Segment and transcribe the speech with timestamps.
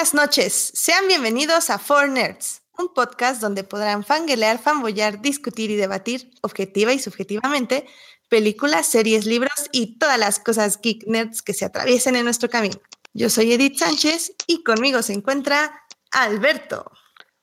[0.00, 5.76] Buenas noches, sean bienvenidos a Four Nerds, un podcast donde podrán fanguelear, fanboyar, discutir y
[5.76, 7.86] debatir, objetiva y subjetivamente,
[8.30, 12.80] películas, series, libros y todas las cosas geek nerds que se atraviesen en nuestro camino.
[13.12, 16.90] Yo soy Edith Sánchez y conmigo se encuentra Alberto.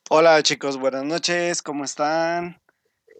[0.09, 2.59] Hola chicos, buenas noches, ¿cómo están?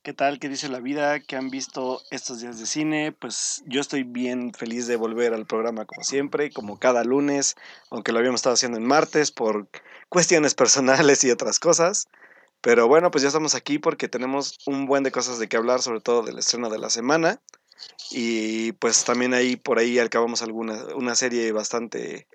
[0.07, 0.39] ¿Qué tal?
[0.39, 1.20] ¿Qué dice la vida?
[1.20, 3.11] ¿Qué han visto estos días de cine?
[3.11, 7.57] Pues yo estoy bien feliz de volver al programa como siempre, como cada lunes,
[7.89, 9.67] aunque lo habíamos estado haciendo en martes por
[10.07, 12.07] cuestiones personales y otras cosas.
[12.61, 15.81] Pero bueno, pues ya estamos aquí porque tenemos un buen de cosas de qué hablar,
[15.81, 17.41] sobre todo del estreno de la semana.
[18.09, 22.27] Y pues también ahí por ahí acabamos alguna una serie bastante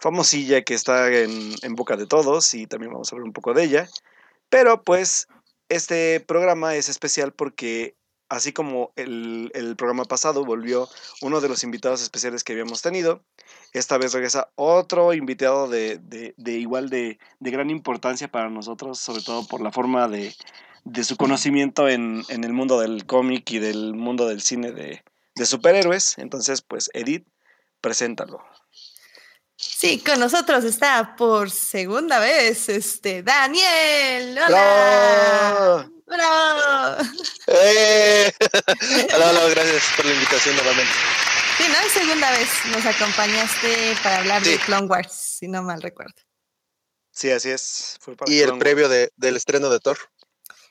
[0.00, 3.54] famosilla que está en, en boca de todos y también vamos a hablar un poco
[3.54, 3.88] de ella.
[4.48, 5.28] Pero pues
[5.70, 7.96] este programa es especial porque
[8.28, 10.88] así como el, programa pasado volvió
[11.22, 13.24] uno de los invitados especiales que habíamos tenido,
[13.72, 16.00] esta vez regresa otro invitado de,
[16.44, 20.34] igual de, gran importancia para nosotros, sobre todo por la forma de,
[21.02, 25.02] su conocimiento en, el mundo del cómic y del mundo del cine de,
[25.34, 26.18] de superhéroes.
[26.18, 27.26] Entonces, pues, Edith,
[27.80, 28.44] preséntalo.
[29.80, 34.38] Sí, con nosotros está por segunda vez este Daniel.
[34.46, 35.90] ¡Hola!
[36.06, 37.02] ¡Bravo!
[37.46, 38.30] ¡Eh!
[39.14, 40.92] hola, hola, gracias por la invitación nuevamente.
[41.56, 41.80] Sí, ¿no?
[41.80, 46.12] Es segunda vez nos acompañaste para hablar de Clone Wars, si no mal recuerdo.
[47.10, 47.98] Sí, así es.
[48.26, 49.96] y el previo de, del estreno de Thor.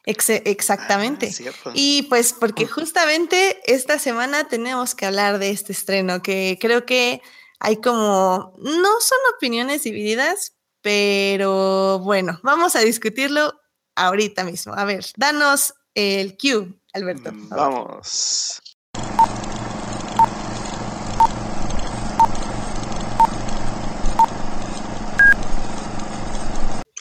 [0.05, 1.33] exactamente.
[1.65, 6.85] Ah, y pues porque justamente esta semana tenemos que hablar de este estreno, que creo
[6.85, 7.23] que
[7.59, 13.59] hay como, no son opiniones divididas, pero bueno, vamos a discutirlo
[13.95, 14.73] ahorita mismo.
[14.73, 17.31] A ver, danos el cue, Alberto.
[17.31, 18.61] Mm, vamos.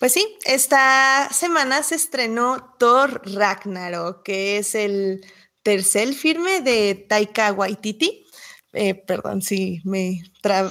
[0.00, 5.27] Pues sí, esta semana se estrenó Thor Ragnarok, que es el
[5.65, 8.28] tercer firme de Taika Waititi.
[8.75, 10.23] Eh, perdón si me,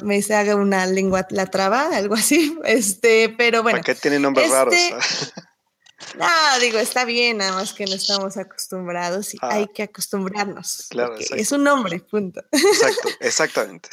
[0.03, 3.80] me se haga una lengua la traba, algo así, este, pero bueno.
[3.80, 4.74] ¿Para qué tiene nombres raros?
[4.74, 4.96] Este,
[6.19, 9.72] no, digo, está bien, nada más que no estamos acostumbrados y hay ah.
[9.74, 10.88] que acostumbrarnos.
[10.90, 12.41] Claro, es un nombre, punto.
[12.52, 13.90] Exacto, exactamente.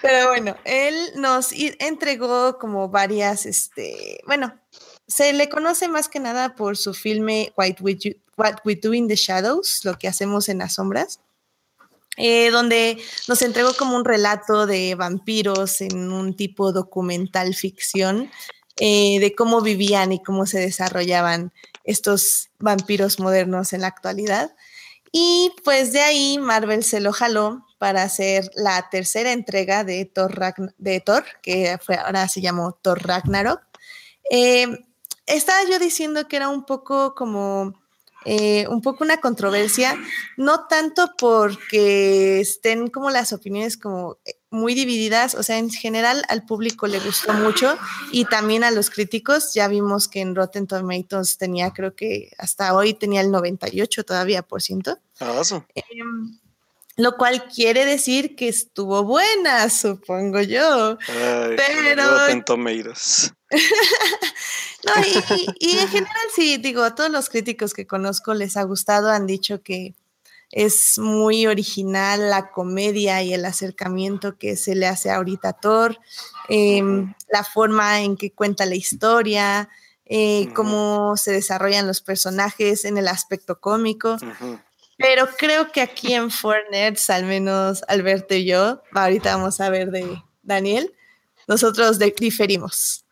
[0.00, 4.58] Pero bueno, él nos entregó como varias, este, bueno,
[5.06, 7.76] se le conoce más que nada por su filme What
[8.64, 11.20] We Do in the Shadows, lo que hacemos en las sombras.
[12.16, 18.30] Eh, donde nos entregó como un relato de vampiros en un tipo documental ficción,
[18.78, 21.52] eh, de cómo vivían y cómo se desarrollaban
[21.84, 24.54] estos vampiros modernos en la actualidad.
[25.12, 30.38] Y pues de ahí Marvel se lo jaló para hacer la tercera entrega de Thor,
[30.78, 33.60] de Thor que fue, ahora se llamó Thor Ragnarok.
[34.30, 34.66] Eh,
[35.26, 37.74] estaba yo diciendo que era un poco como
[38.28, 39.96] eh, un poco una controversia,
[40.36, 46.24] no tanto porque estén como las opiniones como eh, muy divididas, o sea, en general
[46.28, 47.78] al público le gustó mucho
[48.10, 52.74] y también a los críticos, ya vimos que en Rotten Tomatoes tenía, creo que hasta
[52.74, 54.98] hoy tenía el 98 todavía por ciento.
[55.76, 56.36] Em,
[56.96, 60.98] lo cual quiere decir que estuvo buena, supongo yo.
[61.06, 62.18] pero...
[62.18, 63.35] Rotten Tomatoes.
[64.84, 64.92] no,
[65.58, 69.26] y, en general sí, digo, a todos los críticos que conozco les ha gustado, han
[69.26, 69.94] dicho que
[70.50, 75.98] es muy original la comedia y el acercamiento que se le hace ahorita a Thor,
[76.48, 79.68] em, la forma en que cuenta la historia,
[80.04, 84.16] eh, cómo se desarrollan los personajes en el aspecto cómico.
[84.98, 86.58] Pero creo que aquí en Four
[87.08, 90.94] al menos Alberto y yo, ahorita vamos a ver de Daniel,
[91.48, 93.05] nosotros diferimos.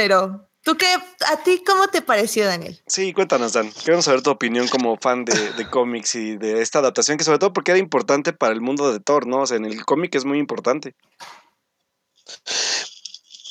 [0.00, 0.86] Pero, ¿tú qué?
[1.26, 2.82] ¿A ti cómo te pareció, Daniel?
[2.86, 3.70] Sí, cuéntanos, Dan.
[3.70, 7.52] Queremos saber tu opinión como fan de, cómics y de esta adaptación, que sobre todo
[7.52, 9.42] porque era importante para el mundo de Thor, ¿no?
[9.42, 10.94] O sea, en el cómic es muy importante.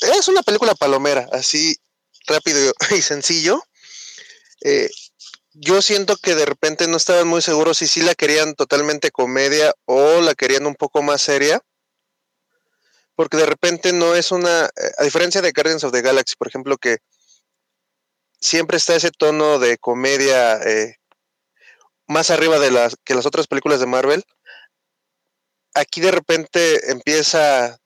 [0.02, 1.78] Es una película palomera, así
[2.26, 3.62] rápido y sencillo.
[4.62, 4.90] Eh,
[5.54, 9.72] yo siento que de repente no estaban muy seguros si sí la querían totalmente comedia
[9.86, 11.62] o la querían un poco más seria
[13.20, 16.48] porque de repente no es una, eh, a diferencia de Guardians of the Galaxy, por
[16.48, 17.00] ejemplo, que
[18.40, 20.96] siempre está ese tono de comedia eh,
[22.08, 24.24] más arriba de las que las otras películas de Marvel,
[25.74, 27.78] aquí de repente empieza,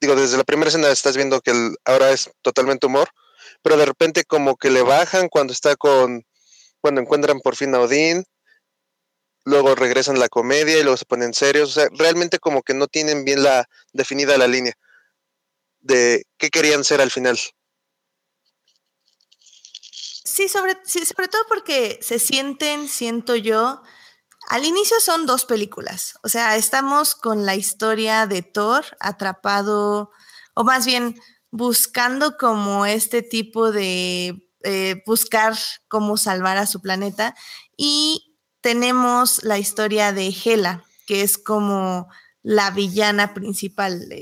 [0.00, 1.52] digo, desde la primera escena estás viendo que
[1.84, 3.08] ahora es totalmente humor,
[3.62, 6.24] pero de repente como que le bajan cuando está con,
[6.80, 8.24] cuando encuentran por fin a Odín,
[9.46, 11.70] luego regresan la comedia y luego se ponen serios.
[11.70, 14.74] O sea, realmente como que no tienen bien la definida la línea.
[15.80, 17.38] de qué querían ser al final.
[20.24, 23.82] Sí sobre, sí, sobre todo porque se sienten, siento yo,
[24.48, 30.10] al inicio son dos películas, o sea, estamos con la historia de Thor atrapado,
[30.54, 31.14] o más bien
[31.52, 35.56] buscando como este tipo de eh, buscar
[35.88, 37.34] cómo salvar a su planeta,
[37.76, 38.35] y
[38.66, 42.08] tenemos la historia de Hela, que es como
[42.42, 44.12] la villana principal,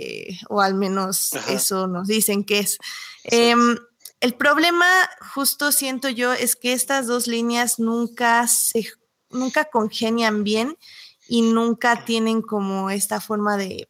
[0.50, 2.76] o al menos eso nos dicen que es.
[3.22, 3.78] Em,
[4.20, 4.84] el problema,
[5.32, 8.86] justo siento yo, es que estas dos líneas nunca se
[9.30, 10.76] nunca congenian bien
[11.26, 13.88] y nunca tienen como esta forma de,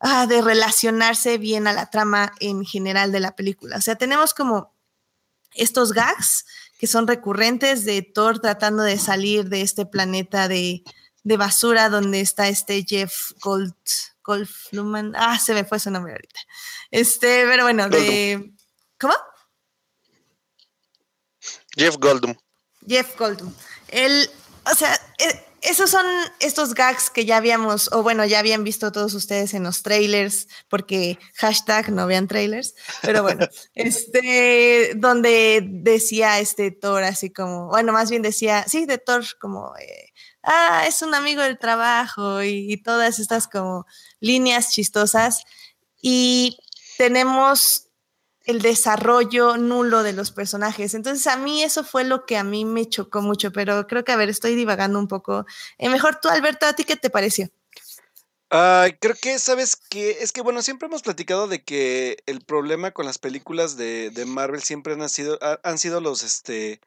[0.00, 3.76] ah, de relacionarse bien a la trama en general de la película.
[3.76, 4.74] O sea, tenemos como
[5.52, 6.46] estos gags
[6.78, 10.82] que son recurrentes de Thor tratando de salir de este planeta de,
[11.22, 13.74] de basura donde está este Jeff Gold,
[14.22, 15.14] Goldfluman.
[15.16, 16.40] Ah, se me fue su nombre ahorita.
[16.90, 18.52] Este, pero bueno, de.
[18.98, 19.14] ¿Cómo?
[21.76, 22.34] Jeff Goldum.
[22.86, 23.52] Jeff Goldum.
[23.88, 24.30] Él,
[24.70, 26.06] o sea, e, esos son
[26.40, 30.48] estos gags que ya habíamos, o bueno, ya habían visto todos ustedes en los trailers,
[30.68, 37.92] porque hashtag no vean trailers, pero bueno, este, donde decía este Thor así como, bueno,
[37.92, 42.76] más bien decía, sí, de Thor como, eh, ah, es un amigo del trabajo y
[42.82, 43.86] todas estas como
[44.20, 45.42] líneas chistosas.
[46.00, 46.58] Y
[46.98, 47.85] tenemos
[48.46, 50.94] el desarrollo nulo de los personajes.
[50.94, 54.12] Entonces a mí eso fue lo que a mí me chocó mucho, pero creo que,
[54.12, 55.44] a ver, estoy divagando un poco.
[55.78, 57.50] Eh, mejor tú, Alberto, ¿a ti qué te pareció?
[58.48, 63.04] creo que, ¿sabes que Es que, bueno, siempre hemos platicado de que el problema con
[63.04, 66.80] las películas de, Marvel siempre han sido, han sido los, este,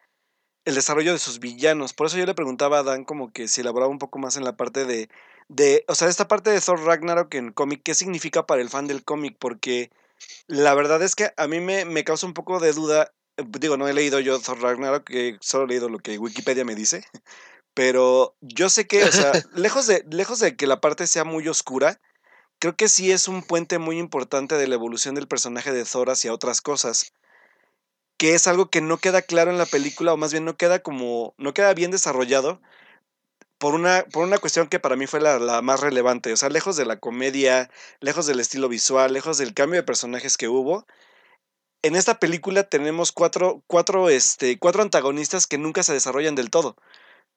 [0.66, 1.94] el desarrollo de sus villanos.
[1.94, 4.46] Por eso yo le preguntaba a Dan como que si elaboraba un poco más en
[4.46, 5.10] la parte de,
[5.50, 8.88] de o sea, esta parte de Thor Ragnarok en cómic, ¿qué significa para el fan
[8.88, 9.36] del cómic?
[9.38, 9.92] Porque
[10.48, 13.12] la verdad es que a mí me, me causa un poco de duda.
[13.38, 16.66] Eh, digo, no he leído yo Thor Ragnarok, que solo he leído lo que Wikipedia
[16.66, 17.06] me dice.
[17.74, 21.48] Pero yo sé que, o sea, lejos de, lejos de que la parte sea muy
[21.48, 22.02] oscura,
[22.60, 26.10] creo que sí es un puente muy importante de la evolución del personaje de Thor
[26.10, 27.14] hacia otras cosas.
[28.18, 30.80] Que es algo que no queda claro en la película, o más bien no queda
[30.80, 31.34] como.
[31.38, 32.62] no queda bien desarrollado
[33.60, 36.34] por una, por una cuestión que para mí fue la, más relevante.
[36.34, 37.70] O sea, lejos de la comedia,
[38.00, 40.88] lejos del estilo visual, lejos del cambio de personajes que hubo.
[41.82, 46.78] En esta película tenemos cuatro, cuatro, este, cuatro antagonistas que nunca se desarrollan del todo.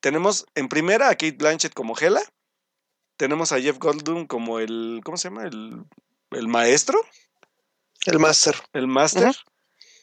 [0.00, 2.22] Tenemos en primera a Kate Blanchett como Hela.
[3.16, 5.00] Tenemos a Jeff Goldblum como el.
[5.04, 5.44] ¿Cómo se llama?
[5.44, 5.84] El,
[6.30, 7.00] el maestro.
[8.06, 8.56] El máster.
[8.72, 9.34] El máster.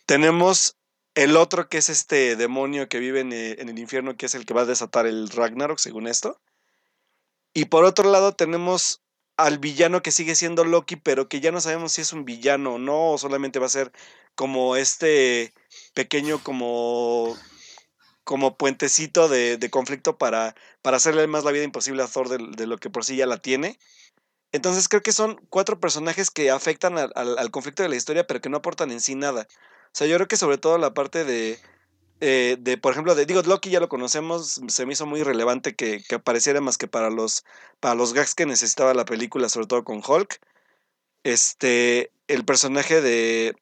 [0.05, 0.78] Tenemos
[1.19, 4.45] el otro que es este demonio que vive eh, en, el infierno, que es el
[4.45, 6.39] que va a desatar el Ragnarok, según esto.
[7.53, 9.01] Y por otro lado tenemos
[9.35, 12.75] al villano que sigue siendo Loki, pero que ya no sabemos si es un villano
[12.75, 13.91] o no, o solamente va a ser
[14.33, 15.53] como este
[15.93, 17.35] pequeño como
[18.23, 22.77] como puentecito de, conflicto para, para hacerle más la vida imposible a Thor de, lo
[22.77, 23.77] que por sí ya la tiene.
[24.53, 28.49] Entonces creo que son cuatro personajes que afectan al, conflicto de la historia, pero que
[28.49, 29.47] no aportan en sí nada.
[29.93, 31.59] O sea, yo creo que sobre todo la parte de,
[32.21, 35.75] eh, de por ejemplo, de digo, Loki ya lo conocemos, se me hizo muy relevante
[35.75, 37.45] que, que, apareciera más que para los,
[37.79, 40.39] para los gags que necesitaba la película, sobre todo con Hulk.
[41.23, 43.55] Este, el personaje de,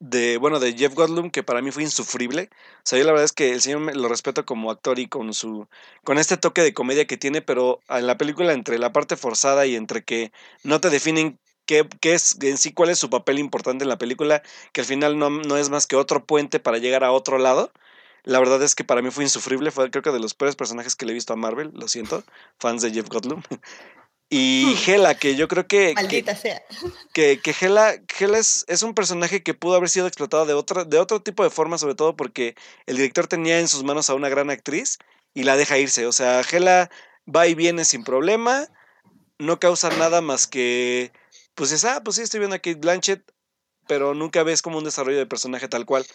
[0.00, 2.50] de, bueno, de Jeff Goldblum, que para mí fue insufrible.
[2.78, 5.34] O sea, yo la verdad es que el señor lo respeto como actor y con
[5.34, 5.68] su,
[6.04, 9.66] con este toque de comedia que tiene, pero en la película entre la parte forzada
[9.66, 13.84] y entre que no te definen qué, es en sí, cuál es su papel importante
[13.84, 14.42] en la película,
[14.72, 17.72] que al final no, no, es más que otro puente para llegar a otro lado.
[18.24, 20.96] La verdad es que para mí fue insufrible, fue creo que de los peores personajes
[20.96, 22.24] que le he visto a Marvel, lo siento,
[22.58, 23.42] fans de Jeff Goldblum.
[24.30, 25.92] Y Hela, que yo creo que.
[25.94, 26.62] Maldita sea.
[27.12, 30.84] Que, que Hela, Hela es, es, un personaje que pudo haber sido explotado de, otra,
[30.84, 32.56] de otro tipo de forma, sobre todo porque
[32.86, 34.98] el director tenía en sus manos a una gran actriz
[35.34, 36.06] y la deja irse.
[36.06, 36.90] O sea, Hela
[37.32, 38.66] va y viene sin problema,
[39.38, 41.12] no causa nada más que
[41.54, 43.22] pues es, ah, pues sí, estoy viendo a Kate Blanchett,
[43.86, 46.06] pero nunca ves como un desarrollo de personaje tal cual.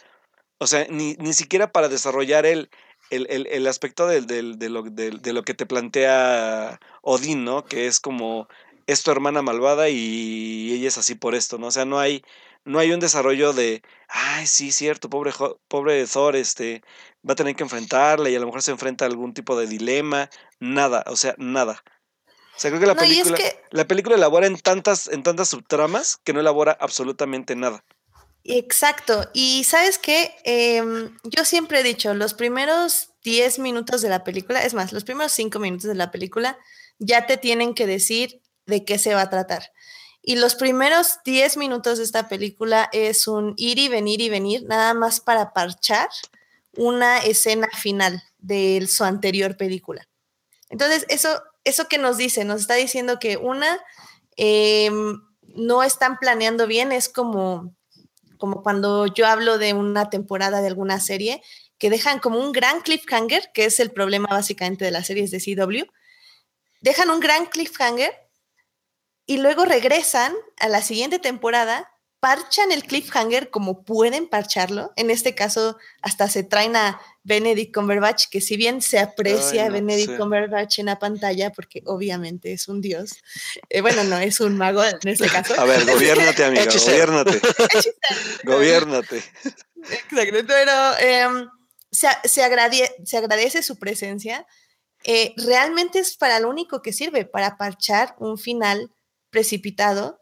[0.60, 2.70] O sea, ni, ni siquiera para desarrollar el,
[3.10, 7.66] el, el, aspecto del, del, de, lo, de, lo que te plantea Odín, ¿no?
[7.66, 8.48] Que es como,
[8.88, 11.68] es tu hermana malvada y ella es así por esto, ¿no?
[11.68, 12.24] O sea, no hay,
[12.66, 15.32] no hay un desarrollo de, ay, sí, cierto, pobre,
[15.68, 16.84] pobre Thor, este,
[17.28, 19.68] va a tener que enfrentarla y a lo mejor se enfrenta a algún tipo de
[19.68, 20.30] dilema,
[20.60, 21.84] nada, o sea, nada.
[22.60, 23.38] O sea, creo que la película,
[23.72, 27.86] la película elabora en tantas, en tantas subtramas que no elabora absolutamente nada.
[28.44, 29.30] Exacto.
[29.32, 34.62] Y sabes qué, em, yo siempre he dicho, los primeros 10 minutos de la película,
[34.62, 36.58] es más, los primeros 5 minutos de la película
[36.98, 39.72] ya te tienen que decir de qué se va a tratar.
[40.22, 44.66] Y los primeros 10 minutos de esta película es un ir y venir y venir,
[44.66, 46.10] nada más para parchar
[46.76, 50.10] una escena final de su anterior película.
[50.70, 53.80] Entonces, eso, eso que nos dice, nos está diciendo que una,
[54.38, 57.76] em, no están planeando bien, es como,
[58.38, 61.42] como cuando yo hablo de una temporada de alguna serie,
[61.78, 65.40] que dejan como un gran cliffhanger, que es el problema básicamente de las series de
[65.40, 65.86] CW,
[66.82, 68.14] dejan un gran cliffhanger
[69.26, 74.92] y luego regresan a la siguiente temporada, parchan el cliffhanger como pueden parcharlo.
[74.96, 80.18] En este caso, hasta se traen a Benedict Cumberbatch, que si bien se aprecia Benedict
[80.18, 83.12] Cumberbatch en la pantalla, porque obviamente es un dios,
[83.70, 85.60] eh, bueno, no es un mago en este caso.
[85.60, 87.42] A ver, gobiernate, amiga, gobiernate.
[88.44, 89.24] gobiernate.
[89.78, 91.50] Exacto, pero em,
[91.92, 94.46] se, se, agradece su presencia.
[95.06, 98.92] Eh, realmente es para lo único que sirve, para parchar un final
[99.30, 100.19] precipitado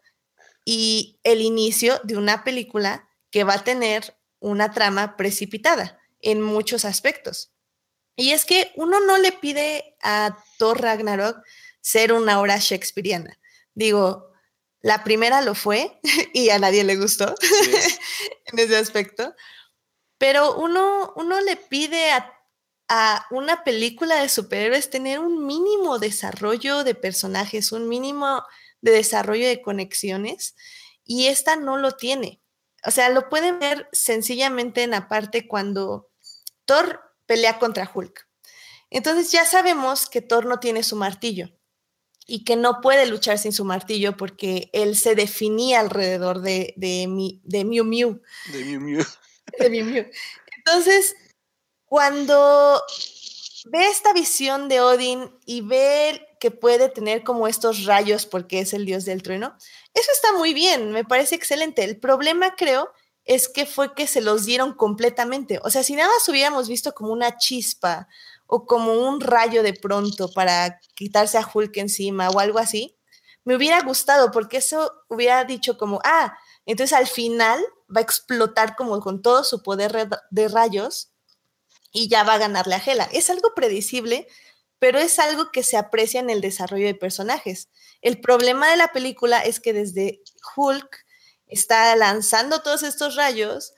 [0.70, 6.84] y el inicio de una película que va a tener una trama precipitada en muchos
[6.84, 7.54] aspectos.
[8.16, 11.38] Y es que uno no le pide a Thor Ragnarok
[11.80, 13.38] ser una obra shakespeariana.
[13.72, 14.30] Digo,
[14.82, 15.98] la primera lo fue
[16.34, 17.34] y a nadie le gustó
[18.44, 19.34] en ese aspecto,
[20.18, 22.30] pero uno, uno le pide a,
[22.90, 28.44] a una película de superhéroes tener un mínimo desarrollo de personajes, un mínimo
[28.80, 30.54] de desarrollo de conexiones
[31.04, 32.40] y esta no lo tiene.
[32.84, 36.10] O sea, lo pueden ver sencillamente en la parte cuando
[36.64, 38.28] Thor pelea contra Hulk.
[38.90, 41.50] Entonces ya sabemos que Thor no tiene su martillo
[42.26, 47.06] y que no puede luchar sin su martillo porque él se definía alrededor de, de,
[47.08, 48.22] mi, de Mew Mew.
[48.52, 49.04] De Mew Mew.
[49.58, 50.06] De Mew Mew.
[50.58, 51.16] Entonces,
[51.86, 52.82] cuando
[53.70, 58.72] ve esta visión de Odin y ve que puede tener como estos rayos porque es
[58.72, 59.56] el dios del trueno.
[59.94, 61.84] Eso está muy bien, me parece excelente.
[61.84, 62.90] El problema creo
[63.24, 65.60] es que fue que se los dieron completamente.
[65.62, 68.08] O sea, si nada más hubiéramos visto como una chispa
[68.46, 72.96] o como un rayo de pronto para quitarse a Hulk encima o algo así,
[73.44, 77.62] me hubiera gustado porque eso hubiera dicho como, ah, entonces al final
[77.94, 81.12] va a explotar como con todo su poder de rayos
[81.92, 83.08] y ya va a ganarle a Hela.
[83.12, 84.28] Es algo predecible,
[84.78, 87.68] pero es algo que se aprecia en el desarrollo de personajes.
[88.00, 90.20] El problema de la película es que desde
[90.56, 91.04] Hulk
[91.46, 93.74] está lanzando todos estos rayos,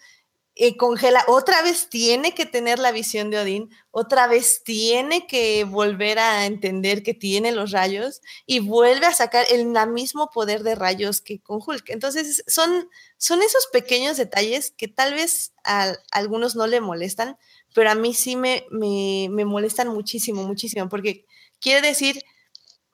[0.63, 5.65] y congela, otra vez tiene que tener la visión de Odín, otra vez tiene que
[5.65, 10.75] volver a entender que tiene los rayos y vuelve a sacar el mismo poder de
[10.75, 11.89] rayos que con Hulk.
[11.89, 17.39] Entonces, son, son esos pequeños detalles que tal vez a algunos no le molestan,
[17.75, 21.27] pero a mí sí me, me, molestan muchísimo, muchísimo, porque
[21.61, 22.23] quiere decir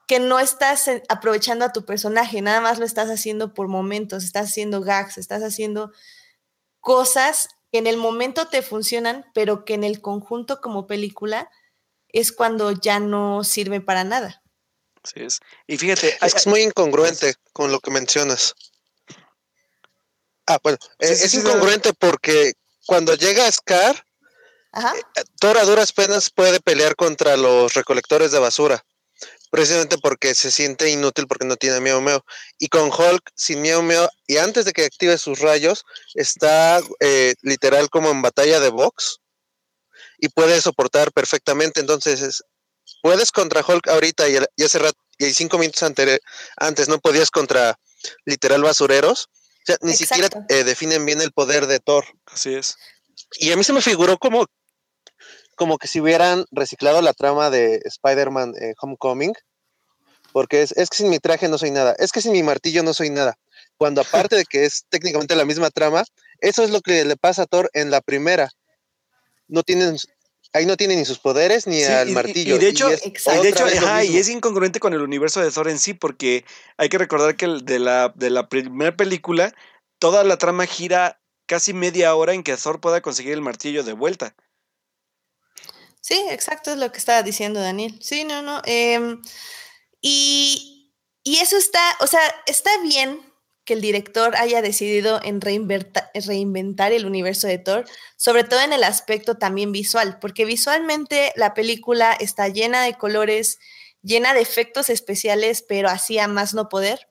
[0.06, 4.50] que no estás aprovechando a tu personaje, nada más lo estás haciendo por momentos, estás
[4.50, 5.92] haciendo gags, estás haciendo
[6.80, 11.50] cosas que en el momento te funcionan, pero que en el conjunto como película
[12.09, 14.42] es cuando ya no sirve para nada.
[15.02, 15.40] Sí es.
[15.66, 18.54] Y fíjate, es muy incongruente con lo que mencionas.
[20.47, 22.52] Ah, bueno, es, incongruente porque
[22.87, 24.06] cuando llega Scar,
[24.76, 28.85] eh, Thor a duras penas puede pelear contra los recolectores de basura,
[29.50, 32.21] precisamente porque se siente inútil porque no tiene Miau Miau.
[32.59, 37.35] Y con Hulk, sin Miau Miau, y antes de que active sus rayos, está eh,
[37.42, 39.21] literal como en batalla de box
[40.18, 41.80] y puede soportar perfectamente.
[41.80, 42.42] Entonces,
[43.02, 45.83] puedes contra Hulk ahorita y, hace rato, y cinco minutos
[46.56, 47.78] antes no podías contra
[48.25, 49.28] literal basureros.
[49.28, 52.04] O sea, ni siquiera eh, definen bien el poder de Thor.
[52.26, 52.76] Así es.
[53.38, 54.47] Y a mí se me figuró como
[55.57, 59.33] como que si hubieran reciclado la trama de Spider-Man eh, Homecoming,
[60.33, 62.83] porque es, es, que sin mi traje no soy nada, es que sin mi martillo
[62.83, 63.37] no soy nada.
[63.79, 66.05] Cuando aparte de que es técnicamente la misma trama,
[66.41, 68.51] eso es lo que le pasa a Thor en la primera.
[69.49, 69.97] No tienen,
[70.53, 72.57] ahí no tiene ni sus poderes ni al martillo.
[72.57, 73.67] Y, de hecho, de hecho
[74.05, 76.45] y es incongruente con el universo de Thor en sí, porque
[76.77, 79.55] hay que recordar que de la, de la primera película,
[79.99, 83.93] toda la trama gira casi media hora en que Thor pueda conseguir el martillo de
[83.93, 84.35] vuelta.
[86.07, 87.99] Sí, exacto, es lo que estaba diciendo Daniel.
[88.01, 88.63] Sí, no, no.
[88.65, 89.21] Em,
[90.01, 90.93] y,
[91.25, 93.21] eso está, o sea, está bien
[93.65, 97.87] que el director haya decidido en reinventar el universo de Thor,
[98.17, 103.59] sobre todo en el aspecto también visual, porque visualmente la película está llena de colores,
[104.03, 107.09] llena de efectos especiales, pero así a más no poder.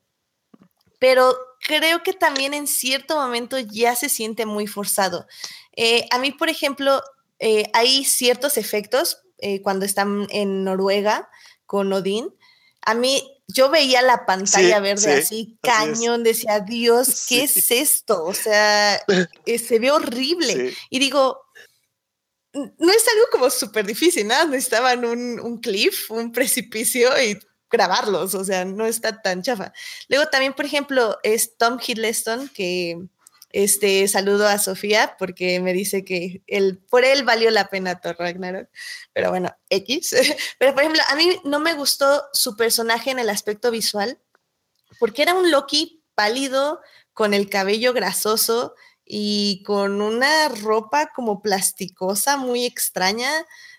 [0.99, 5.27] Pero creo que también en cierto momento ya se siente muy forzado.
[5.75, 7.01] Eh, a mí, por ejemplo,
[7.39, 11.29] eh, hay ciertos efectos eh, cuando están en Noruega
[11.65, 12.33] con Odín.
[12.81, 18.23] A mí yo veía la pantalla verde así, cañón, decía, Dios, ¿qué es esto?
[18.23, 18.95] O sea,
[19.45, 20.75] eh, se ve horrible.
[20.89, 21.41] Y digo,
[22.53, 27.37] no es algo como súper difícil, nada, necesitaban un, un cliff, un precipicio y
[27.69, 29.73] grabarlos, o sea, no está tan chafa.
[30.07, 32.97] Luego también, por ejemplo, es Tom Hiddleston, que
[33.55, 38.17] este, saludo a Sofía porque me dice que el, por él valió la pena Thor
[38.19, 38.67] Ragnarok.
[39.13, 40.13] Pero bueno, X.
[40.59, 44.19] Pero por ejemplo, a mí no me gustó su personaje en el aspecto visual
[44.99, 46.81] porque era un Loki pálido,
[47.13, 53.29] con el cabello grasoso y con una ropa como plasticosa muy extraña.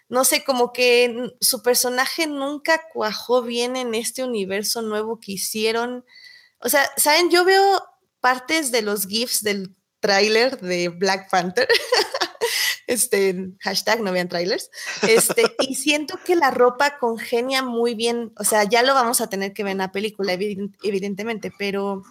[0.09, 6.06] No sé, como que su personaje nunca cuajó bien en este universo nuevo que hicieron.
[6.61, 7.30] O sea, ¿saben?
[7.30, 7.83] Yo veo
[8.26, 11.68] partes de los GIFs del tráiler de Black Panther.
[12.88, 14.68] este, hashtag no vean trailers.
[15.02, 18.33] Este, y siento que la ropa congenia muy bien.
[18.37, 22.02] O sea, ya lo vamos a tener que ver en la película, evidentemente, pero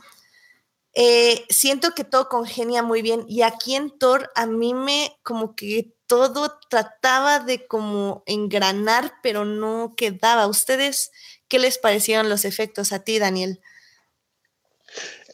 [0.94, 3.26] eh, siento que todo congenia muy bien.
[3.28, 9.44] Y aquí en Thor, a mí me como que todo trataba de como engranar, pero
[9.44, 10.48] no quedaba.
[10.48, 11.12] ¿Ustedes
[11.50, 13.60] qué les parecieron los efectos a ti, Daniel?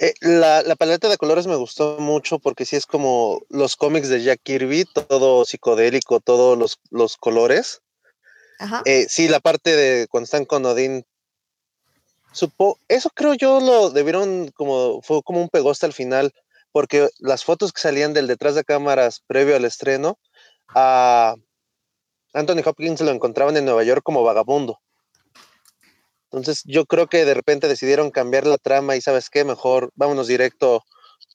[0.01, 4.24] Eh, la, paleta de colores me gustó mucho porque sí es como los cómics de
[4.24, 7.84] Jack Kirby, todo psicodélico, todos los, los colores.
[8.58, 8.81] Ajá.
[8.86, 11.05] Eh, sí, la parte de cuando están con Odín.
[12.31, 16.34] Supo, eso creo yo lo debieron como, fue como un pegoste al final,
[16.72, 20.17] porque las fotos que salían del detrás de cámaras previo al estreno,
[20.70, 21.36] a
[22.34, 24.79] Anthony Hopkins lo encontraban en Nueva York como vagabundo.
[26.31, 30.27] Entonces yo creo que de repente decidieron cambiar la trama y sabes qué, mejor vámonos
[30.27, 30.85] directo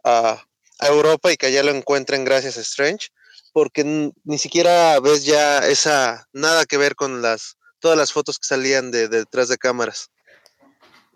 [0.05, 0.43] a,
[0.79, 3.09] Europa y que allá lo encuentren gracias a Strange,
[3.55, 8.47] porque ni siquiera ves ya esa, nada que ver con las, todas las fotos que
[8.47, 10.11] salían de, detrás de cámaras.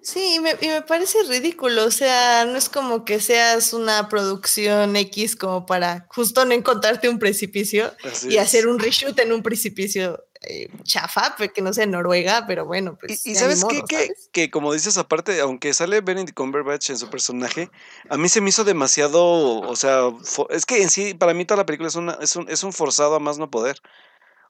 [0.02, 4.08] Sí, y me, y me, parece ridículo, o sea, no es como que seas una
[4.08, 7.94] producción X como para justo no encontrarte un precipicio
[8.26, 12.96] y hacer un reshoot en un precipicio eh, chafa, porque no sé, Noruega, pero bueno,
[12.98, 13.26] pues.
[13.26, 17.70] Y, sabes qué, que, como dices, aparte, aunque sale Benedict Cumberbatch en su personaje,
[18.08, 20.10] a mí se me hizo demasiado, o sea,
[20.48, 22.72] es que en sí, para mí toda la película es, una, es, un, es un
[22.72, 23.82] forzado a más no poder.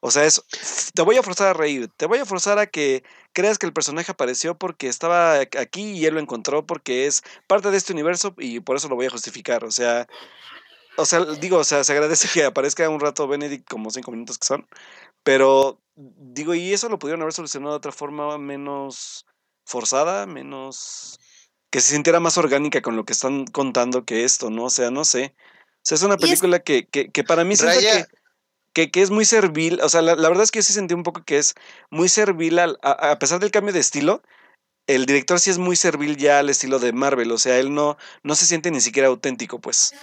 [0.03, 0.42] O sea, es,
[0.94, 3.72] te voy a forzar a reír, te voy a forzar a que creas que el
[3.72, 8.35] personaje apareció porque estaba aquí y él lo encontró porque es parte de este universo
[8.38, 9.64] y por eso lo voy a justificar.
[9.64, 10.07] O sea,
[10.96, 14.38] o sea, digo, o sea, se agradece que aparezca un rato Benedict como cinco minutos
[14.38, 14.66] que son,
[15.22, 19.26] pero digo, y eso lo pudieron haber solucionado de otra forma menos
[19.64, 21.18] forzada, menos
[21.70, 24.64] que se sintiera más orgánica con lo que están contando que esto, ¿no?
[24.64, 25.35] O sea, no sé.
[25.37, 28.06] O sea, es una película que, que, que, para mí siento que
[28.72, 31.02] que, que, es muy servil, o sea, la, verdad es que yo sí sentí un
[31.02, 31.54] poco que es
[31.90, 34.22] muy servil, al, a, pesar del cambio de estilo,
[34.87, 37.96] el director sí es muy servil ya al estilo de Marvel, o sea, él no,
[38.22, 39.94] no se siente ni siquiera auténtico, pues.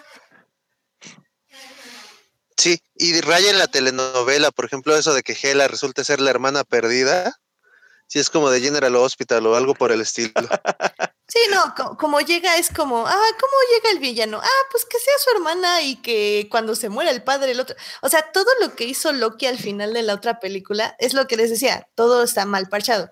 [2.58, 6.32] Sí, y raya en la telenovela, por ejemplo, eso de que Hela resulte ser la
[6.32, 7.40] hermana perdida,
[8.08, 10.34] si es como de General Hospital o algo por el estilo.
[11.30, 14.40] Sí, no, como, llega es como, ah, ¿cómo llega el villano?
[14.42, 17.76] Ah, pues que sea su hermana y que cuando se muera el padre, el otro.
[18.02, 21.28] O sea, todo lo que hizo Loki al final de la otra película es lo
[21.28, 23.12] que les decía, todo está mal parchado.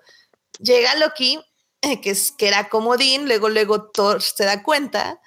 [0.58, 1.44] Llega Loki,
[1.82, 5.20] eh, que, es, que era como Odín, luego, luego Thor se da cuenta,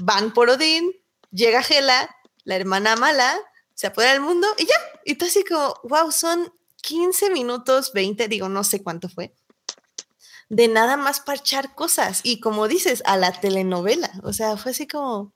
[0.00, 0.90] van por Odín,
[1.30, 2.08] llega Hela,
[2.44, 3.38] la hermana mala,
[3.80, 4.74] se apodera del mundo y ya.
[5.06, 9.34] Y tú así como, wow, son 15 minutos, 20, digo, no sé cuánto fue,
[10.50, 12.20] de nada más parchar cosas.
[12.22, 14.12] Y como dices, a la telenovela.
[14.22, 15.32] O sea, fue así como,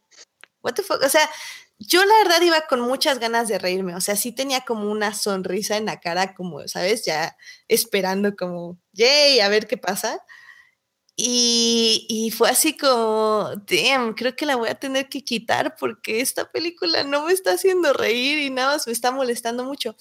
[0.62, 1.02] what the fuck.
[1.02, 1.26] O sea,
[1.78, 3.94] yo la verdad iba con muchas ganas de reírme.
[3.94, 7.06] O sea, sí tenía como una sonrisa en la cara, como, ¿sabes?
[7.06, 10.22] Ya esperando como, yay, a ver qué pasa.
[11.16, 16.50] Y, fue así como, damn, creo que la voy a tener que quitar porque esta
[16.50, 19.96] película no me está haciendo reír y nada más me está molestando mucho.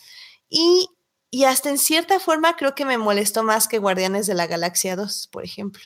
[0.50, 0.90] Y
[1.34, 4.96] y hasta en cierta forma creo que me molestó más que Guardianes de la Galaxia
[4.96, 5.82] 2, por ejemplo.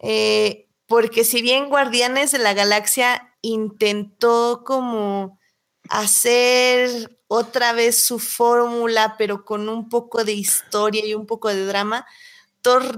[0.00, 5.40] Eh, porque si bien Guardianes de la Galaxia intentó como
[5.88, 11.64] hacer otra vez su fórmula, pero con un poco de historia y un poco de
[11.64, 12.06] drama,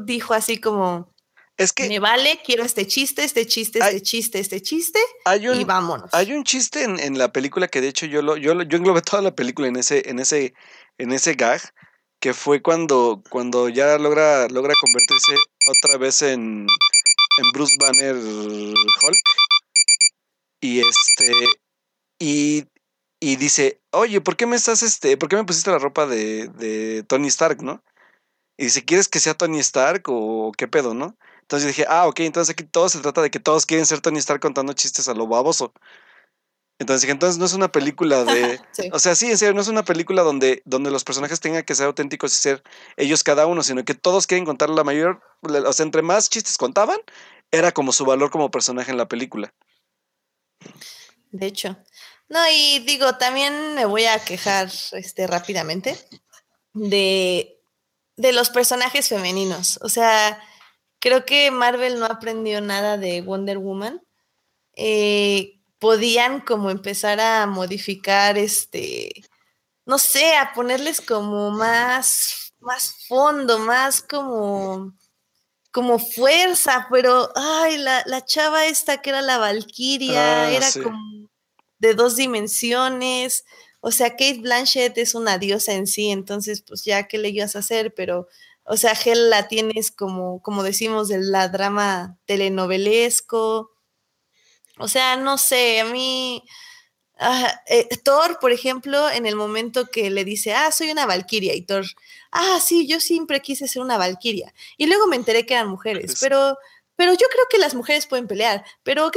[0.04, 1.14] Dijo así como,
[1.56, 4.98] es que me vale, quiero este chiste, este chiste, este chiste, este chiste,
[5.54, 6.14] y vámonos.
[6.14, 9.22] Hay un chiste en, la película que de hecho yo lo, yo, yo englobé toda
[9.22, 10.54] la película en ese, en ese
[10.98, 11.60] en ese gag,
[12.20, 15.34] que fue cuando, cuando ya logra, logra convertirse
[15.68, 19.16] otra vez en, en Bruce Banner Hulk.
[20.60, 21.32] Y este.
[22.18, 22.64] Y,
[23.20, 25.16] y dice, oye, ¿por qué me estás este?
[25.16, 27.82] ¿Por qué me pusiste la ropa de, de Tony Stark, no?
[28.58, 31.16] Y dice, ¿quieres que sea Tony Stark o qué pedo, no?
[31.42, 34.00] Entonces yo dije, ah, ok, entonces aquí todo se trata de que todos quieren ser
[34.00, 35.72] Tony Stark contando chistes a lo baboso.
[36.80, 38.60] Entonces dije, entonces no es una película de...
[38.92, 41.76] O sea, sí, en serio, no es una película donde, donde los personajes tengan que
[41.76, 42.64] ser auténticos y ser
[42.96, 45.22] ellos cada uno, sino que todos quieren contar la mayor...
[45.40, 46.98] O sea, entre más chistes contaban,
[47.52, 49.54] era como su valor como personaje en la película.
[51.30, 51.76] De hecho.
[52.28, 55.96] No, y digo, también me voy a quejar este, rápidamente
[56.74, 57.57] de,
[58.18, 59.78] de los personajes femeninos.
[59.82, 60.38] O sea,
[60.98, 64.02] creo que Marvel no aprendió nada de Wonder Woman.
[64.74, 69.12] Eh, podían como empezar a modificar este,
[69.86, 74.92] no sé, a ponerles como más, más fondo, más como,
[75.70, 80.80] como fuerza, pero, ay, la, la chava esta que era la Valkyria, Ah, era sí.
[80.80, 81.30] como
[81.78, 83.44] de dos dimensiones.
[83.80, 87.56] O sea, Kate Blanchett es una diosa en sí, entonces, pues ya, ¿qué le ibas
[87.56, 87.94] a hacer?
[87.94, 88.28] Pero,
[88.64, 93.72] o sea, Hell la tienes como, como decimos, de la drama telenovelesco.
[94.78, 96.44] O sea, no sé, a mí.
[97.18, 101.54] ah, eh, Thor, por ejemplo, en el momento que le dice, ah, soy una valquiria,
[101.54, 101.84] y Thor,
[102.32, 104.54] ah, sí, yo siempre quise ser una valquiria.
[104.78, 106.56] Y luego me enteré que eran mujeres, pero,
[106.98, 108.64] pero yo creo que las mujeres pueden pelear.
[108.82, 109.08] Pero,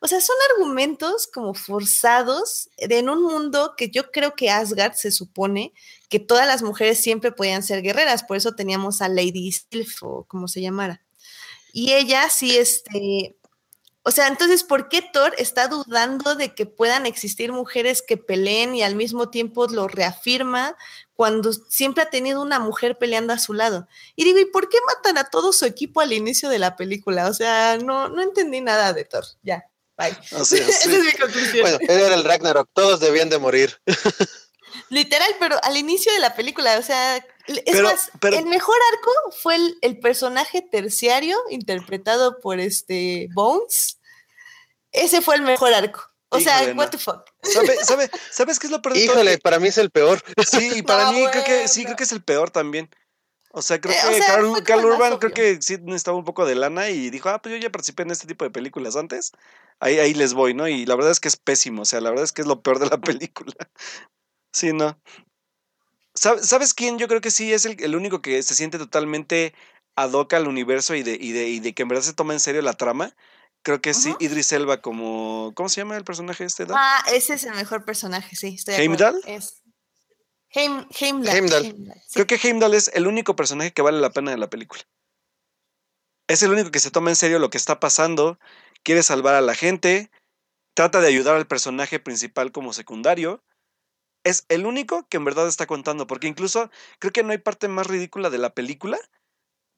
[0.00, 5.10] o sea, son argumentos como forzados en un mundo que yo creo que Asgard se
[5.10, 5.72] supone
[6.08, 10.22] que todas las mujeres siempre podían ser guerreras, por eso teníamos a Lady Sylph o
[10.28, 11.02] como se llamara.
[11.72, 13.36] Y ella sí, este,
[14.04, 18.76] o sea, entonces, ¿por qué Thor está dudando de que puedan existir mujeres que peleen
[18.76, 20.76] y al mismo tiempo lo reafirma
[21.14, 23.86] cuando siempre ha tenido una mujer peleando a su lado?
[24.16, 27.28] Y digo, ¿y por qué matan a todo su equipo al inicio de la película?
[27.28, 29.24] O sea, no, no entendí nada de Thor.
[29.42, 29.64] Ya,
[29.96, 30.08] bye.
[30.30, 31.62] Es, Esa es mi conclusión.
[31.62, 33.80] Bueno, era el Ragnarok, todos debían de morir.
[34.90, 38.76] Literal, pero al inicio de la película, o sea, es Pero- más, pero- el mejor
[38.92, 44.00] arco fue el, el personaje terciario interpretado por este Bones.
[44.90, 46.10] Ese fue el mejor arco.
[46.34, 46.80] O sea, Híjole, no.
[46.82, 47.24] what the fuck.
[47.42, 49.14] ¿Sabe- sabe- ¿Sabes qué es lo peor de todo?
[49.14, 50.22] Híjole, para mí es el peor.
[50.46, 52.88] Sí, y para No, mí creo que sí, creo que es el peor también.
[53.56, 54.26] O sea, creo Eh, o que sea,
[54.64, 57.60] Carl, Urban creo que sí necesitaba un poco de lana y dijo, ah, pues yo
[57.60, 59.30] ya participé en este tipo de películas antes.
[59.78, 60.66] Ahí, ahí les voy, ¿no?
[60.66, 61.82] Y la verdad es que es pésimo.
[61.82, 63.54] O sea, la verdad es que es lo peor de la película.
[64.52, 64.98] Sí, ¿no?
[66.14, 66.98] ¿Sab- ¿Sabes quién?
[66.98, 69.54] Yo creo que sí es el, el único que se siente totalmente
[69.96, 72.32] ad hoc al universo y de, y, de, y de que en verdad se toma
[72.32, 73.14] en serio la trama.
[73.64, 74.14] Creo que sí.
[74.20, 75.52] Idris Elba como...
[75.56, 76.66] ¿Cómo se llama el personaje este?
[76.66, 76.76] Dan?
[76.78, 79.20] Ah, ese es el mejor personaje, sí, estoy ¿Heimdall?
[79.26, 79.62] Es
[80.50, 81.34] Heim, Heimdall.
[81.34, 81.64] Heimdall.
[81.64, 82.12] Heimdall, sí.
[82.12, 84.82] Creo que Heimdall es el único personaje que vale la pena de la película.
[86.28, 88.38] Es el único que se toma en serio lo que está pasando,
[88.82, 90.10] quiere salvar a la gente,
[90.74, 93.42] trata de ayudar al personaje principal como secundario.
[94.24, 97.68] Es el único que en verdad está contando, porque incluso creo que no hay parte
[97.68, 98.98] más ridícula de la película.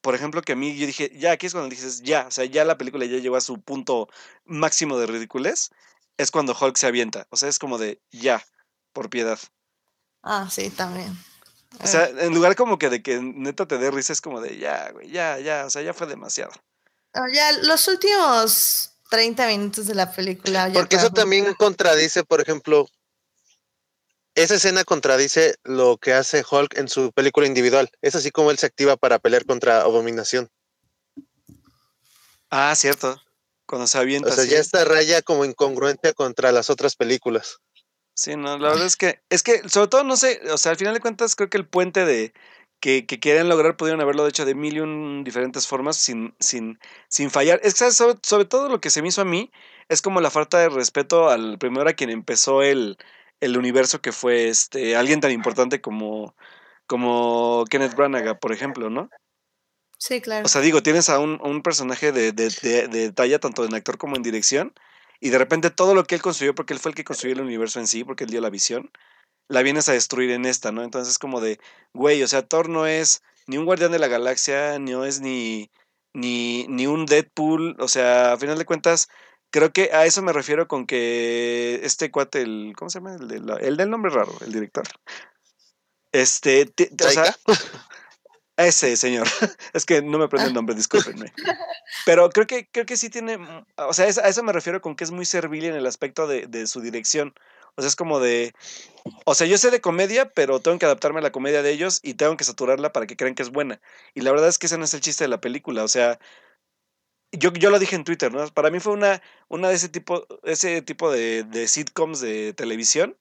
[0.07, 2.45] Por ejemplo, que a mí yo dije, ya, aquí es cuando dices, ya, o sea,
[2.45, 4.09] ya la película ya llegó a su punto
[4.45, 5.71] máximo de ridiculez.
[6.17, 7.27] Es cuando Hulk se avienta.
[7.31, 8.41] O sea, es como de, ya,
[8.93, 9.37] por piedad.
[10.23, 11.19] Ah, sí, también.
[11.83, 14.57] O sea, en lugar como que de que neta te dé risa, es como de
[14.59, 16.53] ya, güey, ya, ya, o sea, ya fue demasiado.
[17.13, 20.69] Ah, ya los últimos 30 minutos de la película.
[20.69, 22.87] ya Porque eso también contradice, por ejemplo,
[24.37, 27.91] esa escena contradice lo que hace Hulk en su película individual.
[28.03, 30.51] Es así como él se activa para pelear contra Abominación.
[32.51, 33.21] Ah, cierto.
[33.67, 34.29] Cuando se avienta.
[34.29, 34.53] O sea, así.
[34.53, 37.59] ya está raya como incongruente contra las otras películas.
[38.15, 40.79] Sí, no, la verdad es que, es que, sobre todo, no sé, o sea, al
[40.79, 42.33] final de cuentas, creo que el puente de
[42.81, 46.79] que, que quieren lograr pudieron haberlo hecho de mil y un diferentes formas sin, sin,
[47.09, 47.59] sin fallar.
[47.63, 47.91] Es que.
[47.91, 49.51] Sobre, sobre todo lo que se me hizo a mí
[49.89, 52.99] es como la falta de respeto al primero a quien empezó el,
[53.41, 56.35] el universo que fue este alguien tan importante como,
[56.87, 59.11] como Kenneth Branagh, por ejemplo, ¿no?
[59.99, 60.45] Sí, claro.
[60.45, 63.75] O sea, digo, tienes a un, un personaje de, de, de, de talla tanto en
[63.75, 64.75] actor como en dirección,
[65.21, 67.41] y de repente todo lo que él construyó, porque él fue el que construyó el
[67.41, 68.91] universo en sí, porque él dio la visión,
[69.49, 70.83] la vienes a destruir en esta, ¿no?
[70.83, 71.59] Entonces es como de,
[71.95, 75.71] güey, o sea, Thor no es ni un guardián de la galaxia, no es ni,
[76.13, 79.09] ni, ni un Deadpool, o sea, a final de cuentas,
[79.51, 83.15] creo que a eso me refiero con que este cuate, el, ¿cómo se llama?
[83.17, 84.85] El, de la- el del nombre raro, el director.
[86.13, 86.73] Este,
[87.05, 87.37] o sea,
[88.57, 89.27] ese señor.
[89.75, 91.33] es que no me aprendo el nombre, discúlpenme.
[92.05, 93.39] Pero creo que, creo que sí tiene.
[93.39, 96.27] mm, O sea, a eso me refiero con que es muy servil en el aspecto
[96.27, 97.35] de, de su dirección.
[97.75, 98.55] O sea, es como de.
[99.27, 102.01] O sea, yo sé de comedia, pero tengo que adaptarme a la comedia de ellos
[102.03, 103.81] y tengo que saturarla para que crean que es buena.
[104.15, 105.85] Y la verdad es que ese no es el chiste de la película.
[105.85, 106.19] O sea.
[107.39, 108.47] Yo, yo lo dije en Twitter, ¿no?
[108.49, 113.17] Para mí fue una, una de ese tipo, ese tipo de, de sitcoms de televisión,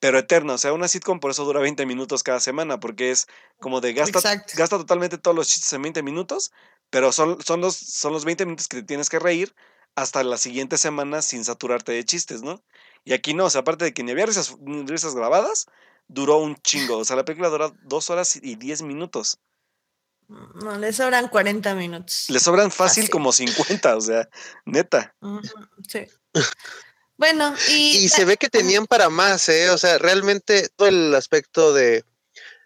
[0.00, 0.54] pero eterna.
[0.54, 3.26] O sea, una sitcom por eso dura 20 minutos cada semana, porque es
[3.60, 4.52] como de gasta, Exacto.
[4.56, 6.52] gasta totalmente todos los chistes en 20 minutos,
[6.90, 9.54] pero son, son, los, son los 20 minutos que te tienes que reír
[9.94, 12.62] hasta la siguiente semana sin saturarte de chistes, ¿no?
[13.04, 15.66] Y aquí no, o sea, aparte de que ni había risas, risas grabadas,
[16.08, 16.98] duró un chingo.
[16.98, 19.40] O sea, la película dura dos horas y 10 minutos.
[20.28, 22.24] No, le sobran 40 minutos.
[22.28, 23.10] Le sobran fácil Fácil.
[23.10, 24.28] como 50, o sea,
[24.64, 25.14] neta.
[25.88, 26.06] Sí.
[27.16, 29.70] Bueno, y, Y se ve que tenían para más, ¿eh?
[29.70, 32.04] O sea, realmente todo el aspecto de,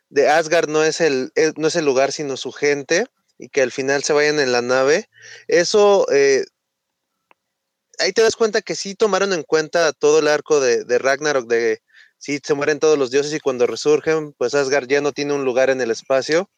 [0.09, 3.07] de Asgard no es, el, es- no es el lugar, sino su gente,
[3.39, 5.09] y que al final se vayan en la nave.
[5.47, 6.45] Eso, eh,
[7.99, 11.47] ahí te das cuenta que sí tomaron en cuenta todo el arco de, de Ragnarok,
[11.47, 11.83] de
[12.19, 15.45] sí se mueren todos los dioses y cuando resurgen, pues Asgard ya no tiene un
[15.45, 16.51] lugar en el espacio,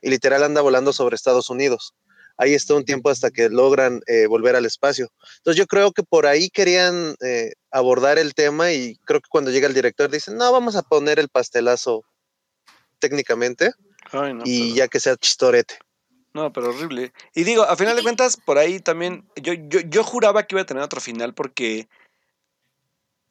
[0.00, 1.94] y literal anda volando sobre Estados Unidos.
[2.36, 5.08] Ahí está un tiempo hasta que logran eh, volver al espacio.
[5.38, 9.50] Entonces yo creo que por ahí querían eh, abordar el tema y creo que cuando
[9.50, 12.04] llega el director dicen, no, vamos a poner el pastelazo
[13.00, 13.72] técnicamente
[14.12, 15.78] Ay, no, y pero- ya que sea chistorete.
[16.34, 17.12] No, pero horrible.
[17.34, 20.62] Y digo, a final de cuentas, por ahí también, yo, yo, yo juraba que iba
[20.62, 21.88] a tener otro final porque,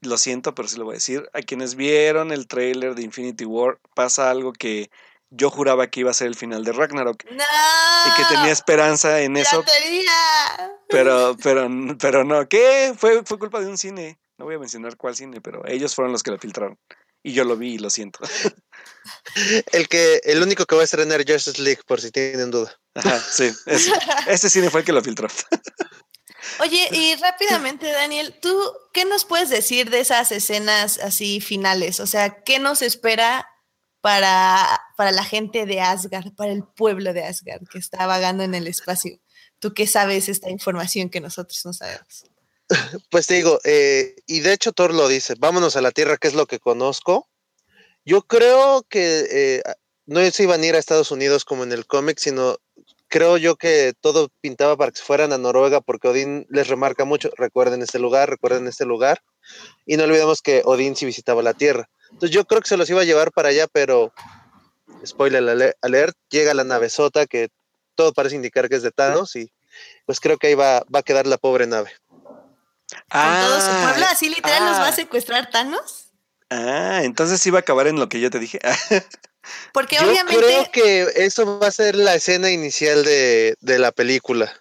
[0.02, 3.46] lo siento, pero sí lo voy a decir, a quienes vieron el tráiler de Infinity
[3.46, 4.90] War, pasa algo que
[5.30, 7.44] yo juraba que iba a ser el final de Ragnarok ¡No!
[8.08, 9.64] y que tenía esperanza en eso,
[10.90, 12.94] pero, pero, pero no, ¿qué?
[12.98, 16.12] Fue, fue culpa de un cine, no voy a mencionar cuál cine, pero ellos fueron
[16.12, 16.78] los que lo filtraron.
[17.24, 18.20] Y yo lo vi y lo siento.
[19.72, 22.78] El que, el único que va a estrenar Justice League, por si tienen duda.
[22.94, 23.92] Ajá, sí, ese,
[24.28, 25.28] ese cine fue el que lo filtró.
[26.60, 28.60] Oye, y rápidamente, Daniel, ¿tú
[28.94, 32.00] qué nos puedes decir de esas escenas así finales?
[32.00, 33.48] O sea, ¿qué nos espera
[34.08, 38.56] para, para la gente de Asgard, para el pueblo de Asgard que está vagando en
[38.56, 39.20] el espacio?
[39.60, 42.24] ¿Tú qué sabes esta información que nosotros no sabemos?
[43.10, 46.30] Pues te digo, eh, y de hecho Thor lo dice, vámonos a la Tierra, que
[46.30, 47.28] es lo que conozco.
[48.06, 49.64] Yo creo que eh,
[50.06, 52.60] no se iban a ir a Estados Unidos como en el cómic, sino
[53.10, 57.04] creo yo que todo pintaba para que se fueran a Noruega, porque Odín les remarca
[57.04, 59.22] mucho, recuerden este lugar, recuerden este lugar,
[59.86, 61.90] y no olvidemos que Odín sí visitaba la Tierra.
[62.12, 64.14] Entonces yo creo que se los iba a llevar para allá, pero,
[65.06, 67.50] spoiler ale- alert, llega la navezota que
[67.96, 69.52] todo parece indicar que es de Thanos, y
[70.06, 71.92] pues creo que ahí va, va a quedar la pobre nave.
[73.12, 74.06] ¿Con todo su pueblo?
[74.08, 74.90] Ah, ¿Así literal nos va ah.
[74.90, 76.06] a secuestrar Thanos?
[76.50, 78.60] Ah, entonces iba a acabar en lo que yo te dije.
[79.74, 80.42] Porque Yo obviamente...
[80.42, 84.54] creo que eso va a ser la escena inicial de, de la película.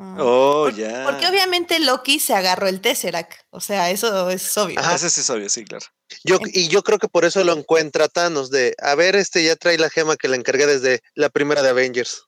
[0.00, 1.04] Oh, Por- ya.
[1.04, 3.32] Porque obviamente Loki se agarró el Tesseract.
[3.50, 4.78] O sea, eso es obvio.
[4.78, 4.94] Ajá.
[4.94, 5.86] Ese sí es obvio, sí, claro.
[6.24, 9.56] Yo, y yo creo que por eso lo encuentra Thanos, de, a ver, este ya
[9.56, 12.22] trae la gema que le encargué desde la primera de Avengers.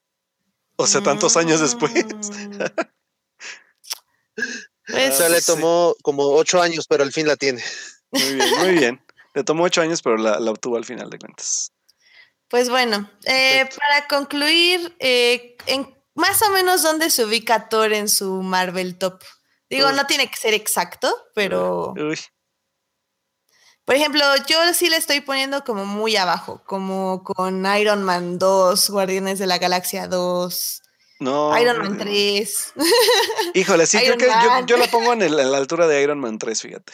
[0.75, 1.91] O sea, tantos años después.
[1.93, 2.61] Mm.
[4.89, 5.45] O Pues, sea, le sí.
[5.45, 7.63] tomó como ocho años, pero al fin la tiene.
[8.11, 9.05] Muy bien, muy bien.
[9.33, 11.71] Le tomó ocho años, pero la, la obtuvo al final de cuentas.
[12.49, 18.07] pues bueno, eh, para concluir, eh, en más o menos dónde se ubica Thor en
[18.07, 19.21] su Marvel Top.
[19.69, 22.19] Digo, no tiene que ser exacto, pero Uy,
[23.83, 28.89] por ejemplo, yo sí le estoy poniendo como muy abajo, como con Iron Man 2,
[28.89, 30.81] Guardianes de la Galaxia 2,
[31.19, 31.59] no.
[31.59, 32.03] Iron Man no.
[32.03, 32.73] 3.
[33.53, 36.19] Híjole, sí, Iron creo que yo, la pongo en, el- en la altura de Iron
[36.19, 36.93] Man 3, fíjate.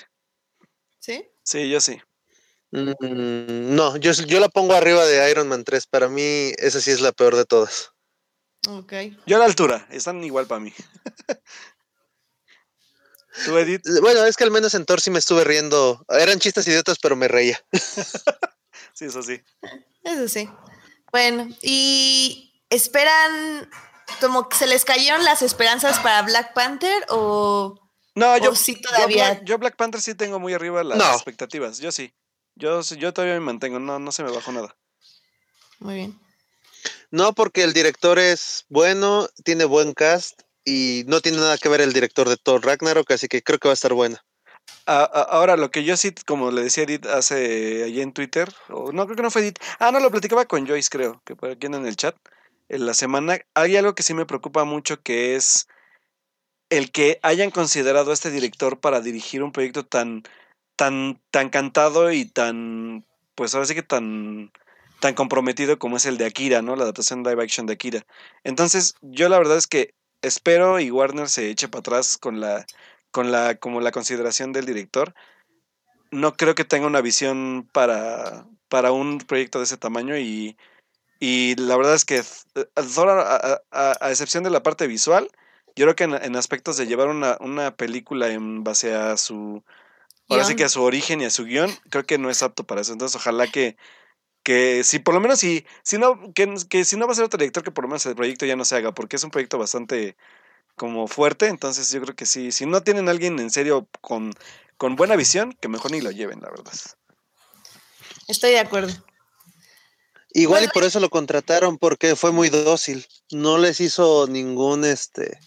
[0.99, 1.27] ¿Sí?
[1.43, 2.01] Sí, yo sí.
[2.71, 5.87] Mm, no, yo, yo la pongo arriba de Iron Man 3.
[5.87, 7.91] Para mí, esa sí es la peor de todas.
[8.67, 8.93] Ok.
[9.25, 10.73] Yo a la altura, están igual para mí.
[13.45, 13.83] ¿Tú, Edith?
[14.01, 16.03] Bueno, es que al menos en Thor sí me estuve riendo.
[16.09, 17.59] Eran chistes idiotas, pero me reía.
[18.93, 19.39] Sí, eso sí.
[20.03, 20.49] Eso sí.
[21.11, 23.69] Bueno, y esperan,
[24.19, 27.79] como que se les cayeron las esperanzas para Black Panther o
[28.15, 31.13] No, yo, sí yo todavía- Black, yo Black Panther sí tengo muy arriba las No.
[31.13, 31.77] expectativas.
[31.77, 32.11] Yo sí.
[32.55, 34.75] Yo, sí- yo todavía me mantengo, no, no se me bajó nada.
[35.77, 36.19] muy bien.
[37.11, 41.79] No, porque el director es bueno, tiene buen cast y no tiene nada que ver
[41.79, 44.23] el director de Thor Ragnarok, así que creo que va a estar buena.
[44.85, 49.05] Ahora, lo que yo sí, como le decía Edith hace allí en Twitter, o no,
[49.05, 49.59] creo que no fue Edith.
[49.79, 52.15] Ah, no, lo platicaba con Joyce, creo, que por aquí en el chat.
[52.69, 55.67] En la semana, hay algo que sí me preocupa mucho, que es
[56.69, 60.23] el que hayan considerado a este director para dirigir un proyecto tan,
[60.75, 64.51] tan, tan cantado y tan, pues ahora sí que tan,
[64.99, 66.75] tan comprometido como es el de Akira, ¿no?
[66.75, 68.05] La adaptación live action de Akira.
[68.43, 72.65] Entonces, yo la verdad es que espero y Warner se eche para atrás con la,
[73.11, 75.13] con la, como la consideración del director.
[76.11, 80.57] No creo que tenga una visión para, para un proyecto de ese tamaño y,
[81.19, 82.17] y la verdad es que
[82.55, 85.29] eh, Thor, a, a- a- a excepción de la parte visual,
[85.75, 89.63] yo creo que en, en aspectos de llevar una, una película en base a su
[90.29, 92.63] ahora sí que a su origen y a su guion, creo que no es apto
[92.65, 92.91] para eso.
[92.93, 93.77] Entonces, ojalá que,
[94.47, 97.25] que si por lo menos si, si no, que, que si no va a ser
[97.25, 99.29] otro director, que por lo menos el proyecto ya no se haga, porque es un
[99.29, 100.15] proyecto bastante
[100.77, 101.47] como fuerte.
[101.47, 104.33] Entonces, yo creo que sí, si no tienen a alguien en serio con,
[104.77, 106.71] con buena visión, que mejor ni lo lleven, la verdad.
[108.29, 108.93] Estoy de acuerdo.
[110.31, 113.05] Igual y por eso lo contrataron, porque fue muy dócil.
[113.29, 115.41] No les hizo ningún este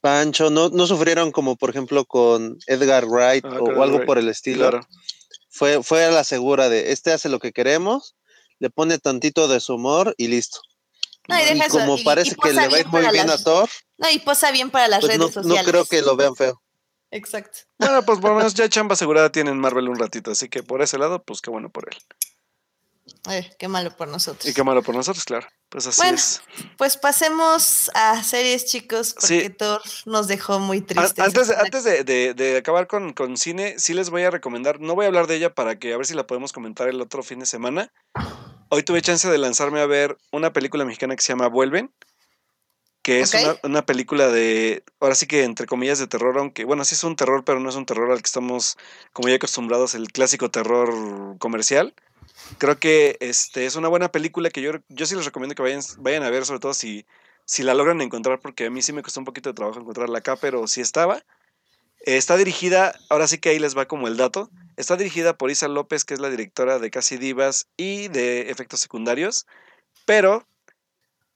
[0.00, 4.28] pancho, no, no sufrieron como por ejemplo con Edgar Wright Ah, o, algo por el
[4.28, 4.70] estilo.
[4.70, 4.86] Claro.
[5.56, 8.14] Fue, fue a la segura de este hace lo que queremos,
[8.58, 10.60] le pone tantito de su humor y listo.
[11.28, 13.00] No, y y deja eso, como y- parece y que le va a ir muy
[13.10, 15.66] bien las- a Thor, No, y posa bien para las pues redes no, no sociales.
[15.70, 16.62] creo que lo vean feo.
[17.10, 17.58] Exacto.
[17.78, 20.62] Bueno, pues por lo menos ya chamba asegurada tiene en Marvel un ratito, así que
[20.62, 21.98] por ese lado, pues qué bueno por él.
[23.28, 24.46] Eh, qué malo por nosotros.
[24.48, 25.46] Y qué malo por nosotros, claro.
[25.68, 26.42] Pues así Bueno, es.
[26.78, 29.50] Pues pasemos a series, chicos, porque Sí.
[29.50, 31.18] Thor nos dejó muy tristes.
[31.18, 34.80] Antes, de- antes de, de- de acabar con, con cine, sí les voy a recomendar,
[34.80, 37.00] no voy a hablar de ella para que a ver si la podemos comentar el
[37.00, 37.92] otro fin de semana.
[38.68, 41.92] Hoy tuve chance de lanzarme a ver una película mexicana que se llama Vuelven,
[43.02, 46.84] que es una, una película de, ahora sí que entre comillas de terror, aunque bueno,
[46.84, 48.76] sí es un terror, pero no es un terror al que estamos
[49.12, 51.94] como ya acostumbrados, el clásico terror comercial.
[52.58, 55.80] Creo que este es una buena película que yo, yo sí les recomiendo que vayan,
[55.98, 57.06] vayan a ver, sobre todo si,
[57.44, 60.18] si la logran encontrar, porque a mí sí me costó un poquito de trabajo encontrarla
[60.18, 61.18] acá, pero sí estaba.
[62.04, 65.50] Eh, Está dirigida, ahora sí que ahí les va como el dato, está dirigida por
[65.50, 69.46] Isa López, que es la directora de Casi Divas y de Efectos Secundarios,
[70.04, 70.46] pero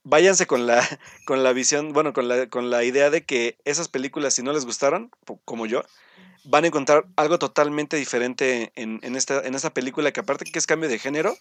[0.03, 0.81] váyanse con la,
[1.25, 4.53] con la visión, bueno, con la, con la idea de que esas películas, si no
[4.53, 5.11] les gustaron,
[5.45, 5.83] como yo,
[6.43, 10.59] van a encontrar algo totalmente diferente en, en esta, en esta película, que aparte que
[10.59, 11.37] es cambio de género,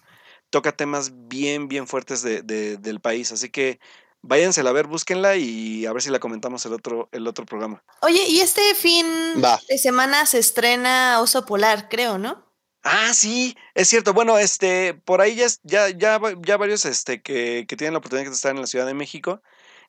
[0.50, 3.32] toca temas bien, bien fuertes de- de- del país.
[3.32, 3.78] Así que
[4.22, 7.82] váyansela a ver, búsquenla y a ver si la comentamos el otro, el otro programa.
[8.02, 9.06] Oye, y este fin
[9.42, 9.60] Va.
[9.68, 12.44] de semana se estrena Oso Polar, creo, ¿no?
[12.82, 14.14] Ah, sí, es cierto.
[14.14, 18.28] Bueno, este, por ahí ya, ya, ya, ya varios este, que, que tienen la oportunidad
[18.28, 19.42] de estar en la Ciudad de México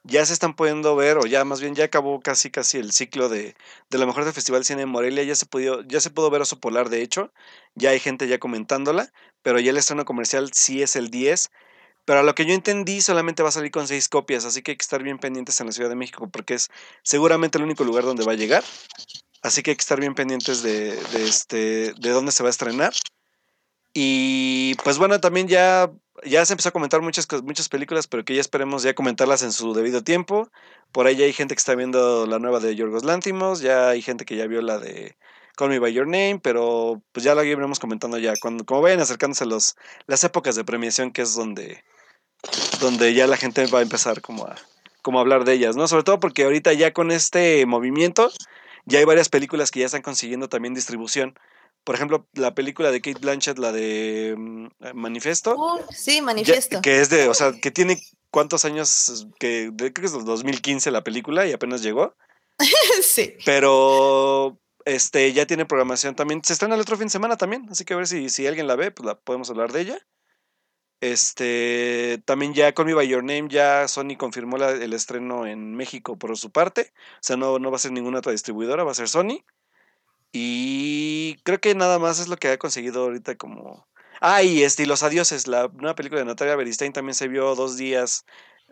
[0.03, 3.29] ya se están pudiendo ver, o ya más bien ya acabó casi casi el ciclo
[3.29, 3.55] de,
[3.89, 5.23] de lo mejor del Festival Cine de Morelia.
[5.23, 7.31] Ya se pudo, ya se pudo ver Oso Polar, de hecho.
[7.75, 9.11] Ya hay gente ya comentándola,
[9.43, 11.49] pero ya el estreno comercial sí es el 10.
[12.05, 14.71] Pero a lo que yo entendí, solamente va a salir con seis copias, así que
[14.71, 16.69] hay que estar bien pendientes en la Ciudad de México, porque es
[17.03, 18.63] seguramente el único lugar donde va a llegar.
[19.43, 22.51] Así que hay que estar bien pendientes de, de este, de dónde se va a
[22.51, 22.93] estrenar.
[23.93, 25.91] Y pues bueno, también ya,
[26.23, 29.51] ya se empezó a comentar muchas, muchas películas, pero que ya esperemos ya comentarlas en
[29.51, 30.49] su debido tiempo.
[30.91, 34.01] Por ahí ya hay gente que está viendo la nueva de Yorgos Lántimos, ya hay
[34.01, 35.15] gente que ya vio la de
[35.55, 38.99] Call Me By Your Name, pero pues ya lo iremos comentando ya, cuando, como vayan
[38.99, 39.75] acercándose los,
[40.07, 41.83] las épocas de premiación, que es donde,
[42.79, 44.55] donde ya la gente va a empezar como a,
[45.01, 45.87] como a hablar de ellas, ¿no?
[45.87, 48.31] Sobre todo porque ahorita ya con este movimiento
[48.85, 51.37] ya hay varias películas que ya están consiguiendo también distribución.
[51.83, 56.21] Por ejemplo, la película de Kate Blanchett, la de mm, eh, Manifesto, Uh, sí, ya-
[56.21, 56.81] manifiesto.
[56.81, 60.25] que es de, o sea, que tiene cuántos años, que de- creo que es del
[60.25, 62.15] 2015 la película y apenas llegó,
[63.01, 63.35] sí.
[63.45, 66.43] pero este ya tiene programación también.
[66.43, 68.67] Se estrena el otro fin de semana también, así que a ver si, si alguien
[68.67, 69.99] la ve, pues la podemos hablar de ella.
[71.01, 75.75] Este, también ya Call Me By Your Name, ya Sony confirmó la- el estreno en
[75.75, 76.93] México por su parte.
[77.15, 79.43] O sea, no, no va a ser ninguna otra distribuidora, va a ser Sony.
[80.31, 83.87] Y creo que nada más es lo que ha conseguido ahorita como...
[84.21, 87.55] Ah, y este, y Los Adioses, la nueva película de Natalia Beristain también se vio
[87.55, 88.23] dos días,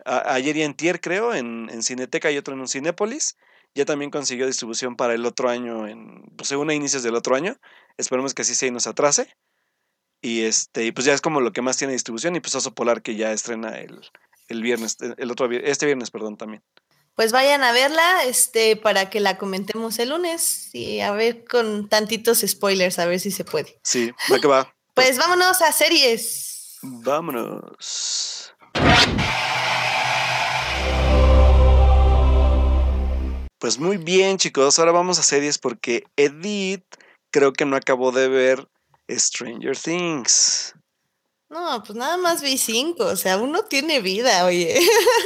[0.04, 3.36] ayer y antier creo, en, en Cineteca y otro en un Cinépolis.
[3.74, 7.36] Ya también consiguió distribución para el otro año, en, pues según a inicios del otro
[7.36, 7.56] año.
[7.96, 9.34] Esperemos que así sea y nos atrase.
[10.22, 12.34] Y este, y pues ya es como lo que más tiene distribución.
[12.36, 14.00] Y pues Oso Polar que ya estrena el,
[14.48, 16.62] el viernes, el otro este viernes, perdón, también.
[17.14, 21.88] Pues vayan a verla, este, para que la comentemos el lunes y a ver con
[21.88, 23.78] tantitos spoilers, a ver si se puede.
[23.82, 24.74] Sí, va que va.
[24.92, 26.78] Pues vámonos a series.
[26.82, 28.52] Vámonos.
[33.58, 34.78] Pues muy bien, chicos.
[34.78, 36.84] Ahora vamos a series porque Edith
[37.30, 38.68] creo que no acabó de ver
[39.08, 40.74] Stranger Things.
[41.50, 44.80] No, pues nada más vi cinco, o sea, uno tiene vida, oye.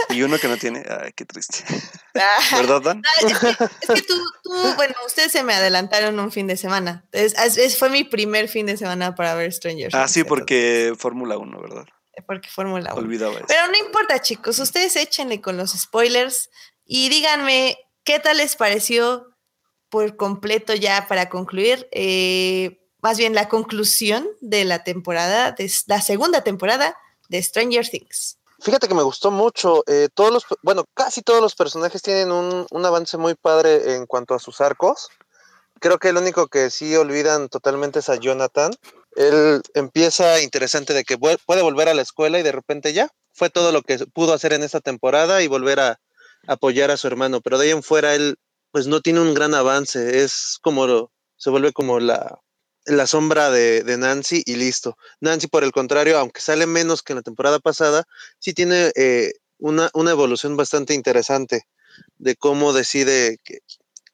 [0.09, 0.83] Y uno que no tiene.
[0.89, 1.59] Ay, qué triste.
[2.17, 3.03] Ah, ¿Verdad, Dan?
[3.27, 4.15] es que, es que tú,
[4.45, 7.05] tú, bueno, ustedes se me adelantaron un fin de semana.
[7.11, 10.95] Es, fue mi primer fin de semana para ver Stranger Ah, Things, sí, entonces, porque
[10.97, 11.85] Fórmula 1, ¿verdad?
[12.29, 13.03] porque Fórmula 1.
[13.03, 13.47] Olvidaba eso.
[13.49, 16.51] Pero no importa, chicos, ustedes échenle con los spoilers
[16.85, 19.27] y díganme qué tal les pareció
[19.89, 26.01] por completo ya para concluir, eh, más bien la conclusión de la temporada, de la
[26.01, 26.97] segunda temporada
[27.29, 28.39] de Stranger Things.
[28.61, 29.85] Fíjate que me gustó mucho.
[29.87, 34.07] eh, todos los, bueno, casi todos los personajes tienen un, un avance muy padre en
[34.07, 35.11] cuanto a sus arcos.
[35.81, 38.73] creo que el único que sí olvidan totalmente es a Jonathan.
[39.17, 43.51] Él empieza interesante de que puede volver a la escuela y de repente ya fue
[43.51, 46.01] todo lo que pudo hacer en esta temporada y volver a
[46.47, 47.43] apoyar a su hermano.
[47.43, 48.37] Pero de ahí en fuera él
[48.71, 50.25] pues no tiene un gran avance.
[50.25, 52.41] Es como, se vuelve como la,
[52.87, 54.97] la sombra de, Nancy y listo.
[55.21, 58.05] Nancy, por el contrario, aunque sale menos que en la temporada pasada,
[58.39, 61.67] sí tiene eh, una, una, evolución bastante interesante
[62.19, 63.61] de cómo decide que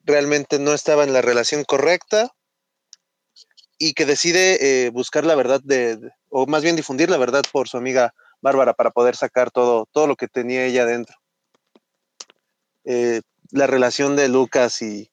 [0.04, 2.32] realmente no estaba en la relación correcta
[3.78, 5.98] y que decide eh, buscar la verdad de,
[6.28, 10.06] o más bien difundir la verdad por su amiga Bárbara para poder sacar todo, todo
[10.06, 11.16] lo que tenía ella dentro.
[12.84, 15.10] Eh, la relación de Lucas y,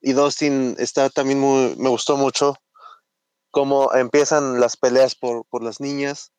[0.00, 2.56] y Dustin está también muy, me gustó mucho
[3.54, 6.32] cómo empiezan las peleas por, por las niñas.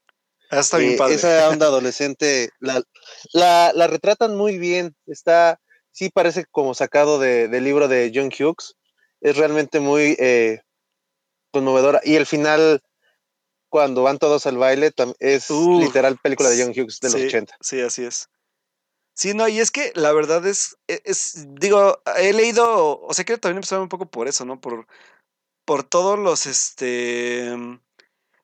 [0.51, 1.16] Ah, está bien eh, padre.
[1.16, 2.84] Esa onda adolescente la,
[3.32, 4.95] la, retratan muy bien.
[5.07, 5.59] Está,
[5.91, 8.76] sí parece como sacado de, del libro de John Hughes.
[9.22, 10.59] Es realmente muy eh,
[11.51, 12.01] conmovedora.
[12.03, 12.84] Y el final,
[13.70, 17.55] cuando van todos al baile, es literal película de John Hughes de los 80.
[17.61, 18.28] Sí, así es.
[19.13, 23.24] Sí, no, y es que la verdad es, e, es, digo, he leído, o sea,
[23.24, 24.59] quiero también empezar un poco por eso, ¿no?
[24.59, 24.86] Por,
[25.66, 27.80] por todos los, este, mm,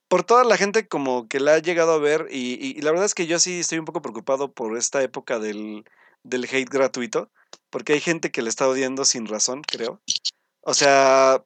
[0.07, 3.15] por toda la gente como que la ha llegado a ver y, la verdad es
[3.15, 5.85] que yo sí estoy un poco preocupado por esta época del,
[6.23, 7.31] del hate gratuito,
[7.69, 10.01] porque hay gente que le está odiando sin razón, creo.
[10.61, 11.43] O sea,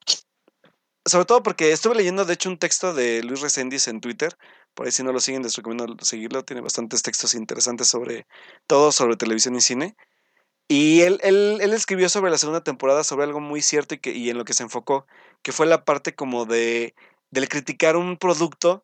[1.06, 4.36] sobre todo porque estuve leyendo de hecho un texto de Luis Resendiz en Twitter,
[4.74, 8.26] por ahí si no lo siguen les recomiendo seguirlo, tiene bastantes textos interesantes sobre
[8.68, 9.96] todo sobre televisión y cine.
[10.68, 14.11] Y él, él, él, escribió sobre la segunda temporada, sobre algo muy cierto y, que,
[14.11, 15.05] y en lo que se enfocó,
[15.43, 16.95] que fue la parte como de
[17.32, 18.84] del criticar un producto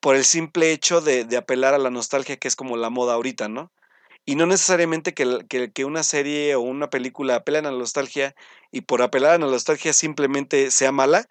[0.00, 3.48] por el simple hecho de, apelar a la nostalgia, que es como la moda ahorita,
[3.48, 3.72] ¿no?
[4.26, 8.34] Y no necesariamente que, que, que, una serie o una película apelan a la nostalgia
[8.70, 11.28] y por apelar a la nostalgia simplemente sea mala,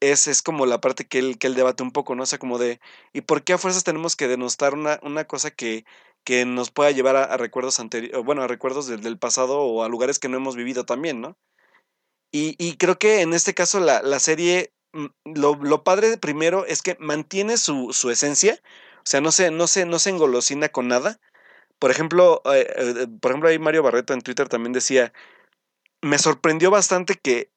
[0.00, 2.24] es, es como la parte que él, que él debate un poco, ¿no?
[2.24, 2.80] O sea, como de,
[3.12, 5.84] ¿y por qué a fuerzas tenemos que denostar una, una cosa que,
[6.24, 10.18] que nos pueda llevar a, recuerdos anteriores, bueno, a recuerdos del, pasado o a lugares
[10.18, 11.36] que no hemos vivido también, ¿no?
[12.32, 16.64] Y, y creo que en este caso la, la serie, mm, lo, lo, padre primero
[16.66, 18.60] es que mantiene su, su, esencia,
[18.98, 21.20] o sea, no se, no, se, no se engolosina con nada.
[21.78, 25.12] Por ejemplo, eh, eh, por ejemplo, ahí Mario Barreto en Twitter también decía,
[26.02, 27.50] me sorprendió bastante que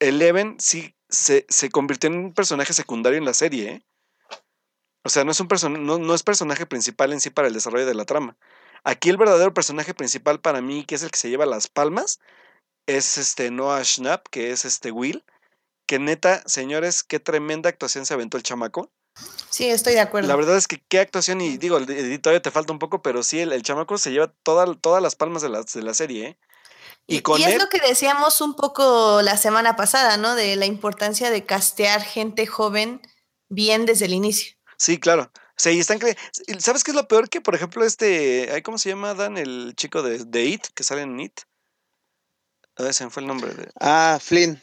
[0.00, 3.84] Eleven sí se, se convirtió en un personaje secundario en la serie, ¿eh?
[5.02, 5.48] O sea, no es, un
[5.86, 8.36] no, no es personaje principal en sí para el desarrollo de la trama.
[8.84, 12.20] Aquí el verdadero personaje principal para mí, que es el que se lleva las palmas,
[12.86, 15.24] es este Noah Schnapp, que es este Will.
[15.86, 18.90] Que neta, señores, qué tremenda actuación se aventó el chamaco.
[19.50, 20.28] Sí, estoy de acuerdo.
[20.28, 21.78] La verdad es que qué actuación, y digo,
[22.22, 25.42] todavía te falta un poco, pero sí, el, chamaco se lleva toda, todas las palmas
[25.42, 26.38] de la, de la serie, ¿eh?
[27.06, 30.36] Y, con es lo que decíamos un poco la semana pasada, ¿no?
[30.36, 33.02] De la importancia de castear gente joven
[33.48, 34.54] bien desde el inicio.
[34.80, 35.30] Sí, claro.
[35.56, 36.00] Sí, están
[36.58, 37.28] ¿Sabes qué es lo peor?
[37.28, 38.62] Que, por ejemplo, este.
[38.64, 39.36] ¿Cómo se llama Dan?
[39.36, 41.40] El chico de, de It, que sale en It.
[42.76, 43.52] A ver, se me fue el nombre.
[43.52, 43.70] De...
[43.78, 44.58] Ah, Flynn.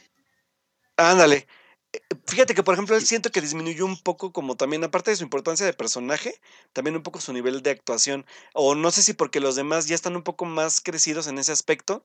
[0.98, 1.48] Ándale.
[1.94, 5.18] Eh, fíjate que, por ejemplo, él siento que disminuyó un poco, como también, aparte de
[5.18, 6.42] su importancia de personaje,
[6.74, 8.26] también un poco su nivel de actuación.
[8.56, 11.52] O no sé si porque los demás ya están un poco más crecidos en ese
[11.52, 12.04] aspecto.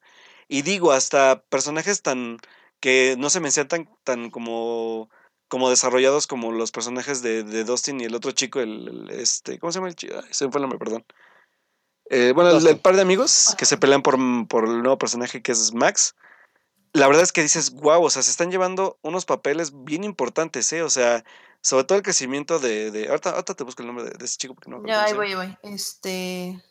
[0.49, 2.39] Y digo, hasta personajes tan.
[2.81, 5.09] que no se me tan, tan como
[5.53, 9.71] como desarrollados como los personajes de, de Dustin y el otro chico, el, este, ¿cómo
[9.71, 10.15] se llama el chico?
[10.31, 11.05] se me fue el nombre, perdón.
[12.09, 14.17] Eh, bueno, el, par de amigos que se pelean por,
[14.49, 16.17] por el nuevo personaje que es Max.
[16.95, 20.73] La verdad es que dices, wow, o sea, se están llevando unos papeles bien importantes,
[20.73, 20.83] ¿eh?
[20.83, 21.23] O sea,
[21.61, 22.91] sobre todo el crecimiento de.
[22.91, 25.35] de ahorita, te busco el nombre de, ese chico porque no Ya, ahí voy, ahí
[25.35, 25.59] voy.
[25.65, 26.63] Este.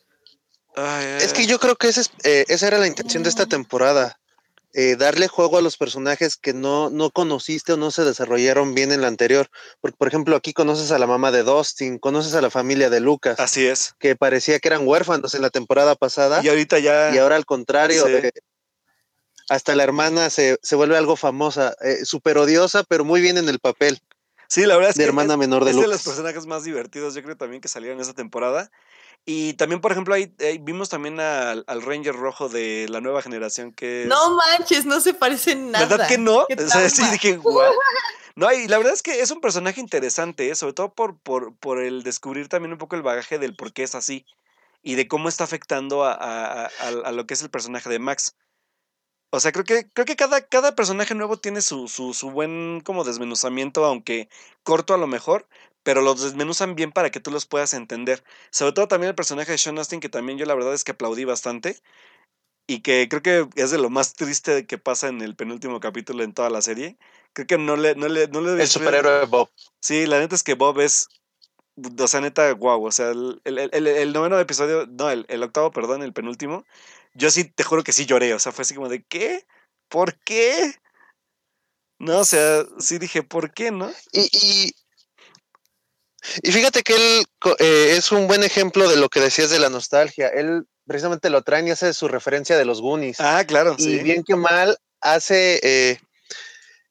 [0.74, 4.18] es que yo creo que eh, esa era la intención de esta temporada.
[4.74, 8.90] Eh, darle juego a los personajes que no, no conociste o no se desarrollaron bien
[8.90, 9.48] en la anterior.
[9.80, 13.00] Porque, por ejemplo, aquí conoces a la mamá de Dustin, conoces a la familia de
[13.00, 13.38] Lucas.
[13.38, 13.94] Así es.
[13.98, 16.40] Que parecía que eran huérfanos en la temporada pasada.
[16.42, 17.14] Y ahorita ya.
[17.14, 18.06] Y ahora al contrario.
[18.08, 18.32] Eh,
[19.48, 23.58] hasta la hermana se, vuelve algo famosa, eh, súper odiosa, pero muy bien en el
[23.58, 24.00] papel.
[24.48, 27.22] Sí, la verdad es de hermana menor de es de los personajes más divertidos, yo
[27.22, 28.70] creo también que salieron esa temporada.
[29.24, 34.04] Y también, por ejemplo, ahí, vimos también al, Ranger rojo de la nueva generación que...
[34.08, 35.86] No manches, no se parece nada.
[35.86, 36.38] ¿Verdad que no?
[36.40, 37.72] O sea, sí, dije, guau.
[38.34, 40.54] No, y la verdad es que es un personaje interesante, ¿eh?
[40.54, 43.82] sobre todo por, por, por, el descubrir también un poco el bagaje del por qué
[43.82, 44.24] es así
[44.82, 48.34] y de cómo está afectando a, a, a, lo que es el personaje de Max.
[49.30, 52.80] O sea, creo que, creo que cada, cada personaje nuevo tiene su, su, su buen
[52.80, 54.28] como desmenuzamiento, aunque
[54.62, 55.46] corto a lo mejor,
[55.82, 58.24] pero los desmenuzan bien para que tú los puedas entender.
[58.50, 60.92] Sobre todo también el personaje de Sean Austin, que también yo la verdad es que
[60.92, 61.80] aplaudí bastante.
[62.66, 66.22] y que creo que es de lo más triste que pasa en el penúltimo capítulo
[66.22, 66.96] en toda la serie.
[67.34, 69.50] Creo que no le, no le, no le El superhéroe Bob.
[69.80, 71.08] Sí, la neta es que Bob es,
[71.98, 75.42] o sea, neta, guau, o sea, el, el, el, el noveno episodio, no, el, el
[75.42, 76.64] octavo, perdón, el penúltimo,
[77.14, 79.46] yo sí, te juro que sí lloré, o sea, fue así como de, ¿qué?
[79.88, 80.74] ¿Por qué?
[81.98, 83.90] No, o sea, sí dije, ¿por qué, no?
[84.12, 84.72] Y, y,
[86.42, 87.24] y fíjate que él
[87.58, 90.28] eh, es un buen ejemplo de lo que decías de la nostalgia.
[90.28, 93.20] Él precisamente lo traen y hace su referencia de los Goonies.
[93.20, 93.74] Ah, claro.
[93.78, 96.00] Y bien que mal hace, eh,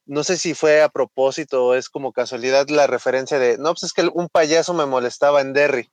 [0.05, 3.84] no sé si fue a propósito o es como casualidad la referencia de, no, pues
[3.84, 5.89] es que un payaso me molestaba en Derry.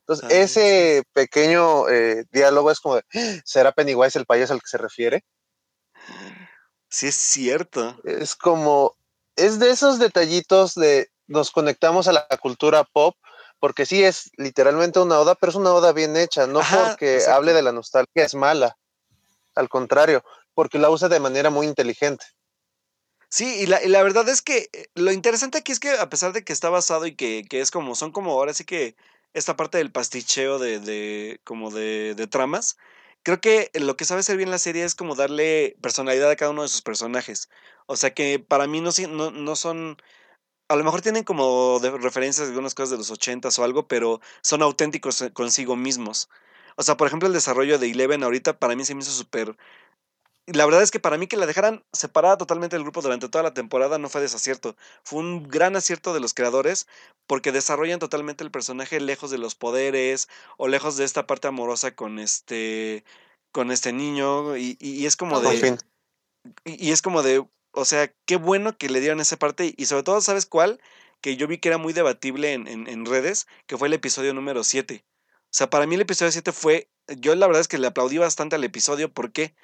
[0.00, 3.04] Entonces, ah, ese pequeño eh, diálogo es como de,
[3.44, 5.24] ¿será Pennywise el payaso al que se refiere?
[6.88, 7.96] Sí, es cierto.
[8.04, 8.96] Es como,
[9.36, 13.16] es de esos detallitos de, nos conectamos a la cultura pop,
[13.58, 17.14] porque sí es literalmente una oda, pero es una oda bien hecha, no Ajá, porque
[17.14, 17.36] exacto.
[17.36, 18.76] hable de la nostalgia es mala,
[19.54, 22.24] al contrario, porque la usa de manera muy inteligente.
[23.28, 26.10] Sí, y la, y la, verdad es que eh, lo interesante aquí es que a
[26.10, 28.94] pesar de que está basado y que, que es como, son como ahora sí que
[29.32, 32.76] esta parte del pasticheo de, de como de, de, tramas,
[33.22, 36.50] creo que lo que sabe hacer bien la serie es como darle personalidad a cada
[36.50, 37.48] uno de sus personajes.
[37.86, 39.96] O sea que para mí no, no, no son
[40.68, 43.86] a lo mejor tienen como de referencias de algunas cosas de los ochentas o algo,
[43.86, 46.28] pero son auténticos eh, consigo mismos.
[46.76, 49.56] O sea, por ejemplo, el desarrollo de Eleven ahorita para mí se me hizo súper...
[50.46, 53.44] La verdad es que para mí que la dejaran separada totalmente del grupo durante toda
[53.44, 54.76] la temporada no fue desacierto.
[55.04, 56.88] Fue un gran acierto de los creadores
[57.28, 61.94] porque desarrollan totalmente el personaje lejos de los poderes o lejos de esta parte amorosa
[61.94, 63.04] con este
[63.52, 65.78] con este niño y, y es como de...
[66.64, 69.86] Y, y es como de, o sea, qué bueno que le dieron esa parte y
[69.86, 70.80] sobre todo, ¿sabes cuál?
[71.20, 74.62] Que yo vi que era muy debatible en, en, redes, que fue el episodio número
[74.64, 75.04] 7.
[75.06, 78.18] O sea, para mí el episodio 7 fue, yo la verdad es que le aplaudí
[78.18, 79.54] bastante al episodio, ¿por qué?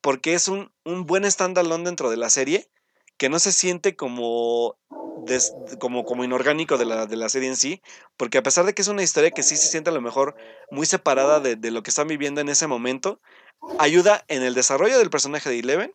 [0.00, 2.68] Porque es un, un buen standalone dentro de la serie,
[3.16, 4.76] que no se siente como,
[5.24, 7.80] des, como, como inorgánico de la, de la serie en sí,
[8.16, 10.34] porque a pesar de que es una historia que sí se siente a lo mejor
[10.70, 13.20] muy separada de, de lo que están viviendo en ese momento,
[13.78, 15.94] ayuda en el desarrollo del personaje de Eleven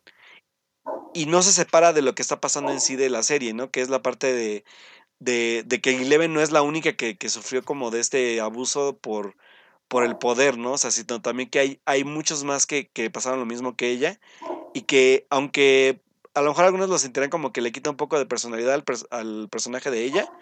[1.14, 3.70] y no se separa de lo que está pasando en sí de la serie, ¿no?
[3.70, 4.64] Que es la parte de,
[5.18, 9.36] de, que Eleven no es la única que, que, sufrió como de este abuso por,
[9.88, 10.72] por el poder, ¿no?
[10.72, 13.90] O sea, sino también que hay, hay muchos más que, que pasaron lo mismo que
[13.90, 14.20] ella
[14.74, 16.02] y que aunque
[16.34, 18.84] a lo mejor algunos lo sentirán como que le quita un poco de personalidad al,
[19.10, 20.32] al, personaje de ella,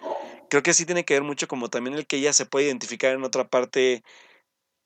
[0.49, 3.13] creo que sí tiene que ver mucho como también el que ella se puede identificar
[3.13, 4.03] en otra parte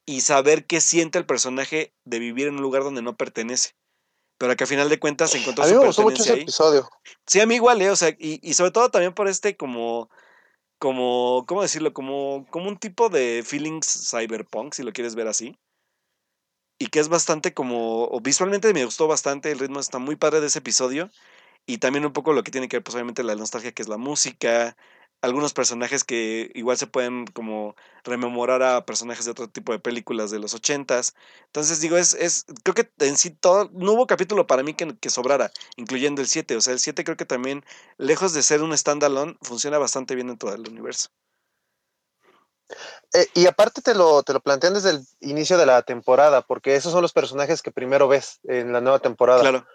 [0.06, 3.74] y saber qué siente el personaje de vivir en un lugar donde no pertenece
[4.38, 6.42] pero que a final de cuentas encontró a mí me gustó mucho ese ahí.
[6.42, 6.90] episodio.
[7.28, 7.90] Sí, a mí igual, ¿eh?
[7.90, 10.10] O sea, y, y, sobre todo también por este como,
[10.80, 11.94] como, ¿cómo decirlo?
[11.94, 15.58] Como, como un tipo de feelings cyberpunk, si lo quieres ver así.
[16.78, 20.42] Y que es bastante como, o visualmente me gustó bastante, el ritmo está muy padre
[20.42, 21.10] de ese episodio.
[21.66, 23.88] Y también un poco lo que tiene que ver, pues obviamente la nostalgia, que es
[23.88, 24.76] la música,
[25.24, 30.32] algunos personajes que igual se pueden como rememorar a personajes de otro tipo de películas
[30.32, 31.16] de los ochentas.
[31.46, 34.98] Entonces digo, es, es, creo que en sí todo, no hubo capítulo para mí que,
[34.98, 36.58] que sobrara, incluyendo el 7.
[36.58, 37.64] O sea, el 7 creo que también,
[37.98, 41.08] lejos de ser un standalone, funciona bastante bien dentro del universo.
[43.14, 46.76] Eh, y aparte te lo, te lo plantean desde el inicio de la temporada, porque
[46.76, 49.40] esos son los personajes que primero ves en la nueva temporada.
[49.40, 49.66] Claro.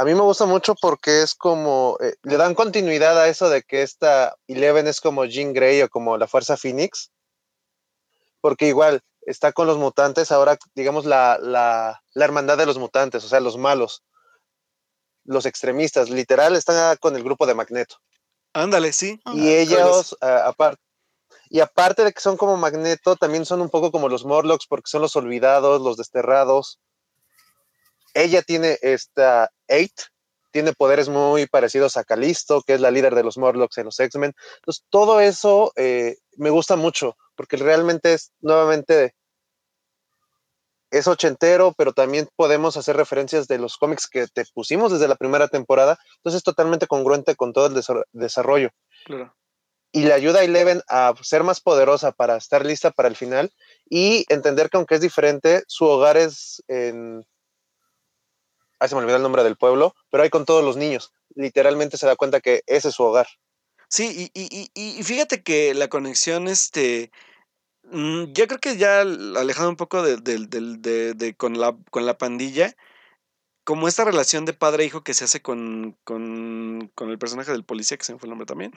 [0.00, 3.62] A mí me gusta mucho porque es como, eh, le dan continuidad a eso de
[3.62, 7.10] que esta Eleven es como Jean Grey o como la Fuerza Phoenix,
[8.40, 13.24] porque igual está con los mutantes, ahora digamos la, la, la hermandad de los mutantes,
[13.24, 14.04] o sea, los malos,
[15.24, 17.96] los extremistas, literal están con el grupo de Magneto.
[18.52, 19.20] Ándale, sí.
[19.34, 20.80] Y ellos, uh, aparte,
[21.50, 24.88] y aparte de que son como Magneto, también son un poco como los Morlocks porque
[24.88, 26.78] son los olvidados, los desterrados
[28.18, 29.92] ella tiene esta Eight,
[30.50, 34.00] tiene poderes muy parecidos a Calisto, que es la líder de los Morlocks en los
[34.00, 34.32] X-Men.
[34.56, 39.14] Entonces, todo eso eh, me gusta mucho, porque realmente es nuevamente
[40.90, 45.16] es ochentero, pero también podemos hacer referencias de los cómics que te pusimos desde la
[45.16, 45.98] primera temporada.
[46.16, 48.70] Entonces, es totalmente congruente con todo el desarrollo.
[49.04, 49.34] Claro.
[49.92, 53.52] Y le ayuda a Eleven a ser más poderosa para estar lista para el final
[53.88, 57.24] y entender que aunque es diferente, su hogar es en
[58.78, 61.12] ahí se me olvidó el nombre del pueblo, pero hay con todos los niños.
[61.34, 63.28] Literalmente se da cuenta que ese es su hogar.
[63.88, 67.10] Sí, y, y, y, y fíjate que la conexión, este,
[67.84, 72.04] mm, yo creo que ya alejado un poco de, de, de, de, con, la, con
[72.04, 72.74] la pandilla,
[73.64, 77.64] como esta relación de padre-hijo e que se hace con, con, con, el personaje del
[77.64, 78.72] policía, que se me fue el nombre también.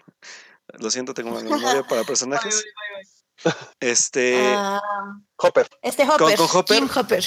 [0.80, 2.64] Lo siento, tengo una memoria para personajes.
[3.80, 4.38] Este.
[4.56, 4.80] Uh,
[5.38, 5.68] Hopper.
[5.82, 6.38] Este Hopper.
[6.38, 6.78] Con, con Hopper.
[6.78, 7.26] Kim Hopper.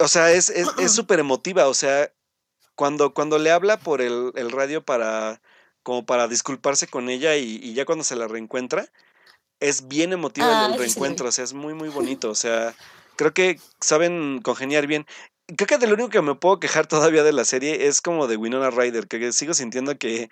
[0.00, 0.52] O sea, es
[0.88, 1.68] súper es, emotiva.
[1.68, 2.12] O sea,
[2.74, 5.40] cuando, cuando le habla por el, el radio para
[5.82, 8.86] como para disculparse con ella y, ya cuando se la reencuentra,
[9.60, 12.74] es bien emotiva el, ah, reencuentro, o sea, es muy, muy bonito, o sea,
[13.16, 15.06] creo que saben congeniar bien.
[15.56, 18.26] Creo que de lo único que me puedo quejar todavía de la serie es como
[18.26, 20.30] de Winona Ryder, que sigo sintiendo que,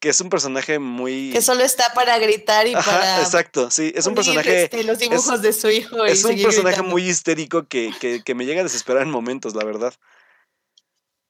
[0.00, 1.30] que es un personaje muy...
[1.32, 3.20] Que solo está para gritar y para...
[3.20, 4.64] Exacto, sí, es un personaje...
[4.64, 6.04] Este, los dibujos de su hijo.
[6.04, 9.64] Es un personaje muy histérico que, que, que me llega a desesperar en momentos, la
[9.64, 9.94] verdad.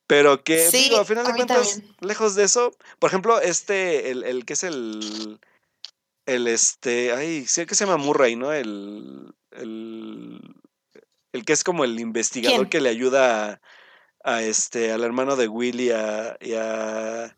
[0.09, 4.45] Pero que, digo, a final de cuentas, lejos de eso, por ejemplo, este, el, el
[4.45, 5.41] que es el,
[6.27, 8.53] el este, ay, sí que se llama Murray, ¿no?
[8.53, 10.41] El, el,
[11.33, 13.61] el que es como el investigador que le ayuda
[14.23, 17.37] a, este, al hermano de Willy a, y a,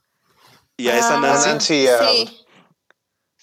[0.78, 1.86] y a esa ah, Nancy.
[1.86, 2.44] sí.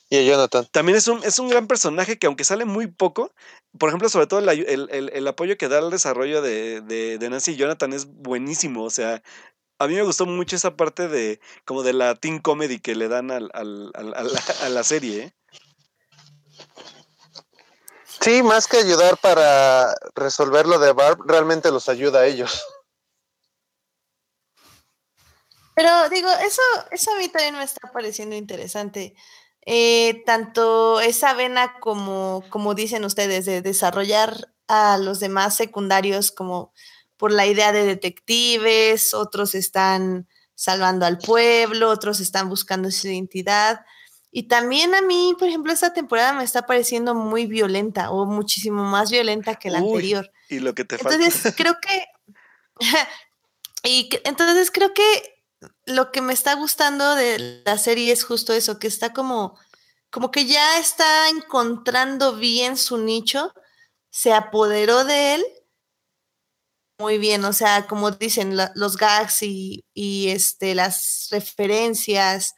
[0.10, 0.68] Y a Jonathan.
[0.72, 3.34] También es un, es un gran personaje que aunque sale muy poco,
[3.78, 8.06] por ejemplo, sobre todo el, apoyo que da al desarrollo de, Nancy y Jonathan es
[8.06, 8.84] buenísimo.
[8.84, 9.22] O sea,
[9.80, 13.10] a mí me gustó mucho esa parte de como de la teen comedy que le
[13.10, 15.24] dan al, a la serie.
[15.24, 15.34] ¿eh?
[18.22, 22.64] Sí, más que ayudar para resolver lo de Barb, realmente los ayuda a ellos.
[25.76, 26.62] Pero digo, eso,
[26.92, 29.14] eso a mí también me está pareciendo interesante.
[29.66, 36.74] Eh, tanto esa vena como, como dicen ustedes, de desarrollar a los demás secundarios como
[37.18, 43.86] por la idea de detectives, otros están salvando al pueblo, otros están buscando su identidad.
[44.32, 48.84] Y también a mí, por ejemplo, esta temporada me está pareciendo muy violenta o muchísimo
[48.84, 50.32] más violenta que la anterior.
[50.50, 52.06] Y lo que te Entonces, creo que...
[53.84, 55.35] y entonces creo que
[55.86, 59.58] lo que me está gustando de la serie es justo eso, que está como,
[60.10, 63.54] como que ya está encontrando bien su nicho,
[64.10, 65.46] se apoderó de él
[66.98, 72.56] muy bien, o sea, como dicen los gags y, y, este, las referencias,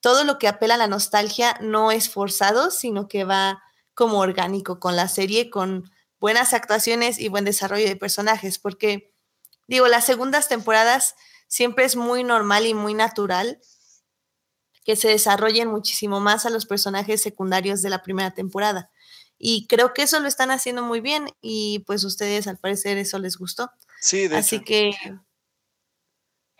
[0.00, 3.62] todo lo que apela a la nostalgia no es forzado, sino que va
[3.94, 9.12] como orgánico con la serie, con buenas actuaciones y buen desarrollo de personajes, porque
[9.66, 11.14] digo, las segundas temporadas
[11.46, 13.60] siempre es muy normal y muy natural
[14.84, 18.90] que se desarrollen muchísimo más a los personajes secundarios de la primera temporada.
[19.36, 23.18] Y creo que eso lo están haciendo muy bien y pues ustedes al parecer eso
[23.18, 23.70] les gustó.
[24.00, 24.92] Sí, de Así que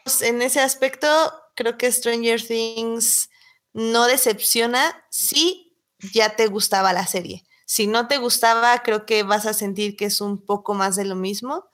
[0.02, 1.06] pues, en ese aspecto
[1.54, 3.30] creo que Stranger Things
[3.72, 5.76] no decepciona si
[6.12, 7.44] ya te gustaba la serie.
[7.64, 11.04] Si no te gustaba, creo que vas a sentir que es un poco más de
[11.04, 11.68] lo mismo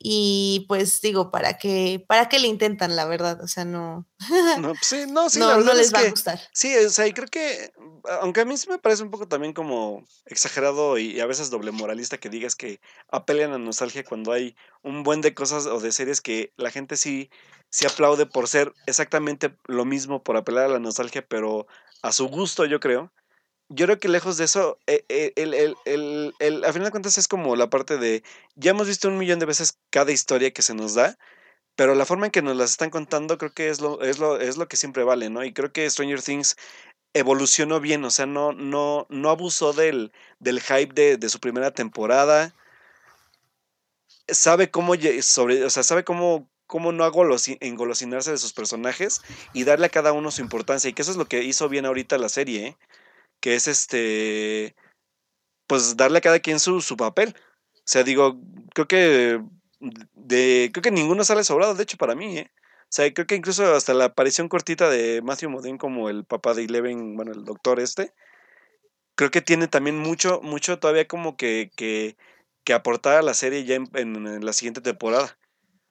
[0.00, 3.42] y pues digo, ¿para qué, para qué le intentan, la verdad?
[3.42, 4.06] O sea, no.
[4.60, 6.40] no, sí, no, sí, la verdad les va a gustar.
[6.52, 7.72] Sí, o sea, y creo que,
[8.20, 11.72] aunque a mí sí me parece un poco también como exagerado y, a veces doble
[11.72, 12.80] moralista que digas que
[13.10, 16.96] apelan a nostalgia cuando hay un buen de cosas o de series que la gente
[16.96, 17.28] sí,
[17.70, 21.66] sí aplaude por ser exactamente lo mismo, por apelar a la nostalgia, pero
[22.02, 23.10] a su gusto, yo creo
[23.68, 26.90] yo creo que lejos de eso, eh, eh, el, el, el, el, a final de
[26.90, 28.22] cuentas es como la parte de,
[28.56, 31.18] ya hemos visto un millón de veces cada historia que se nos da,
[31.76, 34.40] pero la forma en que nos las están contando creo que es lo, es lo,
[34.40, 35.44] es lo que siempre vale, ¿no?
[35.44, 36.56] Y creo que Stranger Things
[37.14, 41.72] evolucionó bien, o sea, no, no, no abusó del, del hype de, de su primera
[41.72, 42.54] temporada,
[44.28, 47.10] sabe cómo, sobre, o sea, sabe cómo, cómo no
[47.60, 51.16] engolosinarse de sus personajes y darle a cada uno su importancia, y que eso es
[51.16, 52.76] lo que hizo bien ahorita la serie, ¿eh?
[53.40, 54.74] Que es este,
[55.66, 57.34] pues darle a cada quien su, su papel.
[57.76, 58.38] O sea, digo,
[58.74, 59.40] creo que
[59.80, 62.50] de, creo que ninguno sale sobrado, de hecho, para mí, ¿eh?
[62.84, 66.54] O sea, creo que incluso hasta la aparición cortita de Matthew Modine como el papá
[66.54, 68.14] de Eleven, bueno, el doctor este,
[69.14, 72.16] creo que tiene también mucho, mucho todavía como que, que,
[72.64, 75.38] que aportar a la serie ya en la siguiente temporada.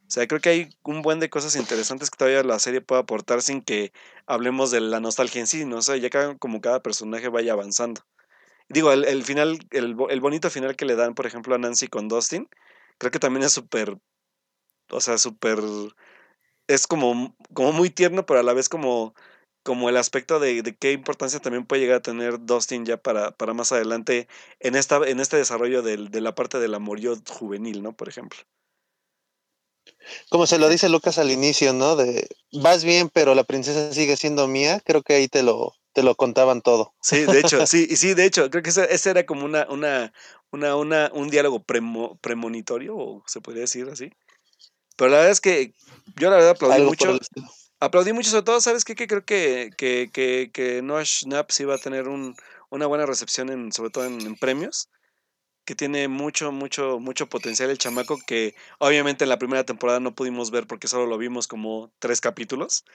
[0.07, 3.01] O sea, creo que hay un buen de cosas interesantes que todavía la serie puede
[3.01, 3.91] aportar sin que
[4.25, 5.77] hablemos de la nostalgia en sí, ¿no?
[5.77, 8.01] O sea, ya que como cada personaje vaya avanzando.
[8.69, 12.49] Digo, el, final, el, bonito final que le dan, por ejemplo, a Nancy con Dustin,
[12.97, 13.97] creo que también es súper,
[14.91, 15.59] o sea, súper,
[16.67, 19.13] es como, como muy tierno, pero a la vez como,
[19.63, 23.31] como el aspecto de, de, qué importancia también puede llegar a tener Dustin ya para,
[23.31, 24.27] para más adelante
[24.59, 27.93] en, esta, en este desarrollo de la parte del amorío juvenil, ¿no?
[27.93, 28.39] Por ejemplo
[30.29, 31.95] como se lo dice Lucas al inicio, ¿no?
[31.95, 34.81] De vas bien, pero la princesa sigue siendo mía.
[34.85, 36.93] Creo que ahí te lo, te lo contaban todo.
[37.01, 40.13] Sí, de hecho, sí, sí, de hecho, creo que ese, era como una, una,
[40.51, 44.11] una, una, un diálogo premonitorio, o se podría decir así.
[44.95, 45.73] Pero la verdad es que
[46.15, 47.17] yo la verdad aplaudí mucho.
[47.79, 48.95] Aplaudí mucho, sobre todo, ¿sabes qué?
[48.95, 52.35] Que creo que, que, que, que Noah Schnapp sí va a tener un,
[52.69, 54.89] una buena recepción, en, sobre todo en, premios.
[55.67, 60.15] Que tiene mucho, mucho, mucho potencial el chamaco que obviamente en la primera temporada no
[60.15, 62.85] pudimos ver porque solo lo vimos como tres capítulos.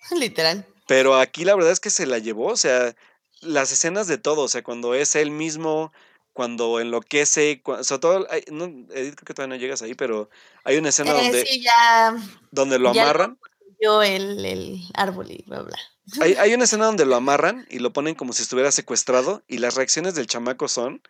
[0.18, 0.66] Literal.
[0.88, 2.92] Pero aquí la verdad es que se la llevó, o sea,
[3.40, 5.92] las escenas de todo, o sea, cuando es él mismo,
[6.32, 10.28] cuando enloquece, sobre todo, no, Edith, creo que todavía no llegas ahí, pero
[10.64, 12.16] hay una escena Eh, donde, sí, ya.
[12.50, 13.38] donde lo ya amarran.
[13.80, 15.78] Yo el, el árbol y bla, bla.
[16.20, 19.58] Hay, hay una escena donde lo amarran y lo ponen como si estuviera secuestrado y
[19.58, 21.00] las reacciones del chamaco son,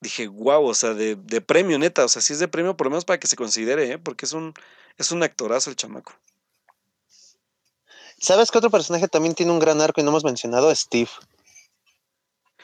[0.00, 2.86] dije, wow, o sea, de, de premio, neta, o sea, si es de premio, por
[2.86, 3.98] lo menos para que se considere, ¿eh?
[3.98, 4.54] porque es un,
[4.98, 6.14] es un actorazo el chamaco.
[8.18, 10.74] ¿Sabes qué otro personaje también tiene un gran arco y no hemos mencionado?
[10.74, 11.10] Steve.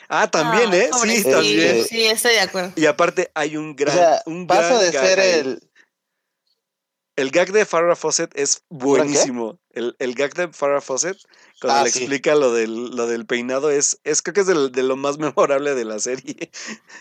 [0.09, 0.91] Ah, también, Ah, ¿eh?
[1.03, 1.85] Sí, Steve, también.
[1.85, 2.73] Sí, estoy de acuerdo.
[2.77, 5.63] Y aparte hay un O gran, sea, un pasa gran de ser el.
[7.17, 9.59] El gag de Farrah Fawcett es buenísimo.
[9.71, 11.17] El, el gag de Farrah Fawcett,
[11.61, 12.01] cuando Ah, le sí.
[12.01, 15.19] explica lo del, lo del peinado, es, es creo que es del- de, lo más
[15.35, 16.51] memorable de la serie.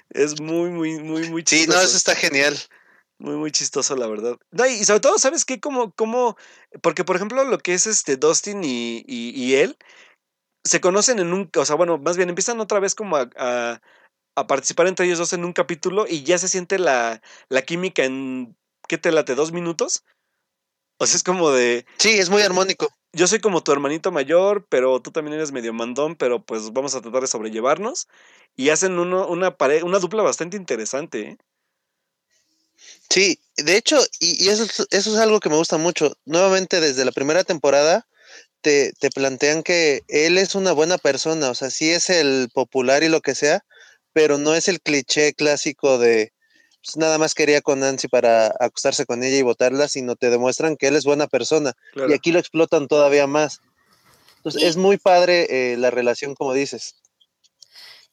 [0.09, 1.77] Es muy, muy, muy, muy Sí, chistoso.
[1.77, 2.57] no, eso está genial.
[3.17, 4.37] Muy, muy chistoso, la verdad.
[4.51, 5.59] No, y sobre todo, ¿sabes qué?
[5.59, 6.37] Como, como,
[6.81, 9.77] porque por ejemplo, lo que es este Dustin y, y, y él
[10.65, 13.81] se conocen en un, o sea, bueno, más bien empiezan otra vez como a, a,
[14.35, 18.03] a participar entre ellos dos en un capítulo y ya se siente la, la química
[18.03, 18.57] en,
[18.87, 19.35] ¿qué te late?
[19.35, 20.03] ¿Dos minutos?
[20.97, 22.89] O sea, es como de, Sí, es muy armónico.
[23.11, 26.95] yo soy como tu hermanito mayor, pero tú también eres medio mandón, pero pues vamos
[26.95, 28.07] a tratar de sobrellevarnos.
[28.55, 31.37] Y hacen uno, una, pare- una dupla bastante interesante, ¿eh?
[33.09, 36.15] Sí, de hecho, y, y eso, es- eso es algo que me gusta mucho.
[36.25, 38.07] Nuevamente, desde la primera temporada,
[38.61, 43.03] te, te plantean que él es una buena persona, o sea, sí es el popular
[43.03, 43.63] y lo que sea,
[44.13, 46.31] pero no es el cliché clásico de
[46.85, 50.77] pues, nada más quería con Nancy para acostarse con ella y votarla, sino te demuestran
[50.77, 51.73] que él es buena persona.
[51.93, 52.11] Claro.
[52.11, 53.59] Y aquí lo explotan todavía más.
[54.37, 56.95] Entonces, Y- es muy padre eh, la relación, como dices.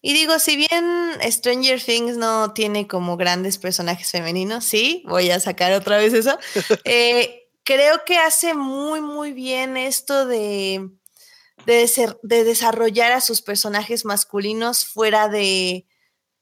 [0.04, 0.84] Y digo, si bien
[1.30, 6.36] Stranger Things no tiene como grandes personajes femeninos, sí, voy a sacar otra vez eso,
[6.84, 10.88] eh, creo que hace muy, muy bien esto de,
[11.66, 15.86] de, ser- de desarrollar a sus personajes masculinos fuera de,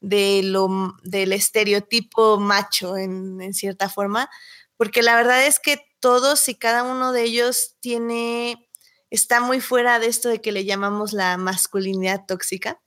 [0.01, 4.29] de lo, del estereotipo macho en, en cierta forma,
[4.75, 8.67] porque la verdad es que todos y cada uno de ellos tiene,
[9.09, 12.81] está muy fuera de esto de que le llamamos la masculinidad tóxica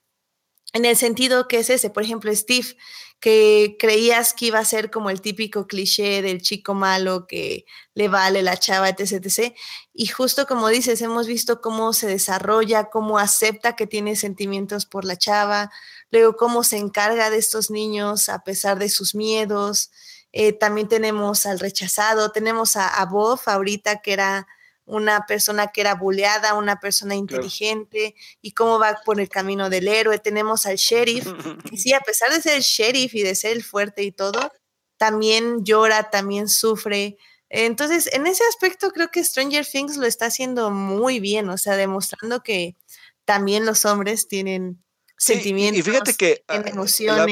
[0.74, 2.76] en el sentido que es ese, por ejemplo, Steve,
[3.20, 8.08] que creías que iba a ser como el típico cliché del chico malo que le
[8.08, 9.54] vale la chava, etc, etc.
[9.94, 15.04] Y justo como dices, hemos visto cómo se desarrolla, cómo acepta que tiene sentimientos por
[15.04, 15.70] la chava,
[16.14, 19.90] luego cómo se encarga de estos niños a pesar de sus miedos.
[20.32, 24.46] Eh, también tenemos al rechazado, tenemos a, a Bob ahorita que era
[24.86, 29.88] una persona que era buleada, una persona inteligente y cómo va por el camino del
[29.88, 30.18] héroe.
[30.18, 31.26] Tenemos al sheriff,
[31.70, 34.52] que sí, a pesar de ser el sheriff y de ser el fuerte y todo,
[34.96, 37.16] también llora, también sufre.
[37.48, 41.76] Entonces, en ese aspecto creo que Stranger Things lo está haciendo muy bien, o sea,
[41.76, 42.76] demostrando que
[43.24, 44.84] también los hombres tienen
[45.16, 46.62] Sí, sentimientos, y fíjate que ah,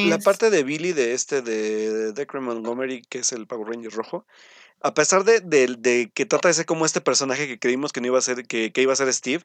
[0.08, 4.26] la, parte de Billy de este de Declan Montgomery, que es el Power Ranger rojo,
[4.80, 8.00] a pesar de, de- de que trata de ser como este personaje que creímos que
[8.00, 9.44] no iba a ser, que, que iba a ser Steve,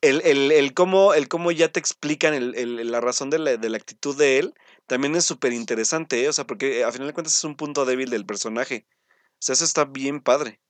[0.00, 3.56] el, el, el cómo, el cómo ya te explican el- el- la razón de la,
[3.56, 4.54] de la actitud de él,
[4.86, 6.28] también es súper interesante, ¿eh?
[6.28, 8.86] o sea, porque a final de cuentas es un punto débil del personaje.
[9.34, 10.60] O sea, eso está bien padre.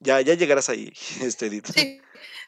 [0.00, 0.92] Ya, ya llegarás ahí,
[1.22, 1.66] este Edith.
[1.74, 2.00] Sí,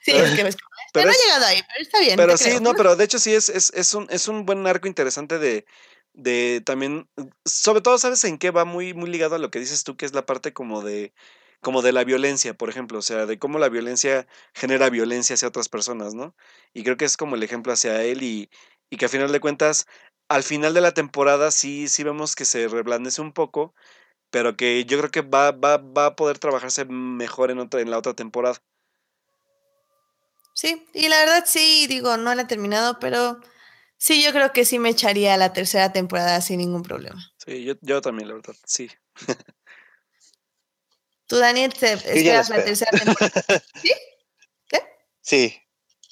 [0.02, 0.50] sí, es que me
[0.92, 2.16] Pero no he llegado ahí, pero está bien.
[2.16, 2.60] Pero sí, creo.
[2.60, 5.66] no, pero de hecho sí es, es, es un, es un buen arco interesante de,
[6.12, 7.08] de también,
[7.44, 10.06] sobre todo, ¿sabes en qué va muy, muy ligado a lo que dices tú, que
[10.06, 11.12] es la parte como de,
[11.60, 15.48] como de la violencia, por ejemplo, o sea, de cómo la violencia genera violencia hacia
[15.48, 16.34] otras personas, ¿no?
[16.72, 18.50] Y creo que es como el ejemplo hacia él y,
[18.90, 19.86] y que a final de cuentas,
[20.28, 23.74] al final de la temporada sí, sí vemos que se reblandece un poco,
[24.30, 27.90] pero que yo creo que va, va, va a poder trabajarse mejor en otra, en
[27.90, 28.60] la otra temporada.
[30.54, 33.40] Sí, y la verdad sí, digo, no la he terminado, pero
[33.98, 37.30] sí, yo creo que sí me echaría a la tercera temporada sin ningún problema.
[37.44, 38.90] Sí, yo, yo también, la verdad, sí.
[41.26, 43.32] ¿Tú, Daniel, te esperas la tercera temporada?
[43.82, 43.92] ¿Sí?
[44.68, 44.82] ¿Qué?
[45.20, 45.60] Sí,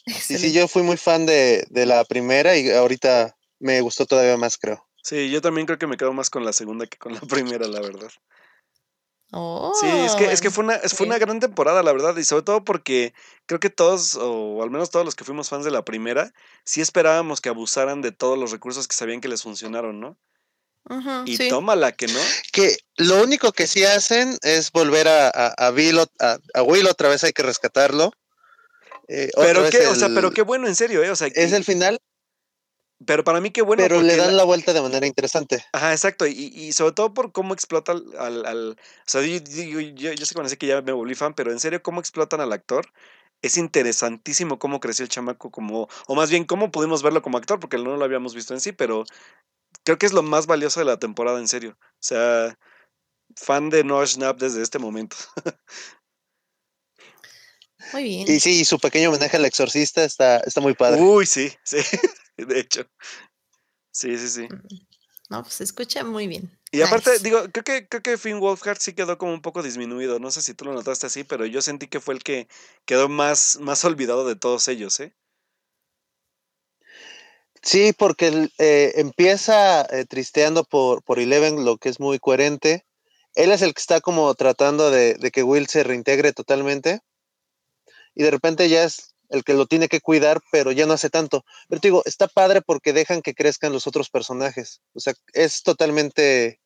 [0.07, 4.37] sí, sí, yo fui muy fan de, de la primera y ahorita me gustó todavía
[4.37, 4.87] más, creo.
[5.05, 7.21] Sí, yo también creo que me quedo más con la segunda que con la
[7.61, 8.11] primera, la verdad.
[9.33, 11.93] Oh, Sí, es que, es que bueno, fue una, es- fue una gran temporada, la
[11.93, 13.13] verdad, y sobre todo porque
[13.47, 16.33] creo que todos, o al menos todos los que fuimos fans de la primera,
[16.65, 20.17] sí esperábamos que abusaran de todos los recursos que sabían que les funcionaron, ¿no?
[21.27, 21.49] Y sí.
[21.49, 22.21] tómala que no.
[22.53, 26.63] Que lo único que sí hacen es volver a, a, a Bill, ot- a, a
[26.63, 28.13] Will otra vez hay que rescatarlo.
[29.09, 31.11] Eh, Pero qué, o sea, pero qué bueno, en serio, ¿eh?
[31.11, 31.99] O sea, es el final.
[33.05, 33.83] Pero para mí qué bueno.
[33.83, 35.65] Pero le dan la, vuelta de manera interesante.
[35.73, 36.27] Ajá, exacto.
[36.27, 38.47] Y, sobre todo por cómo explota al.
[38.47, 41.61] al, o sea, yo, yo, yo, sé que que ya me volví fan, pero en
[41.61, 42.87] serio, cómo explotan al actor.
[43.43, 45.89] Es interesantísimo cómo creció el chamaco como.
[46.07, 48.73] O más bien, cómo pudimos verlo como actor, porque no lo habíamos visto en sí,
[48.73, 49.05] pero
[49.85, 51.77] creo que es lo más valioso de la temporada, en serio.
[51.81, 52.57] O sea,
[53.37, 55.17] fan de Noah Schnapp desde este momento.
[57.93, 58.28] Muy bien.
[58.28, 61.01] Y sí, su pequeño homenaje al exorcista está, está muy padre.
[61.01, 61.78] Uy, sí, sí,
[62.37, 62.87] de hecho.
[63.91, 64.49] Sí, sí, sí.
[65.30, 66.51] No, pues se escucha muy bien.
[66.70, 70.18] Y aparte, digo, creo que, creo que Finn Wolfhard sí quedó como un poco disminuido.
[70.18, 72.49] No sé si tú lo notaste así, pero yo sentí que fue el que
[72.85, 75.14] quedó más, más olvidado de todos ellos, ¿eh?
[77.62, 82.85] Sí, porque eh, empieza eh, tristeando por, por Eleven, lo que es muy coherente.
[83.35, 87.01] Él es el que está como tratando de, de que Will se reintegre totalmente
[88.15, 91.11] y de repente ya es el que lo tiene que cuidar, pero ya no hace
[91.11, 91.45] tanto.
[91.69, 94.81] Pero te digo, está padre porque dejan que crezcan los otros personajes.
[94.93, 96.61] O sea, es totalmente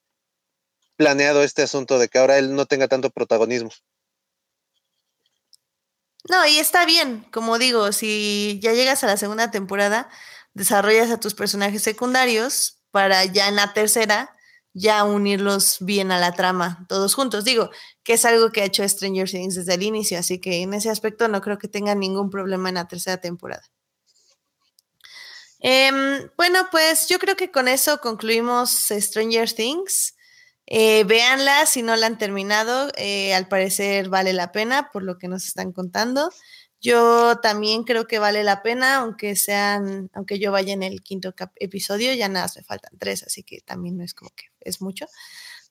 [0.96, 3.70] planeado este asunto de que ahora él no tenga tanto protagonismo.
[6.28, 10.10] No, y está bien, como digo, si ya llegas a la segunda temporada,
[10.52, 14.36] desarrollas a tus personajes secundarios para ya en la tercera
[14.74, 17.44] ya unirlos bien a la trama, todos juntos.
[17.44, 17.70] Digo,
[18.02, 20.90] que es algo que ha hecho Stranger Things desde el inicio, así que en ese
[20.90, 23.62] aspecto no creo que tenga ningún problema en la tercera temporada.
[25.60, 30.14] Em, bueno, pues yo creo que con eso concluimos Stranger Things.
[30.66, 35.16] Eh, véanla si no la han terminado, eh, al parecer vale la pena por lo
[35.18, 36.30] que nos están contando.
[36.80, 41.34] Yo también creo que vale la pena, aunque sean, aunque yo vaya en el quinto
[41.56, 45.06] episodio, ya nada, me faltan tres, así que también no es como que es mucho.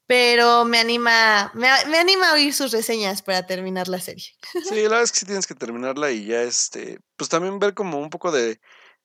[0.05, 4.35] Pero me anima, me, anima a oír sus reseñas para terminar la serie.
[4.63, 7.73] Sí, la verdad es que sí tienes que terminarla y ya este, pues también ver
[7.73, 8.59] como un poco de,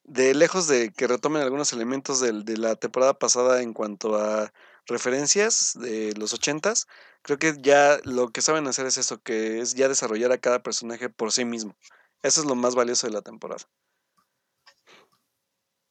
[0.05, 4.53] de lejos de que retomen algunos elementos de, de la temporada pasada en cuanto a
[4.87, 6.87] referencias de los ochentas,
[7.23, 10.63] creo que ya lo que saben hacer es eso, que es ya desarrollar a cada
[10.63, 11.77] personaje por sí mismo.
[12.23, 13.65] Eso es lo más valioso de la temporada.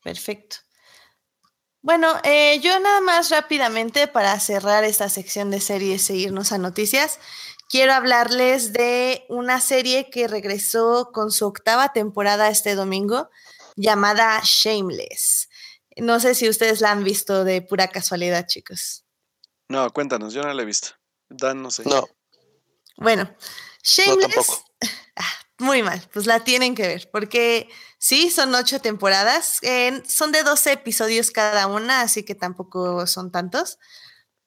[0.03, 0.57] Perfecto.
[1.83, 6.59] Bueno, eh, yo nada más rápidamente para cerrar esta sección de series e irnos a
[6.59, 7.19] noticias,
[7.69, 13.29] quiero hablarles de una serie que regresó con su octava temporada este domingo
[13.75, 15.49] llamada Shameless.
[16.01, 19.05] No sé si ustedes la han visto de pura casualidad, chicos.
[19.67, 20.89] No, cuéntanos, yo no la he visto.
[21.29, 21.83] Dan, no sé.
[21.85, 22.07] No.
[22.97, 23.33] Bueno,
[23.83, 24.63] Shameless.
[25.15, 25.25] Ah,
[25.59, 29.59] muy mal, pues la tienen que ver, porque sí, son ocho temporadas,
[30.07, 33.77] son de 12 episodios cada una, así que tampoco son tantos.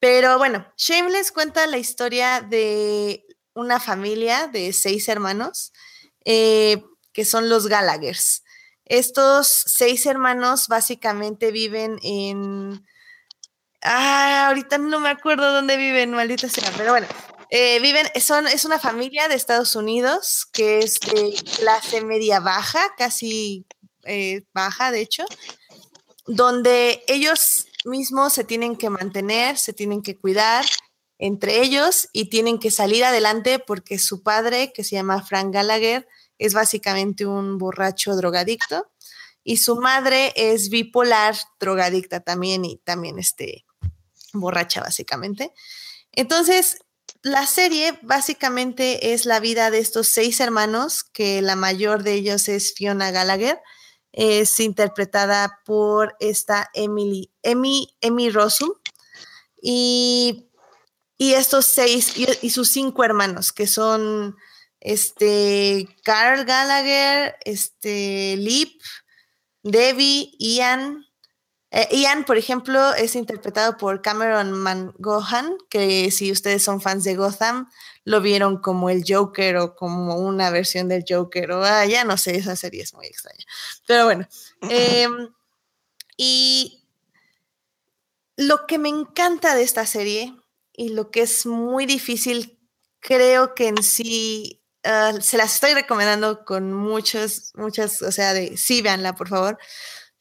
[0.01, 5.73] Pero bueno, Shameless cuenta la historia de una familia de seis hermanos,
[6.25, 6.83] eh,
[7.13, 8.44] que son los Gallaghers.
[8.87, 12.85] Estos seis hermanos básicamente viven en...
[13.83, 17.07] Ah, ahorita no me acuerdo dónde viven, maldita sea, pero bueno,
[17.51, 22.81] eh, viven, son, es una familia de Estados Unidos que es de clase media baja,
[22.97, 23.67] casi
[24.05, 25.25] eh, baja, de hecho,
[26.27, 30.65] donde ellos mismos se tienen que mantener, se tienen que cuidar
[31.19, 36.09] entre ellos y tienen que salir adelante porque su padre, que se llama Frank Gallagher,
[36.39, 38.91] es básicamente un borracho drogadicto
[39.43, 43.67] y su madre es bipolar, drogadicta también y también este
[44.33, 45.53] borracha básicamente.
[46.13, 46.79] Entonces,
[47.23, 52.49] la serie básicamente es la vida de estos seis hermanos, que la mayor de ellos
[52.49, 53.61] es Fiona Gallagher,
[54.13, 58.71] es interpretada por esta Emily, Emmy, Emmy Rossum,
[59.61, 60.51] y,
[61.19, 62.13] estos seis,
[62.43, 64.37] y, sus cinco hermanos, que son
[64.85, 68.81] este Carl Gallagher, este Lip,
[69.63, 71.07] Debbie, Ian,
[71.71, 77.17] eh, Ian, por ejemplo, es interpretado por Cameron Mangohan, que si ustedes son fans de
[77.17, 77.69] Gotham,
[78.05, 82.17] lo vieron como el Joker o como una versión del Joker, o ah, ya no
[82.19, 83.45] sé, esa serie es muy extraña.
[83.87, 84.29] Pero bueno,
[84.71, 85.31] em,
[86.17, 86.85] y
[88.37, 90.37] lo que me encanta de esta serie
[90.75, 92.59] y lo que es muy difícil,
[93.01, 98.57] creo que en sí ah, se las estoy recomendando con muchos, muchas, o sea, de
[98.57, 99.59] sí, véanla, por favor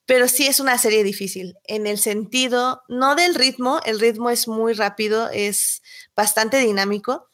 [0.06, 4.48] pero sí es una serie difícil, en el sentido, no del ritmo, el ritmo es
[4.48, 5.82] muy rápido, es
[6.16, 7.30] bastante dinámico,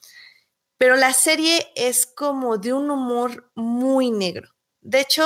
[0.78, 4.50] pero la serie es como de un humor muy negro.
[4.82, 5.24] De hecho,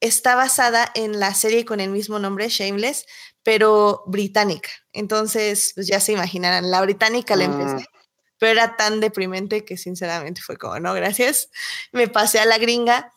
[0.00, 3.06] está basada en la serie con el mismo nombre, Shameless,
[3.42, 4.70] pero británica.
[4.92, 7.99] Entonces, pues ya se imaginarán, la británica la empecé, mm.
[8.40, 11.50] Pero era tan deprimente que sinceramente fue como, no, gracias.
[11.92, 13.12] Me pasé a la gringa.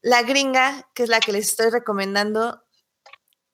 [0.00, 2.64] La gringa, que es la que les estoy recomendando,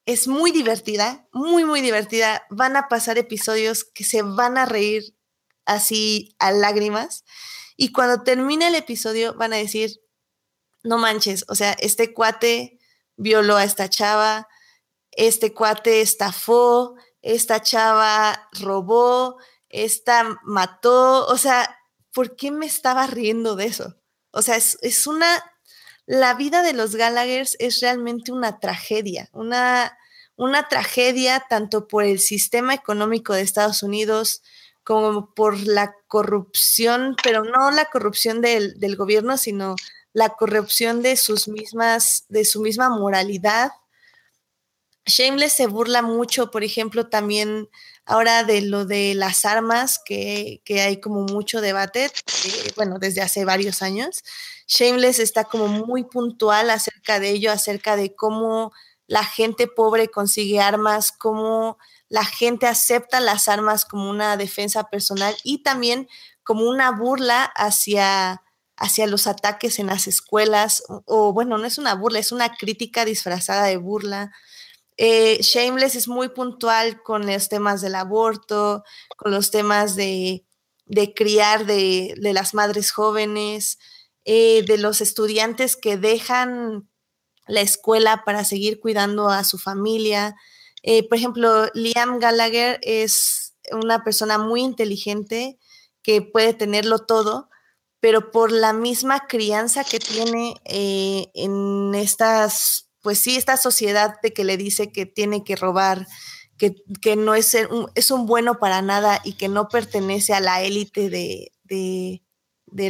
[0.06, 2.46] es muy divertida, muy, muy divertida.
[2.48, 5.16] Van a pasar episodios que se van a reír
[5.64, 7.24] así a lágrimas.
[7.76, 10.00] Y cuando termine el episodio van a decir,
[10.84, 12.78] no manches, o sea, este cuate
[13.16, 14.46] violó a esta chava,
[15.10, 19.38] este cuate estafó, esta chava robó,
[19.70, 21.78] esta mató, o sea,
[22.12, 23.96] ¿por qué me estaba riendo de eso?
[24.32, 25.42] O sea, es, es una,
[26.06, 29.96] la vida de los Gallaghers es realmente una tragedia, una,
[30.36, 34.42] una tragedia tanto por el sistema económico de Estados Unidos
[34.82, 39.76] como por la corrupción, pero no la corrupción del, del gobierno, sino
[40.12, 43.70] la corrupción de sus mismas, de su misma moralidad.
[45.06, 47.68] Shameless se burla mucho, por ejemplo, también
[48.10, 53.22] ahora de lo de las armas, que, que hay como mucho debate, eh, bueno, desde
[53.22, 54.22] hace varios años.
[54.66, 58.72] Shameless está como muy puntual acerca de ello, acerca de cómo
[59.06, 65.36] la gente pobre consigue armas, cómo la gente acepta las armas como una defensa personal
[65.44, 66.08] y también
[66.42, 68.42] como una burla hacia
[68.80, 73.04] hacia los ataques en las escuelas, o, bueno, no es una burla, es una crítica
[73.04, 74.32] disfrazada de burla.
[75.02, 78.84] Eh, Shameless es muy puntual con los temas del aborto,
[79.16, 80.44] con los temas de,
[81.16, 83.78] criar de, las madres jóvenes,
[84.26, 86.90] eh, de los estudiantes que dejan
[87.46, 90.36] la escuela para seguir cuidando a su familia.
[90.82, 95.58] Eh, por ejemplo, Liam Gallagher es una persona muy inteligente
[96.02, 97.48] que puede tenerlo todo,
[98.00, 104.44] pero por la misma crianza que tiene en estas, pues sí, esta sociedad de que
[104.44, 106.06] le dice que tiene que robar,
[106.58, 110.62] que, no es un, es un bueno para nada y que no pertenece a la
[110.62, 112.22] élite de,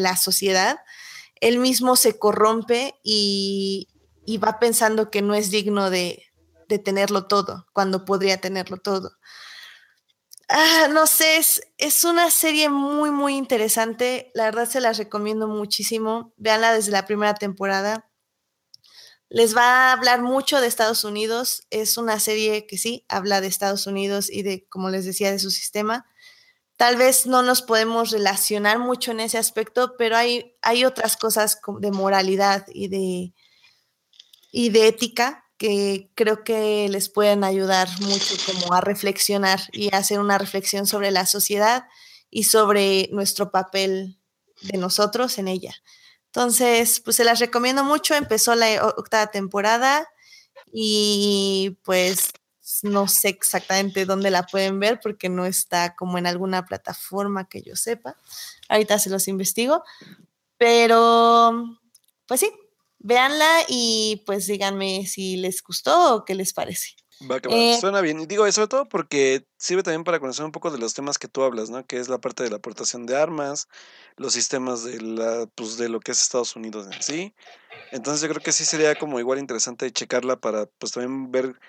[0.00, 0.80] la sociedad,
[1.40, 3.88] él mismo se corrompe y,
[4.44, 6.22] va pensando que no es digno de,
[6.68, 9.12] de tenerlo todo, cuando podría tenerlo todo.
[10.52, 11.40] Ah, no sé,
[11.78, 14.32] es, una serie muy, muy interesante.
[14.34, 16.34] La verdad se las recomiendo muchísimo.
[16.38, 18.09] Veanla desde la primera temporada.
[19.32, 21.62] Les va a hablar mucho de Estados Unidos.
[21.70, 25.38] Es una serie que sí habla de Estados Unidos y de, como les decía, de
[25.38, 26.04] su sistema.
[26.76, 31.60] Tal vez no nos podemos relacionar mucho en ese aspecto, pero hay, hay otras cosas
[31.78, 33.32] de moralidad y de,
[34.50, 40.18] y de ética que creo que les pueden ayudar mucho como a reflexionar y hacer
[40.18, 41.84] una reflexión sobre la sociedad
[42.30, 44.18] y sobre nuestro papel
[44.62, 45.74] de nosotros en ella.
[46.32, 48.14] Entonces, pues se las recomiendo mucho.
[48.14, 50.06] Empezó la octava temporada
[50.72, 52.32] y pues
[52.82, 57.62] no sé exactamente dónde la pueden ver porque no está como en alguna plataforma que
[57.62, 58.16] yo sepa.
[58.68, 59.82] Ahorita se los investigo.
[60.58, 61.78] Pero,
[62.26, 62.52] pues sí,
[62.98, 66.90] véanla y pues díganme si les gustó o qué les parece.
[67.28, 67.54] Va, que va.
[67.54, 68.20] Eh, Suena bien.
[68.20, 71.28] Y digo, sobre todo porque sirve también para conocer un poco de los temas que
[71.28, 71.84] tú hablas, ¿no?
[71.86, 73.68] Que es la parte de la aportación de armas,
[74.16, 77.34] los sistemas de la, pues, de lo que es Estados Unidos en sí.
[77.92, 81.60] Entonces yo creo que sí sería como igual interesante checarla para pues también ver,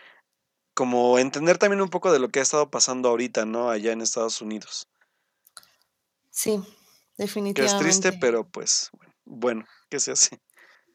[0.74, 3.70] como entender también un poco de lo que ha estado pasando ahorita, ¿no?
[3.70, 4.88] Allá en Estados Unidos.
[6.30, 6.62] Sí,
[7.18, 7.62] definitivamente.
[7.62, 10.40] Que es triste, pero pues bueno, bueno que se hace.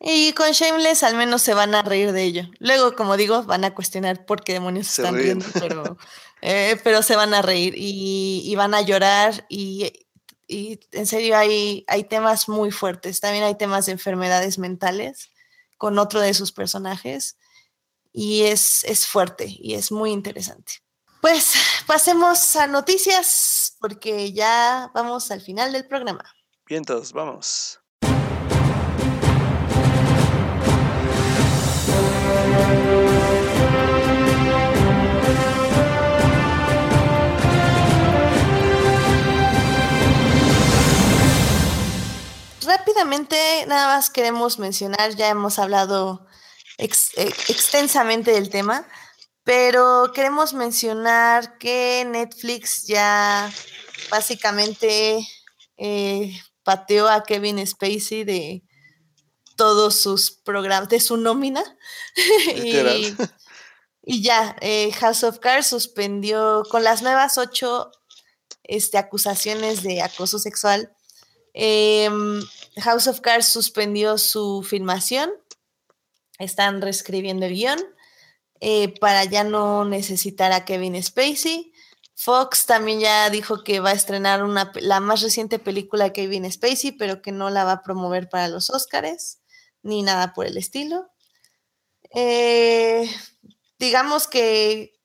[0.01, 2.45] Y con Shameless al menos se van a reír de ello.
[2.59, 5.97] Luego, como digo, van a cuestionar por qué demonios se están riendo, pero,
[6.43, 9.93] eh, pero se van a reír y, van a llorar y,
[10.49, 13.21] en serio hay, hay temas muy fuertes.
[13.21, 15.31] También hay temas de enfermedades mentales
[15.79, 17.37] con otro de sus personajes
[18.13, 20.75] y es, es fuerte y es muy interesante.
[21.21, 21.55] Pues
[21.87, 26.25] pasemos a noticias porque ya vamos al final del programa.
[26.67, 27.81] Bien, todos, vamos.
[42.97, 46.27] Rápidamente, nada más queremos mencionar, ya hemos hablado
[46.79, 46.89] eh,
[47.49, 48.89] extensamente del tema,
[49.45, 53.53] pero queremos mencionar que Netflix ya
[54.11, 55.29] básicamente
[55.77, 58.63] eh, pateó a Kevin Spacey de
[59.57, 61.63] todos sus programas, de su nómina.
[64.07, 67.91] y, ya, eh, House of Cards suspendió con las nuevas ocho
[68.63, 70.97] este, acusaciones de acoso sexual.
[71.53, 72.41] Em,
[72.77, 75.31] House of Cards suspendió su filmación.
[76.39, 77.79] Están reescribiendo el guion
[78.61, 81.73] eh, para ya no necesitar a Kevin Spacey.
[82.15, 86.51] Fox también ya dijo que va a estrenar una, la más reciente película de Kevin
[86.51, 89.41] Spacey, pero que no la va a promover para los Oscars
[89.83, 91.11] ni nada por el estilo.
[92.15, 93.09] Eh,
[93.79, 94.97] digamos que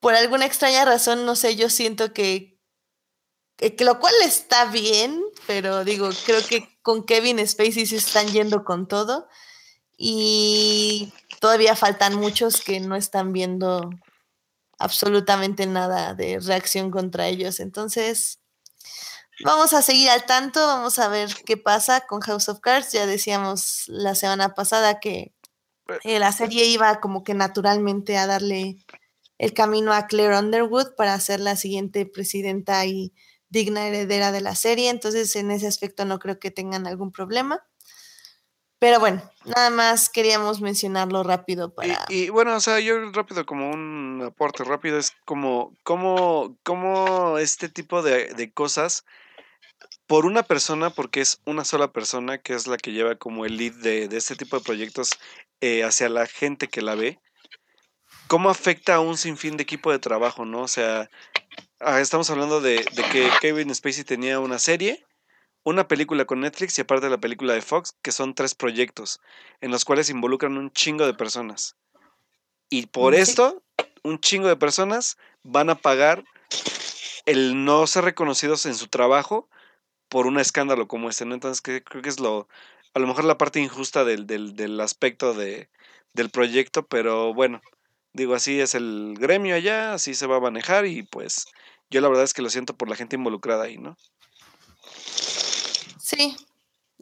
[0.00, 2.57] por alguna extraña razón, no sé, yo siento que,
[3.58, 8.64] que, lo cual está bien, pero digo, creo que con Kevin Spacey se están yendo
[8.64, 9.28] con todo
[9.96, 13.90] y todavía faltan muchos que no están viendo
[14.78, 17.58] absolutamente nada de reacción contra ellos.
[17.58, 18.38] Entonces,
[19.44, 22.92] vamos a seguir al tanto, vamos a ver qué pasa con House of Cards.
[22.92, 25.34] Ya decíamos la semana pasada que
[26.04, 28.76] eh, la serie iba como que naturalmente a darle
[29.38, 33.12] el camino a Claire Underwood para ser la siguiente presidenta y
[33.48, 34.90] digna heredera de la serie.
[34.90, 37.64] Entonces, en ese aspecto no creo que tengan algún problema.
[38.80, 42.06] Pero bueno, nada más queríamos mencionarlo rápido para...
[42.08, 47.68] Y, bueno, o sea, yo rápido, como un aporte rápido, es como, como, como este
[47.68, 49.04] tipo de, de cosas,
[50.06, 53.56] por una persona, porque es una sola persona que es la que lleva como el
[53.56, 55.10] lead de, de este tipo de proyectos
[55.60, 57.18] eh, hacia la gente que la ve,
[58.28, 60.62] ¿cómo afecta a un sinfín de equipo de trabajo, no?
[60.62, 61.10] O sea,
[61.80, 65.04] ah, estamos hablando de, de que Kevin Spacey tenía una serie
[65.68, 69.20] una película con Netflix y aparte de la película de Fox, que son tres proyectos,
[69.60, 71.76] en los cuales involucran un chingo de personas.
[72.70, 73.62] Y por esto,
[74.02, 76.24] un chingo de personas van a pagar
[77.26, 79.48] el no ser reconocidos en su trabajo
[80.08, 81.34] por un escándalo como este, ¿no?
[81.34, 82.48] Entonces creo que es lo,
[82.94, 85.68] a lo mejor la parte injusta del, del, del aspecto de,
[86.14, 87.60] del proyecto, pero bueno,
[88.18, 91.46] digo, así es el gremio allá, así se va a manejar y pues
[91.90, 93.96] yo la verdad es que lo siento por la gente involucrada ahí, ¿no?
[95.98, 96.36] Sí.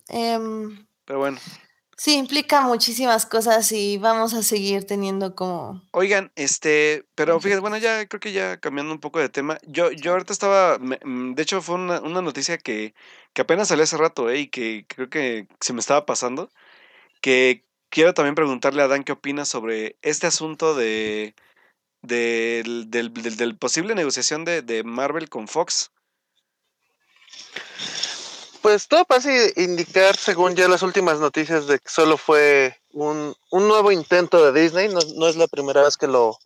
[0.09, 1.39] Em, Pero bueno.
[1.99, 5.83] Sí, implica muchísimas cosas y vamos a seguir teniendo como...
[5.93, 9.91] Oigan, este, pero fíjate, bueno, ya creo que ya cambiando un poco de tema, yo,
[9.93, 12.95] yo ahorita estaba, mm, de hecho fue una, una noticia que,
[13.33, 16.51] que apenas salió hace rato, eh, y que creo que se me estaba pasando,
[17.23, 21.34] que quiero también preguntarle a Dan qué opina sobre este asunto de,
[22.03, 25.91] del, posible negociación de, de Marvel con Fox.
[28.66, 33.93] Pues todo parece indicar, según ya las últimas noticias, de que solo fue un, nuevo
[33.93, 36.37] intento de Disney, no, es la primera vez que lo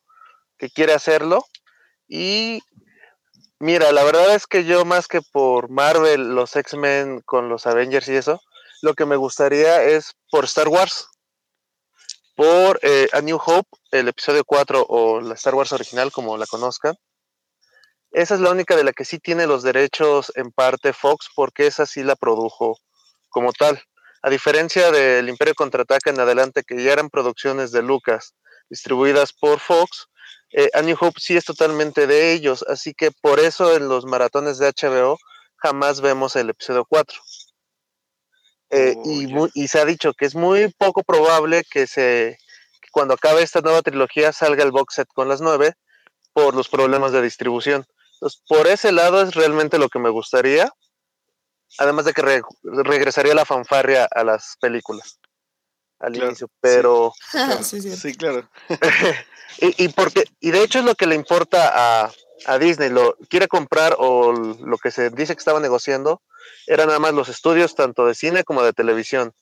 [0.58, 1.46] que quiere hacerlo.
[2.08, 2.62] Y
[3.58, 8.08] mira, la verdad es que yo más que por Marvel, los X-Men con los Avengers
[8.08, 8.42] y eso,
[8.82, 11.08] lo que me gustaría es por Star Wars,
[12.40, 16.46] por eh, A New Hope, el episodio 4 o la Star Wars original, como la
[16.46, 16.94] conozcan
[18.12, 21.66] esa es la única de la que sí tiene los derechos en parte Fox, porque
[21.66, 22.76] esa sí la produjo
[23.28, 23.80] como tal.
[24.22, 28.34] A diferencia del Imperio Contraataca en adelante, que ya eran producciones de Lucas
[28.68, 30.08] distribuidas por Fox,
[30.52, 34.04] eh, A New Hope sí es totalmente de ellos, así que por eso en los
[34.04, 35.16] maratones de HBO
[35.56, 37.16] jamás vemos el episodio 4.
[38.70, 38.94] Eh,
[39.54, 42.38] y, se ha dicho que es muy poco probable que se
[42.80, 45.74] que cuando acabe esta nueva trilogía salga el box set con las nueve
[46.32, 47.84] por los problemas de distribución.
[48.14, 50.72] Entonces, por ese lado es realmente lo que me gustaría.
[51.78, 55.20] Además de que regresaría la fanfarria a las películas
[56.00, 57.12] al inicio, pero...
[57.62, 58.48] Sí, claro.
[59.58, 61.70] y, porque, y de hecho es lo que le importa
[62.04, 62.10] a,
[62.46, 66.22] a, Disney, lo quiere comprar o lo que se dice que estaba negociando,
[66.66, 69.32] eran nada más los estudios tanto de cine como de televisión.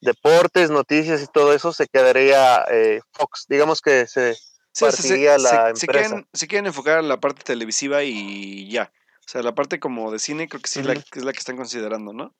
[0.00, 3.46] Deportes, noticias y todo eso se quedaría eh, Fox.
[3.48, 4.36] Digamos que se
[4.72, 6.24] Sí, la empresa.
[6.32, 8.92] Se quieren, enfocar en la parte televisiva y ya.
[9.26, 10.86] O sea, la parte como de cine creo que sí es
[11.24, 12.34] la que están considerando, ¿no?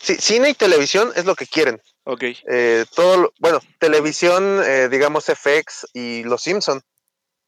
[0.00, 1.80] Sí, cine y televisión es lo que quieren.
[2.04, 2.22] Ok.
[2.48, 6.82] Eh, todo, bueno, televisión, eh, digamos FX y Los Simpson.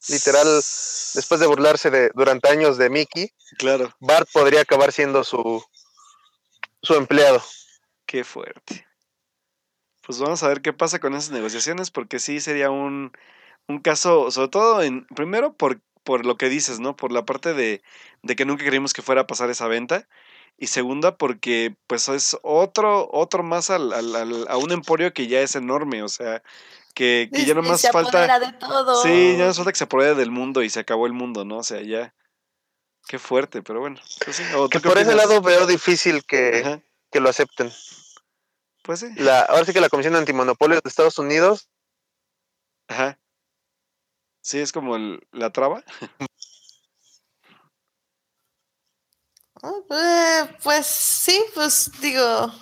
[0.08, 3.92] Literal, después de burlarse de, durante años de Mickey, claro.
[4.00, 5.64] Bart podría acabar siendo su,
[6.82, 7.42] su empleado.
[8.06, 8.88] Qué fuerte
[10.08, 13.12] pues vamos a ver qué pasa con esas negociaciones, porque sí sería un,
[13.66, 16.96] un caso, sobre todo en, primero por, por lo que dices, ¿no?
[16.96, 17.82] Por la parte de,
[18.22, 20.08] de que nunca queríamos que fuera a pasar esa venta.
[20.56, 25.40] Y segunda, porque pues es otro, otro más al, al, a un emporio que ya
[25.42, 26.42] es enorme, o sea,
[26.98, 28.40] que, que ya no más falta.
[28.40, 29.00] De todo.
[29.04, 31.58] Sí, ya no falta que se apodere del mundo y se acabó el mundo, ¿no?
[31.58, 32.12] O sea, ya.
[33.06, 34.00] Qué fuerte, pero bueno.
[34.24, 37.72] Pues que por ese lado veo difícil que, que lo acepten.
[38.82, 39.06] Pues sí.
[39.14, 41.68] La, ahora sí que la Comisión Antimonopolio de Estados Unidos.
[42.88, 43.16] Ajá.
[44.40, 44.98] Sí, es como
[45.30, 45.84] la traba.
[49.62, 52.52] Ah, pues sí, pues digo,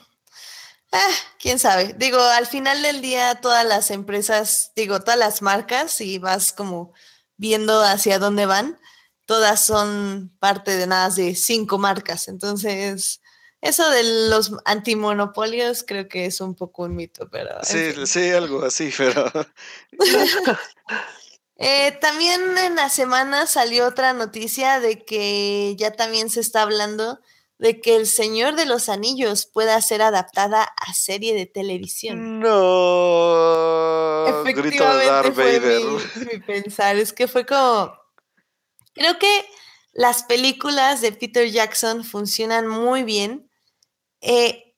[1.39, 1.95] quién sabe.
[1.99, 6.93] Digo, al final del día todas las empresas, digo, todas las marcas, y vas como
[7.37, 8.79] viendo hacia dónde van,
[9.27, 12.29] todas son parte de nada de cinco marcas.
[12.29, 13.21] Entonces,
[13.63, 17.59] Eso de los antimonopolios creo que es un poco un mito, pero...
[17.63, 19.33] Sí, sí, algo así, pero...
[21.59, 27.19] Eh, también en la semana salió otra noticia de que ya también se está hablando
[27.59, 32.41] de que El Señor de los Anillos pueda ser adaptada a serie de televisión.
[32.41, 34.27] No.
[34.43, 36.97] Efectivamente fue mi, mi pensar.
[36.97, 37.97] Es que fue como.
[38.93, 39.47] Creo que
[39.93, 43.51] las películas de Peter Jackson funcionan muy bien.
[44.21, 44.75] Eh,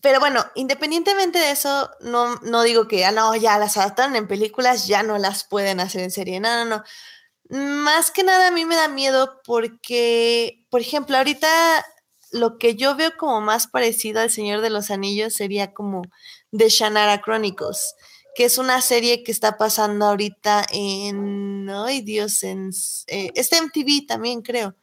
[0.00, 4.28] pero bueno, independientemente de eso, no, no digo que, ah, no, ya las adaptaron en
[4.28, 6.40] películas, ya no las pueden hacer en serie.
[6.40, 6.84] No, no, no.
[7.48, 11.84] Más que nada a mí me da miedo porque, por ejemplo, ahorita
[12.32, 16.02] lo que yo veo como más parecido al Señor de los Anillos sería como
[16.56, 17.94] The Shannara Chronicles,
[18.34, 22.70] que es una serie que está pasando ahorita en, ay Dios, en
[23.06, 24.76] eh, este MTV también creo,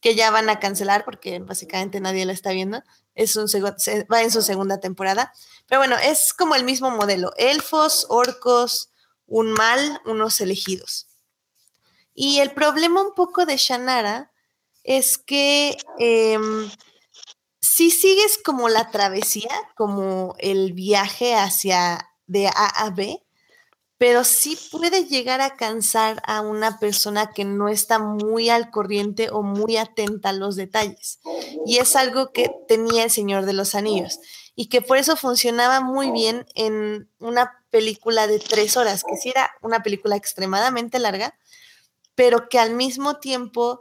[0.00, 2.82] que ya van a cancelar porque básicamente nadie la está viendo.
[3.14, 5.32] Es un va en su segunda temporada.
[5.66, 7.32] Pero bueno, es como el mismo modelo.
[7.38, 8.90] Elfos, orcos,
[9.26, 11.08] un mal, unos elegidos.
[12.14, 14.32] Y el problema un poco de Shannara
[14.86, 16.70] es que em,
[17.60, 23.22] si sigues como la travesía, como el viaje hacia de A a B,
[23.98, 29.30] pero sí puede llegar a cansar a una persona que no está muy al corriente
[29.30, 31.18] o muy atenta a los detalles.
[31.64, 34.20] Y es algo que tenía el Señor de los Anillos
[34.54, 39.30] y que por eso funcionaba muy bien en una película de tres horas, que sí
[39.30, 41.38] era una película extremadamente larga,
[42.14, 43.80] pero que al mismo tiempo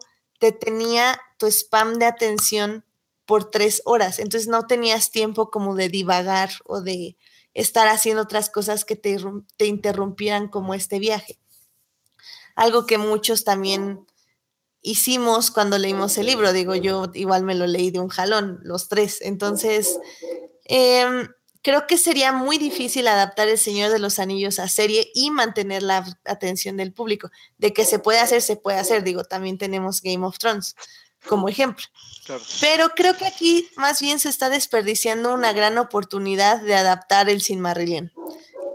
[0.52, 2.86] te tenía tu spam de atención
[3.26, 7.18] por tres horas, entonces no tenías tiempo como de divagar o de
[7.56, 9.18] estar haciendo otras cosas que te,
[9.58, 11.40] te interrumpieran como este viaje.
[12.56, 14.06] Algo que muchos también
[14.84, 18.88] hicimos cuando leímos el libro, digo, yo igual me lo leí de un jalón, los
[18.88, 20.00] tres, entonces
[20.66, 21.28] em,
[21.66, 25.82] creo que sería muy difícil adaptar El Señor de los Anillos a serie y mantener
[25.82, 27.32] la atención del público.
[27.58, 29.04] De que se puede hacer, se puede hacer.
[29.04, 30.76] Digo, también tenemos Game of Thrones
[31.28, 31.84] como ejemplo.
[32.62, 37.42] Pero creo que aquí más bien se está desperdiciando una gran oportunidad de adaptar el
[37.42, 38.14] Silmarillion.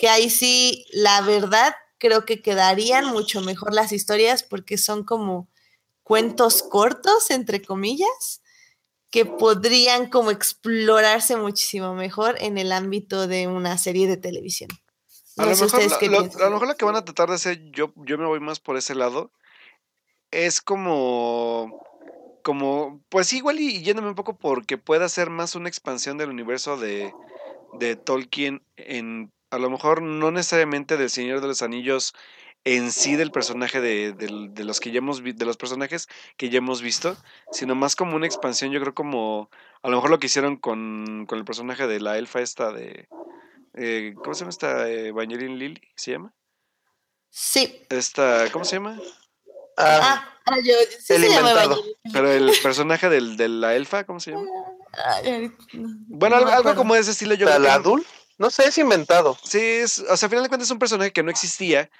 [0.00, 5.48] Que ahí sí, la verdad, creo que quedarían mucho mejor las historias porque son como
[6.02, 8.42] cuentos cortos, entre comillas,
[9.10, 14.70] que podrían como explorarse muchísimo mejor en el ámbito de una serie de televisión.
[15.36, 18.18] a, lo mejor a lo mejor lo que van a tratar de hacer, yo, yo
[18.18, 19.30] me voy más por ese lado,
[20.30, 21.80] es como
[22.42, 26.76] como, pues igual y yéndome un poco porque pueda ser más una expansión del universo
[26.76, 27.12] de,
[27.78, 32.14] de Tolkien en, a lo mejor no necesariamente del Señor de los Anillos
[32.64, 36.58] en sí del personaje de, de, los que ya hemos de los personajes que ya
[36.58, 37.16] hemos visto,
[37.52, 39.50] sino más como una expansión, yo creo como
[39.82, 43.08] a lo mejor lo que hicieron con, con el personaje de la elfa esta de
[43.74, 44.88] eh, ¿cómo se llama esta?
[44.88, 46.34] Eh, Lily, ¿se llama?
[47.30, 47.82] Sí.
[47.88, 48.98] Esta, ¿cómo se llama?
[49.76, 51.82] Ah, ah yo, sí el inventado.
[52.12, 54.46] Pero el personaje del, de la elfa, ¿cómo se llama?
[56.08, 58.04] bueno, algo, como de ese estilo yo ¿El adul?
[58.38, 59.38] No sé, es inventado.
[59.44, 61.90] Sí, es, o sea, al final de cuentas es un personaje que no existía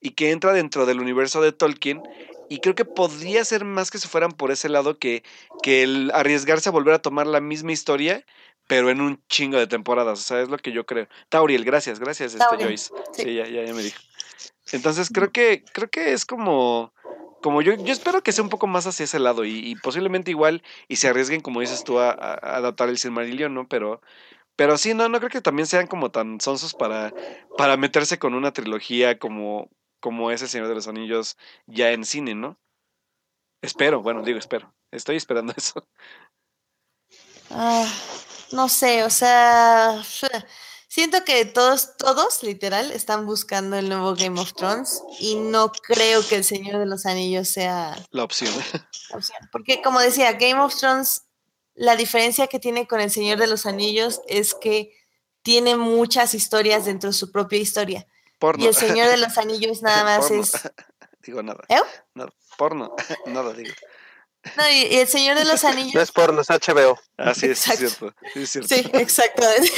[0.00, 2.02] y que entra dentro del universo de Tolkien.
[2.48, 5.22] Y creo que podría ser más que se fueran por ese lado que,
[5.62, 8.24] que el arriesgarse a volver a tomar la misma historia,
[8.66, 10.18] pero en un chingo de temporadas.
[10.18, 11.06] O sea, es lo que yo creo.
[11.28, 12.92] Tauriel, gracias, gracias, este Joyce.
[13.12, 14.00] Sí, ya, ya, ya me dijo.
[14.72, 16.92] Entonces creo que, creo que es como
[17.40, 20.62] como yo, yo espero que sea un poco más hacia ese lado y, posiblemente igual
[20.88, 23.66] y se arriesguen, como dices tú, a, adaptar el Silmarillion, ¿no?
[23.66, 24.00] Pero,
[24.56, 27.12] pero sí, no, no creo que también sean como tan sonsos para,
[27.56, 29.70] para meterse con una trilogía como,
[30.00, 31.36] como ese Señor de los Anillos
[31.66, 32.58] ya en cine, ¿no?
[33.62, 34.74] Espero, bueno, digo espero.
[34.90, 35.86] Estoy esperando eso.
[37.50, 37.86] Ah,
[38.52, 40.02] no sé, o sea,
[40.92, 46.26] Siento que todos, todos, literal, están buscando el nuevo Game of Thrones y no creo
[46.26, 48.52] que el Señor de los Anillos sea la opción.
[49.52, 51.26] Porque como decía, Game of Thrones,
[51.76, 54.92] la diferencia que tiene con el Señor de los Anillos es que
[55.42, 58.08] tiene muchas historias dentro de su propia historia.
[58.58, 60.52] Y el Señor de los Anillos nada más es...
[61.22, 61.62] Digo nada.
[61.68, 61.80] ¿Eh?
[62.14, 62.30] Nada.
[62.56, 62.94] Porno.
[63.26, 63.72] nada, digo.
[64.56, 65.94] No, y, el Señor de los Anillos.
[65.94, 66.98] No es porno, es HBO.
[67.18, 68.14] Ah, sí, es cierto.
[68.32, 68.68] Sí, es cierto.
[68.74, 69.70] sí exactamente.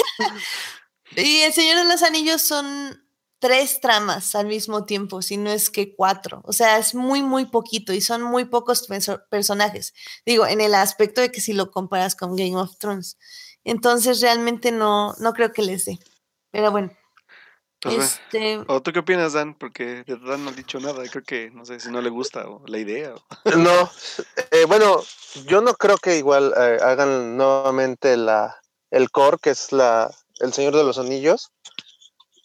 [1.17, 3.05] Y El Señor de los Anillos son
[3.41, 6.43] tres tramas al mismo tiempo, si no es que cuatro.
[6.45, 8.87] O sea, es muy, muy poquito y son muy pocos
[9.31, 9.95] personajes.
[10.25, 13.19] Digo, en el aspecto de que si lo comparas con Game of Thrones.
[13.65, 15.99] Entonces, realmente no, no creo que les dé.
[16.53, 16.93] Pero bueno.
[17.83, 18.21] Pues.
[18.33, 19.55] Este, ¿O tú qué opinas, Dan?
[19.55, 21.03] Porque de Dan no ha dicho nada.
[21.11, 23.15] Creo que, no sé si no le gusta o la idea.
[23.15, 23.23] o-
[23.57, 23.91] No,
[24.53, 25.03] eh, bueno,
[25.47, 28.57] yo no creo que igual eh, hagan nuevamente la,
[28.91, 30.11] el core, que es la,
[30.41, 31.51] el Señor de los Anillos.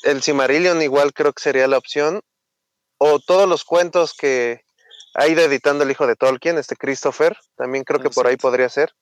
[0.04, 2.22] El Cimarillion igual creo que sería la opción.
[2.98, 4.62] O todos los cuentos que
[5.14, 8.70] ha ido editando el hijo de Tolkien, este Christopher, también creo que por ahí podría
[8.70, 8.94] ser.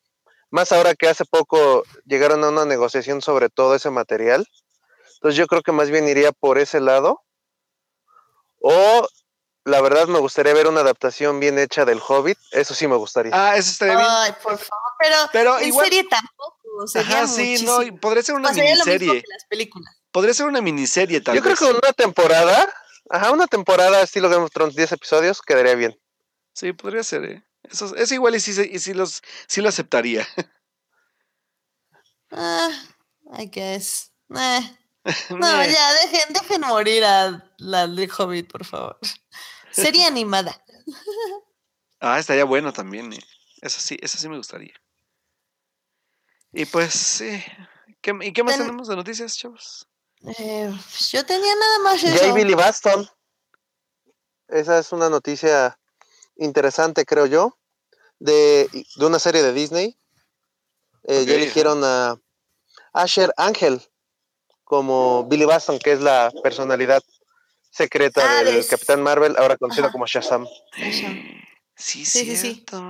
[0.51, 4.45] Más ahora que hace poco llegaron a una negociación sobre todo ese material.
[5.25, 7.25] Entonces yo creo que más bien iría por ese lado.
[8.61, 9.07] O
[9.63, 12.37] la verdad me gustaría ver una adaptación bien hecha del Hobbit.
[12.51, 13.31] Eso sí me gustaría.
[13.33, 14.07] Ah, eso estaría bien.
[14.07, 16.85] ay, por favor, pero, Pero en igual- serie tampoco.
[16.85, 19.21] Sería Ajá, sí, no, podría ser una Pasaría lo mismo miniserie.
[19.23, 19.95] que las películas.
[20.11, 22.71] Podría ser una miniserie, tal yo creo que una temporada,
[23.09, 25.99] ajá, una temporada estilo Game of Thrones, 10 episodios, quedaría bien.
[26.53, 27.43] Sí, podría ser, ¿eh?
[27.63, 30.27] Eso, eso igual y sí, y sí, los, sí lo aceptaría.
[32.31, 32.69] Ah,
[33.39, 34.11] I guess.
[34.35, 34.77] Eh.
[35.29, 38.97] No, ya, dejen, dejen morir a la de Hobbit, por favor.
[39.71, 40.63] Sería animada.
[41.99, 43.19] Ah, estaría bueno también, ¿eh?
[43.61, 44.73] Eso sí, eso sí me gustaría.
[46.51, 47.43] Y pues, sí.
[48.01, 49.87] ¿Qué- ¿Y qué más Ten- tenemos de noticias, chavos?
[50.39, 50.73] Eh,
[51.11, 52.33] yo tenía nada más eso.
[52.33, 53.07] Billy Baston.
[54.47, 55.77] Esa es una noticia
[56.35, 57.57] interesante, creo yo,
[58.19, 59.97] de, de una serie de Disney.
[61.03, 62.19] Eh, ya eligieron a
[62.93, 63.81] Asher Ángel
[64.65, 67.01] como Billy Baston, que es la personalidad
[67.71, 69.91] secreta Ah, del de- Capitán Marvel, ahora conocido Ajá.
[69.93, 70.45] como Shazam.
[71.77, 72.53] Sí, Sí, sí, sí.
[72.55, 72.83] cierto.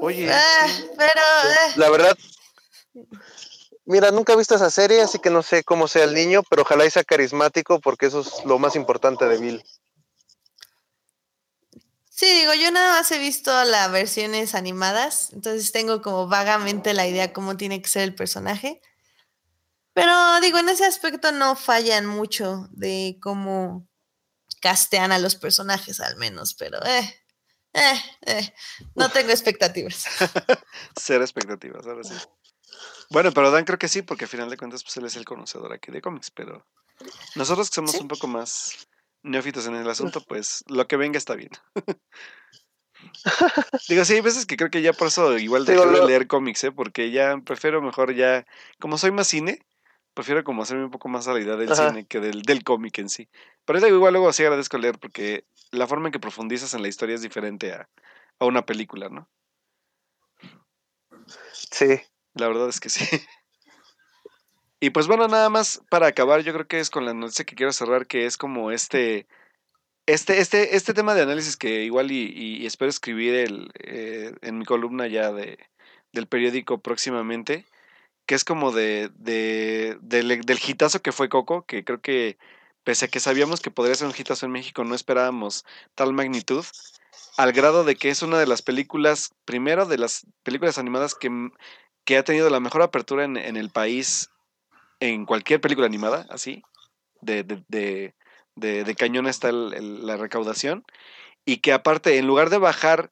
[0.00, 0.84] Oye, Ah, sí.
[0.96, 1.20] pero
[1.50, 2.16] eh, La verdad,
[3.84, 6.62] mira, nunca he visto esa serie, así que no sé cómo sea el niño, pero
[6.62, 9.64] ojalá y sea carismático, porque eso es lo más importante de Bill.
[12.08, 17.06] sí, digo, yo nada más he visto las versiones animadas, entonces tengo como vagamente la
[17.06, 18.80] idea cómo tiene que ser el personaje.
[19.94, 23.86] Pero digo, en ese aspecto no fallan mucho de cómo
[24.60, 27.22] castean a los personajes al menos, pero eh,
[27.74, 28.54] eh, eh,
[28.94, 30.04] no tengo expectativas.
[30.96, 32.14] Cero expectativas, ahora sí.
[33.10, 35.24] Bueno, pero Dan creo que sí, porque al final de cuentas, pues él es el
[35.26, 36.66] conocedor aquí de cómics, pero
[37.34, 37.98] nosotros que somos Sí.
[38.00, 38.88] un poco más
[39.22, 41.50] neófitos en el asunto, pues lo que venga está bien.
[43.88, 46.26] Digo, sí, hay veces que creo que ya por eso igual Digo, dejé de leer
[46.26, 46.72] cómics, ¿eh?
[46.72, 48.46] Porque ya prefiero mejor ya,
[48.80, 49.66] como soy más cine,
[50.14, 51.88] prefiero como hacerme un poco más a la idea del Ajá.
[51.90, 53.28] cine que del, del cómic en sí.
[53.64, 56.88] Pero digo, igual luego sí agradezco leer porque la forma en que profundizas en la
[56.88, 57.88] historia es diferente a,
[58.38, 59.28] a una película, ¿no?
[61.52, 62.00] Sí.
[62.34, 63.04] La verdad es que sí.
[64.80, 67.54] Y pues bueno, nada más para acabar, yo creo que es con la noticia que
[67.54, 69.28] quiero cerrar, que es como este,
[70.06, 74.34] este, este, este tema de análisis que igual y, y- y espero escribir el, eh,
[74.42, 75.56] en mi columna ya de,
[76.12, 77.64] del periódico próximamente,
[78.26, 82.38] que es como de, de, del, del hitazo que fue Coco, que creo que
[82.84, 86.64] pese a que sabíamos que podría ser un hitazo en México, no esperábamos tal magnitud,
[87.36, 91.30] al grado de que es una de las películas, primero de las películas animadas que,
[92.04, 94.30] que ha tenido la mejor apertura en, en el país
[95.00, 96.62] en cualquier película animada, así,
[97.20, 97.64] de, de,
[98.56, 100.84] de, de- cañón está el- la recaudación,
[101.44, 103.10] y que aparte, en lugar de bajar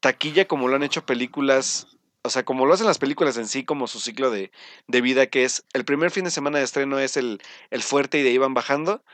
[0.00, 1.86] taquilla como lo han hecho películas,
[2.24, 4.50] o sea, como lo hacen las películas en sí, como su ciclo de,
[4.88, 7.40] de vida, que es el primer fin de semana de estreno es el,
[7.70, 9.04] el fuerte y de ahí van bajando,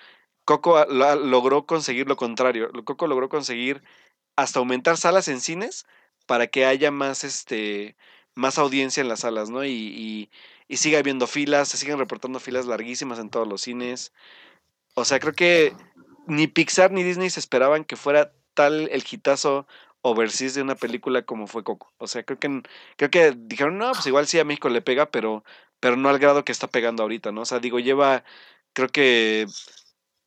[0.45, 3.82] Coco logró conseguir lo contrario, Coco logró conseguir
[4.37, 5.87] hasta aumentar salas en cines
[6.27, 7.97] para que haya más este
[8.35, 9.65] más audiencia en las salas, ¿no?
[9.65, 10.31] Y, y,
[10.69, 14.12] y siga habiendo filas, se siguen reportando filas larguísimas en todos los cines.
[14.95, 15.74] O sea, creo que
[16.27, 19.66] ni Pixar ni Disney se esperaban que fuera tal el hitazo
[20.03, 21.93] overseas de una película como fue Coco.
[21.99, 22.63] O sea, creo que
[22.97, 25.45] creo que dijeron, no, pues igual sí a México le pega, pero,
[25.79, 27.43] pero no al grado que está pegando ahorita, ¿no?
[27.43, 28.25] O sea, digo, lleva,
[28.73, 29.47] creo que,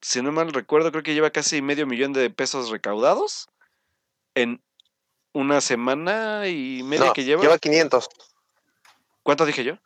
[0.02, 3.48] si no mal recuerdo, creo que lleva casi medio millón de pesos recaudados
[4.36, 4.62] en
[5.34, 7.42] una semana y media No, que lleva.
[7.42, 8.10] lleva 500.
[9.24, 9.78] ¿Cuánto dije yo?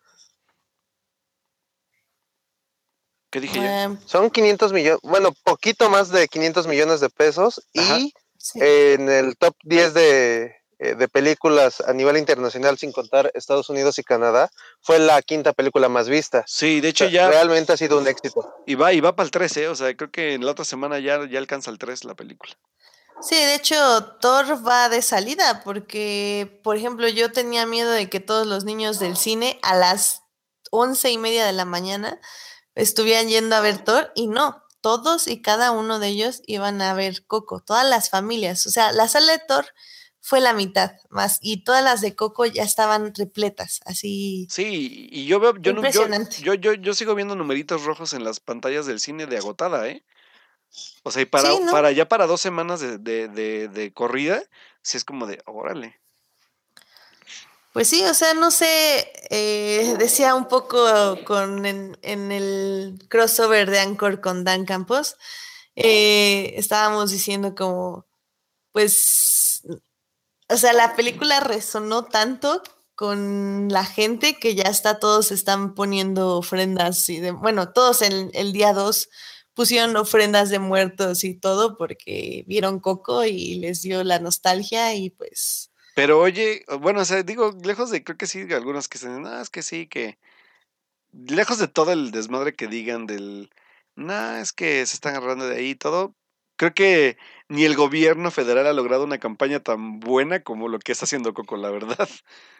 [3.29, 3.63] ¿Qué dije yo?
[3.63, 7.65] Eh, Son 500 millones, bueno, poquito más de 500 millones de pesos.
[7.75, 7.99] Ajá.
[7.99, 8.13] Y
[8.53, 8.59] sí.
[8.61, 13.97] en el top 10 de, eh, de películas a nivel internacional, sin contar Estados Unidos
[13.97, 14.51] y Canadá,
[14.81, 16.43] fue la quinta película más vista.
[16.45, 18.53] Sí, de O hecho sea, ya Realmente ha sido un éxito.
[18.67, 19.67] y va, y va para el 3, ¿eh?
[19.69, 22.53] O sea, creo que en la otra semana ya, ya alcanza el 3 la película.
[23.21, 23.75] Sí, de hecho,
[24.21, 28.99] Thor va de salida porque, por ejemplo, yo tenía miedo de que todos los niños
[28.99, 30.21] del cine a las
[30.69, 32.19] once y media de la mañana
[32.75, 36.93] estuvieran yendo a ver Thor y no, todos y cada uno de ellos iban a
[36.93, 38.65] ver Coco, todas las familias.
[38.65, 39.65] O sea, la sala de Thor
[40.21, 44.47] fue la mitad más y todas las de Coco ya estaban repletas, así.
[44.49, 46.37] Sí, y yo veo, yo, no- yo, Impresionante.
[46.41, 50.05] yo, yo, yo sigo viendo numeritos rojos en las pantallas del cine de agotada, ¿eh?
[51.03, 51.71] O sea, y para, Sí, ¿no?
[51.71, 54.41] para ya para dos semanas de, de, de, de corrida,
[54.81, 55.99] sí es como de, órale.
[57.77, 60.79] Pues sí, o sea, no sé, eh, decía un poco
[61.25, 61.95] con en,
[62.31, 65.15] el crossover de Anchor con Dan Campos,
[65.75, 68.07] eh, estábamos diciendo como,
[68.71, 69.61] pues,
[70.49, 72.63] o sea, la película resonó tanto
[72.95, 78.31] con la gente que ya está, todos están poniendo ofrendas y de, bueno, todos en
[78.33, 79.07] el día 2
[79.53, 85.11] pusieron ofrendas de muertos y todo porque vieron Coco y les dio la nostalgia y
[85.11, 85.69] pues...
[85.97, 89.41] Pero oye, bueno, o sea, digo, lejos de, creo que sí, algunos que dicen, no,
[89.41, 90.19] es que sí, que.
[91.11, 93.49] Lejos de todo el desmadre que digan del.
[93.95, 96.13] No, es que se están agarrando de ahí y todo.
[96.55, 97.17] Creo que
[97.49, 101.33] ni el gobierno federal ha logrado una campaña tan buena como lo que está haciendo
[101.33, 102.07] Coco, la verdad.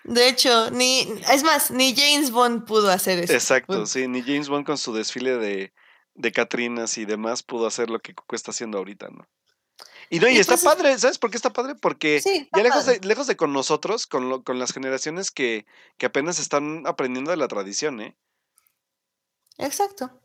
[0.04, 1.02] De hecho, ni,
[1.32, 3.34] es más, ni James Bond pudo hacer eso.
[3.34, 5.74] Exacto, sí, ni James Bond con su desfile de,
[6.16, 9.28] de Catrinas y demás pudo hacer lo que Coco está haciendo ahorita, ¿no?
[10.10, 11.76] Y no, y, Y está pues es- padre, ¿sabes por qué está padre?
[11.76, 15.66] Porque Sí, ya lejos de, lejos de con nosotros, con, lo- con las generaciones que,
[15.98, 18.16] que apenas están aprendiendo de la tradición, ¿eh?
[19.58, 20.22] Exacto.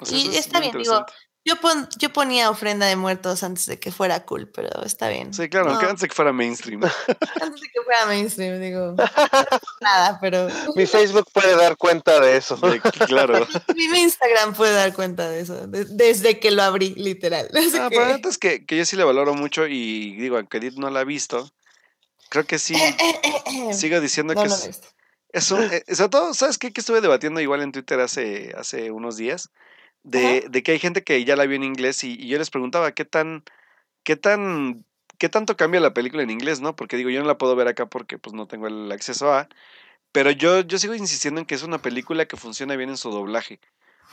[0.00, 1.04] O sea, Y es está bien, digo.
[1.46, 5.34] Yo, pon- yo ponía ofrenda de muertos antes de que fuera cool, pero está bien.
[5.34, 6.82] Sí, claro, aunque No, antes de que fuera mainstream.
[7.42, 8.94] antes de que fuera mainstream, digo.
[9.82, 12.56] nada, pero Mi Facebook puede dar cuenta de eso.
[12.56, 13.46] De- claro.
[13.76, 17.48] mi, mi Instagram puede dar cuenta de eso, de- desde que lo abrí, literal.
[17.54, 20.16] Así Ah, que- pero la neta es que, que yo sí le valoro mucho y
[20.16, 21.50] digo, aunque Edith no la ha visto,
[22.30, 22.74] creo que sí,
[23.72, 24.88] sigo diciendo no, que no es, lo he visto.
[25.30, 26.72] es un- eh, sobre todo, ¿sabes qué?
[26.72, 29.50] Que estuve debatiendo igual en Twitter hace, hace unos días,
[30.04, 32.50] de, de que hay gente que ya la vio en inglés y, y yo les
[32.50, 33.42] preguntaba qué tan,
[34.04, 34.84] qué tan,
[35.18, 36.76] qué tanto cambia la película en inglés, ¿no?
[36.76, 39.48] Porque digo, yo no la puedo ver acá porque pues no tengo el acceso a,
[40.12, 43.10] pero yo, yo sigo insistiendo en que es una película que funciona bien en su
[43.10, 43.58] doblaje.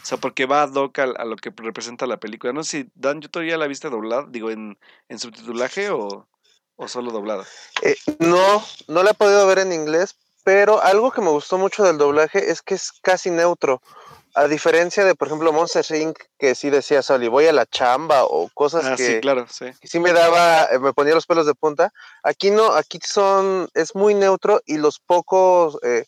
[0.01, 2.53] O sea, porque va ad hoc a, a lo que representa la película.
[2.53, 4.25] No sé si, Dan, ¿yo todavía la viste doblada?
[4.27, 6.27] Digo, en, en subtitulaje o,
[6.75, 7.45] o solo doblada.
[7.83, 11.83] Eh, no, no la he podido ver en inglés, pero algo que me gustó mucho
[11.83, 13.83] del doblaje es que es casi neutro.
[14.33, 18.23] A diferencia de, por ejemplo, Monster Inc., que sí decía Soli, voy a la chamba
[18.23, 19.65] o cosas Ah, que, sí, claro, sí.
[19.79, 21.91] que sí me daba, eh, me ponía los pelos de punta.
[22.23, 26.05] Aquí no, aquí son, es muy neutro y los pocos, eh,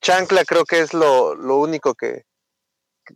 [0.00, 2.24] chancla creo que es lo, lo único que,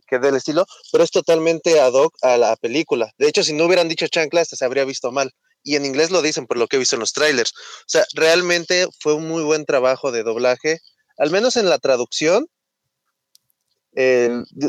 [0.07, 3.11] que del estilo, pero es totalmente ad hoc a la película.
[3.17, 5.31] De hecho, si no hubieran dicho chancla, hasta se habría visto mal.
[5.63, 7.51] Y en inglés lo dicen por lo que he visto en los trailers.
[7.55, 10.79] O sea, realmente fue un muy buen trabajo de doblaje,
[11.17, 12.47] al menos en la traducción.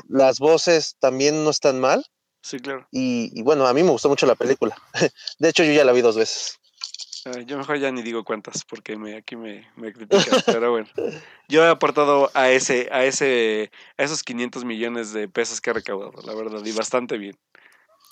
[0.08, 2.04] Las voces también no están mal.
[2.42, 2.86] Sí, claro.
[2.92, 4.76] Y, y bueno, a mí me gustó mucho la película.
[5.38, 6.58] De hecho, yo ya la vi dos veces.
[7.44, 10.86] Yo mejor ya ni digo cuántas porque me, aquí me, me critican, pero bueno.
[11.48, 15.72] Yo he aportado a ese, a ese, a esos 500 millones de pesos que he
[15.72, 17.36] recaudado, la verdad, y bastante bien.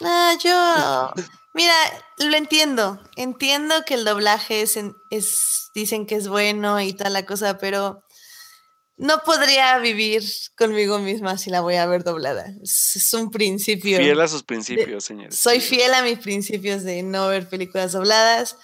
[0.01, 1.23] Ah, yo.
[1.55, 1.75] Mira,
[2.19, 3.01] lo entiendo.
[3.15, 5.71] Entiendo que el doblaje es, en- es.
[5.77, 8.03] Dicen que es bueno y tal la cosa, pero.
[8.97, 10.23] No podría vivir
[10.57, 12.53] conmigo misma si la voy a ver doblada.
[12.63, 13.99] Es, es un principio.
[13.99, 15.37] Fiel a sus principios, señores.
[15.37, 18.57] Soy fiel a mis principios de no ver películas dobladas.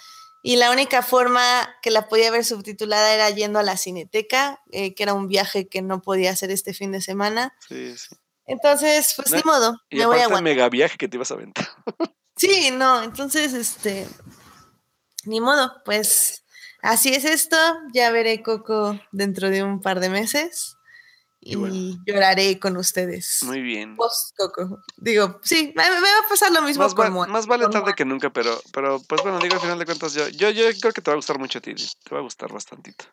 [0.42, 4.94] Y la única forma que la podía ver subtitulada era yendo a la cineteca, eh,
[4.94, 7.54] que era un viaje que no podía hacer este fin de semana.
[7.68, 8.16] Sí, sí.
[8.46, 11.30] Entonces, pues No, ni modo, Y me voy a el mega viaje que te ibas
[11.30, 11.68] a aventar.
[12.36, 14.08] Sí, no, entonces, este,
[15.24, 16.39] ni modo, pues
[16.82, 17.56] así es esto.
[17.92, 20.76] Ya veré Coco dentro de un par de meses
[21.40, 21.96] y, Y bueno.
[22.06, 23.38] lloraré con ustedes.
[23.42, 23.96] Muy bien.
[23.96, 24.78] Post Coco.
[24.96, 27.32] Digo, sí, me, me va a pasar lo mismo Más, va- con Moana.
[27.32, 27.94] más vale tarde Moana.
[27.96, 30.92] que nunca, pero, pero pues bueno, digo al final de cuentas, yo, yo, yo creo
[30.92, 33.04] que te va a gustar mucho a ti, te va a gustar bastantito.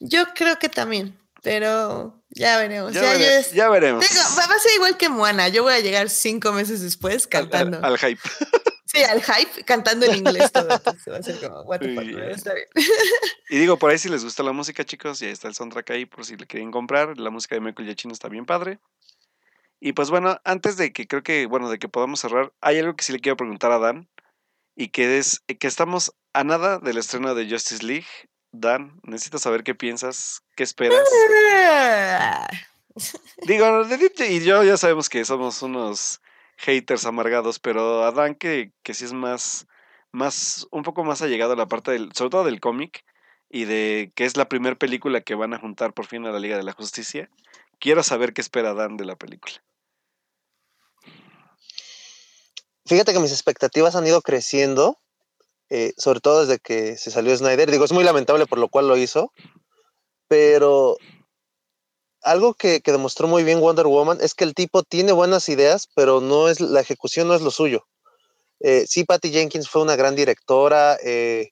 [0.00, 2.92] Yo creo que también, pero ya veremos.
[2.92, 4.06] Ya, Ya, vere- es- ya veremos.
[4.08, 5.48] Tengo- va va a ser igual que Moana.
[5.48, 7.86] Yo voy a llegar cinco meses después Al- al- cantando.
[7.86, 8.20] al hype.
[8.92, 10.68] Sí, al hype, cantando en inglés todo.
[10.74, 12.66] Entonces va a ser como, what the fuck, está bien.
[13.48, 16.06] Y digo, por ahí si les gusta la música, chicos, ya está el soundtrack ahí
[16.06, 17.16] por si le quieren comprar.
[17.16, 18.80] La música de Michael Giacchino está bien padre.
[19.78, 22.96] Y pues bueno, antes de que creo que, bueno, de que podamos cerrar, hay algo
[22.96, 24.08] que sí le quiero preguntar a Dan.
[24.74, 28.08] Y que es que estamos a nada del estreno de Justice League.
[28.50, 30.98] Dan, necesito saber qué piensas, qué esperas.
[33.46, 33.86] Digo,
[34.28, 36.20] y yo ya sabemos que somos unos
[36.60, 39.66] haters amargados, pero a Dan que, que sí es más,
[40.12, 43.04] más, un poco más allegado a la parte del, sobre todo del cómic,
[43.48, 46.38] y de que es la primera película que van a juntar por fin a la
[46.38, 47.28] Liga de la Justicia,
[47.80, 49.62] quiero saber qué espera Dan de la película.
[52.86, 54.98] Fíjate que mis expectativas han ido creciendo
[55.70, 57.70] eh, sobre todo desde que se salió Snyder.
[57.70, 59.32] Digo, es muy lamentable por lo cual lo hizo,
[60.26, 60.96] pero
[62.22, 66.20] algo que, demostró muy bien Wonder Woman es que el tipo tiene buenas ideas, pero
[66.20, 67.86] no es la ejecución no es lo suyo.
[68.60, 71.50] Eh, sí, Patty Jenkins fue una gran directora, eh,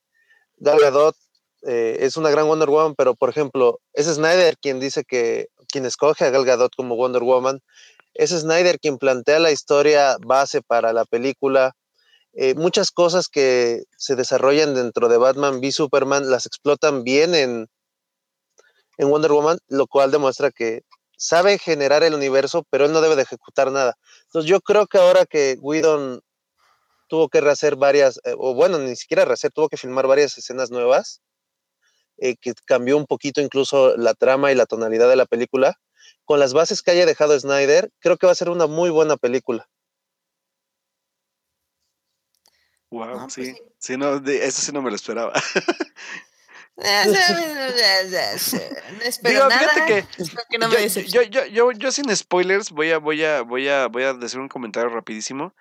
[0.59, 1.16] Gal Gadot
[1.62, 5.86] eh, es una gran Wonder Woman, pero por ejemplo, es Snyder quien dice que, quien
[5.86, 7.61] escoge a Gal Gadot como Wonder Woman,
[8.15, 11.73] es Snyder quien plantea la historia base para la película.
[12.35, 17.69] Eh, muchas cosas que se desarrollan dentro de Batman v Superman las explotan bien en,
[18.98, 20.82] en Wonder Woman, lo cual demuestra que
[21.16, 23.96] sabe generar el universo, pero él no debe de ejecutar nada.
[24.24, 26.20] Entonces yo creo que ahora que Whedon
[27.08, 30.70] tuvo que rehacer varias, eh, o bueno, ni siquiera rehacer, tuvo que filmar varias escenas
[30.70, 31.22] nuevas,
[32.18, 35.78] eh, que cambió un poquito incluso la trama y la tonalidad de la película.
[36.24, 39.16] Con las bases que haya dejado Snyder, creo que va a ser una muy buena
[39.16, 39.68] película.
[42.90, 43.54] Wow, pues sí.
[43.78, 43.96] sí.
[43.96, 45.32] no, eso sí no me lo esperaba.
[46.78, 46.86] no
[49.05, 49.86] espero nada.
[49.86, 50.05] Que,
[50.48, 53.88] que no me yo, yo, yo, yo, sin spoilers voy a, voy a, voy a,
[53.88, 55.55] voy a decir un comentario rapidísimo.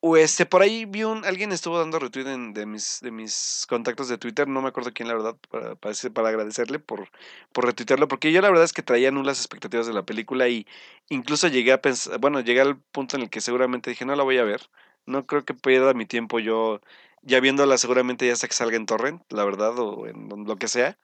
[0.00, 4.08] O este, por ahí vi un, alguien estuvo dando retweet de mis, de mis contactos
[4.08, 7.08] de Twitter, no me acuerdo quién la verdad, para, para, agradecerle por,
[7.52, 10.66] por retuitearlo, porque yo la verdad es que traía nulas expectativas de la película y
[11.08, 14.22] incluso llegué a pensar, bueno, llegué al punto en el que seguramente dije, no la
[14.22, 14.68] voy a ver,
[15.06, 16.80] no creo que pierda mi tiempo yo
[17.26, 20.68] ya viéndola seguramente ya hasta que salga en torrent, la verdad, o en lo que
[20.68, 20.96] sea.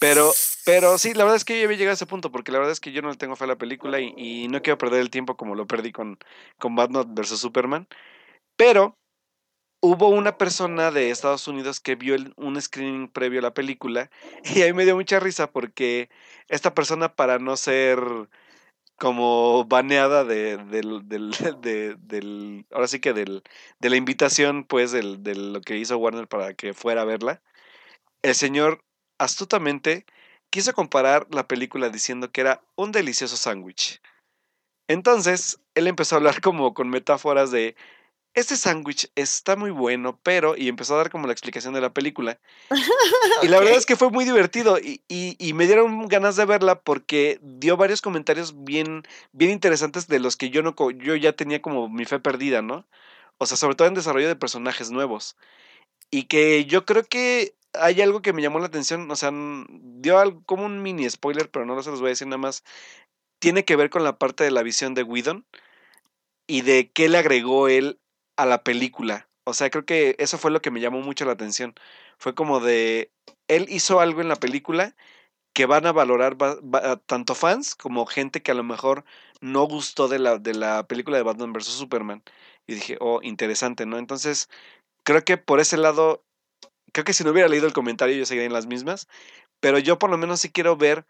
[0.00, 0.32] Pero,
[0.64, 2.72] pero sí, la verdad es que yo había llegado a ese punto, porque la verdad
[2.72, 5.10] es que yo no le tengo fe a la película y, no quiero perder el
[5.10, 6.18] tiempo como lo perdí con,
[6.58, 7.38] con Batman vs.
[7.38, 7.86] Superman.
[8.56, 8.96] Pero
[9.82, 14.10] hubo una persona de Estados Unidos que vio un screening previo a la película
[14.54, 16.08] y ahí me dio mucha risa porque
[16.48, 18.00] esta persona para no ser
[19.00, 21.30] como baneada de, del, del,
[21.62, 23.42] de, del, ahora sí que del,
[23.80, 27.42] de la invitación, pues, del, de lo que hizo Warner para que fuera a verla,
[28.22, 28.84] el señor
[29.18, 30.04] astutamente
[30.50, 34.02] quiso comparar la película diciendo que era un delicioso sándwich.
[34.86, 37.76] Entonces, él empezó a hablar como con metáforas de,
[38.34, 41.92] este sándwich está muy bueno, pero, y empezó a dar como la explicación de la
[41.92, 42.38] película.
[43.42, 46.80] Y la verdad es que fue muy divertido y, y, me dieron ganas de verla
[46.80, 49.02] porque dio varios comentarios bien,
[49.32, 52.86] bien interesantes de los que yo, no, yo ya tenía como mi fe perdida, ¿no?
[53.38, 55.36] O sea, sobre todo en desarrollo de personajes nuevos.
[56.10, 60.18] Y que yo creo que hay algo que me llamó la atención, o sea, dio
[60.18, 62.64] algo, como un mini spoiler, pero no se los voy a decir nada más.
[63.38, 65.46] Tiene que ver con la parte de la visión de Whedon
[66.46, 67.98] y de qué le agregó él
[68.42, 69.28] a la película.
[69.44, 71.74] O sea, creo que eso fue lo que me llamó mucho la atención.
[72.18, 73.12] Fue como de,
[73.48, 74.94] él hizo algo en la película
[75.52, 76.36] que van a valorar
[77.06, 79.04] tanto fans como gente que a lo mejor
[79.40, 81.66] no gustó de la, de la película de Batman vs.
[81.66, 82.22] Superman.
[82.66, 83.98] Y dije, oh, interesante, ¿no?
[83.98, 84.48] Entonces,
[85.04, 86.24] creo que por ese lado,
[86.92, 89.08] creo que si no hubiera leído el comentario yo seguiría en las mismas,
[89.60, 91.06] pero yo por lo menos sí quiero ver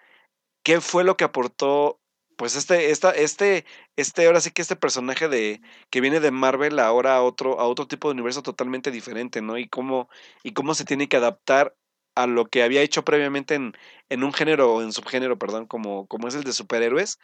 [0.64, 2.00] qué fue lo que aportó
[2.40, 5.60] pues este, esta, este, este, ahora sí que este personaje de,
[5.90, 9.58] que viene de Marvel ahora a otro, a otro tipo de universo totalmente diferente, ¿no?
[9.58, 10.08] Y cómo,
[10.42, 11.76] y cómo se tiene que adaptar
[12.14, 13.74] a lo que había hecho previamente en,
[14.08, 17.18] en un género o en subgénero, perdón, como, como es el de superhéroes,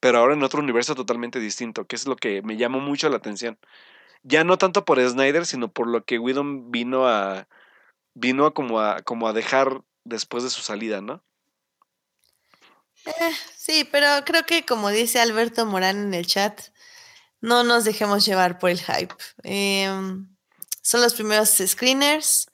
[0.00, 3.18] pero ahora en otro universo totalmente distinto, que es lo que me llamó mucho la
[3.18, 3.58] atención.
[4.22, 7.46] Ya no tanto por Snyder, sino por lo que Whedon vino a,
[8.14, 11.22] vino a como a, como a dejar después de su salida, ¿no?
[13.06, 16.60] Eh, sí, pero creo que como dice Alberto Morán en el chat,
[17.40, 19.14] no nos dejemos llevar por el hype.
[19.42, 20.28] Em,
[20.80, 22.46] son los primeros screeners.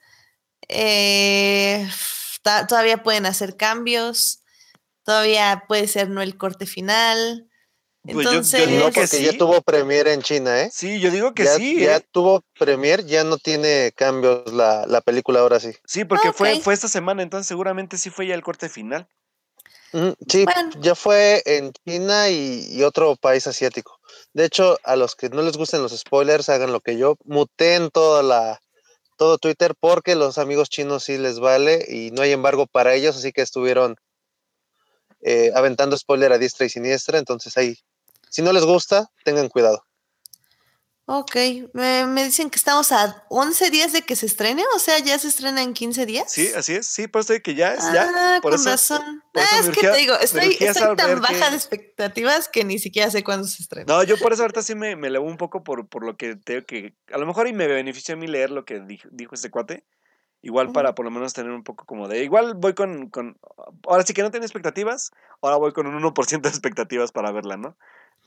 [0.67, 1.87] Eh,
[2.67, 4.43] todavía pueden hacer cambios.
[5.03, 7.49] Todavía puede ser no el corte final.
[8.01, 10.69] Pues Entonces, yo, digo que ya tuvo premier en China, ¿eh?
[10.73, 11.79] Sí, yo digo que sí.
[11.81, 12.05] Ya ¿eh?
[12.11, 15.71] tuvo premier, ya no tiene cambios la, la película ahora sí.
[15.85, 19.07] Sí, porque fue, fue esta semana, entonces seguramente sí fue ya el corte final.
[20.27, 20.45] Sí,
[20.79, 23.99] ya fue en China y, otro país asiático.
[24.33, 27.89] De hecho, a los que no les gusten los spoilers, hagan lo que yo, muteen
[27.89, 28.61] toda la,
[29.17, 33.17] todo Twitter porque los amigos chinos sí les vale y no hay embargo para ellos,
[33.17, 33.95] así que estuvieron
[35.21, 37.75] eh, aventando spoiler a diestra y siniestra, entonces ahí,
[38.29, 39.83] si no les gusta, tengan cuidado.
[41.11, 41.35] Ok,
[41.73, 45.29] me, dicen que estamos a 11 días de que se estrene, o sea, ya se
[45.29, 46.31] estrena en 15 días.
[46.31, 48.07] Sí, así es, sí, por eso que ya es, ya.
[48.15, 49.23] Ah, por con razón.
[49.33, 50.55] ah, es que te digo, estoy,
[50.95, 53.91] tan baja de expectativas que ni siquiera sé cuándo se estrena.
[53.91, 56.63] No, yo por eso ahorita sí me, me un poco por, por lo que tengo
[56.67, 59.49] que, a lo mejor y me benefició a mí leer lo que dijo, dijo este
[59.49, 59.85] cuate,
[60.43, 63.39] igual para por lo menos tener un poco como de, igual voy con, con
[63.87, 65.09] ahora sí que no tengo expectativas,
[65.41, 67.75] ahora voy con un 1% de expectativas para verla, ¿no?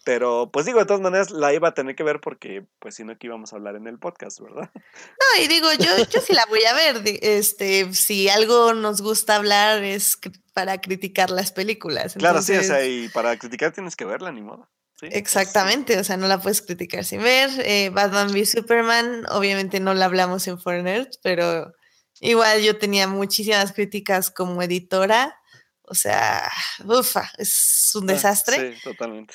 [0.05, 3.05] Pero, pues digo, de todas maneras la iba a tener que ver porque, pues si
[3.05, 4.71] no, aquí íbamos a hablar en el podcast, ¿verdad?
[4.75, 7.03] No, y digo, yo, yo sí la voy a ver.
[7.23, 10.19] Este, si algo nos gusta hablar es
[10.53, 12.15] para criticar las películas.
[12.15, 14.69] Claro, sí, o sea, y para criticar tienes que verla, ni modo.
[15.03, 17.51] Exactamente, o sea, no la puedes criticar sin ver.
[17.65, 21.73] Eh, Batman v Superman, obviamente no la hablamos en Foreigner, pero
[22.21, 25.37] igual yo tenía muchísimas críticas como editora.
[25.83, 26.51] O sea,
[26.85, 28.75] ufa, es un ah, desastre.
[28.75, 29.35] Sí, totalmente.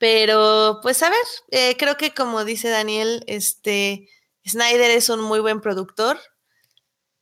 [0.00, 4.08] Pero, pues a ver, eh, creo que como dice Daniel, este
[4.48, 6.18] Snyder es un muy buen productor.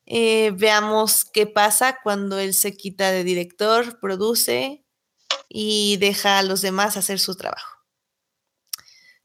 [0.07, 4.85] Eh, veamos qué pasa cuando él se quita de director, produce
[5.49, 7.79] y deja a los demás hacer su trabajo.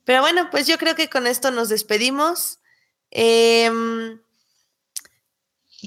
[0.03, 2.59] Pero bueno, pues yo creo que con esto nos despedimos.
[3.11, 4.19] Em,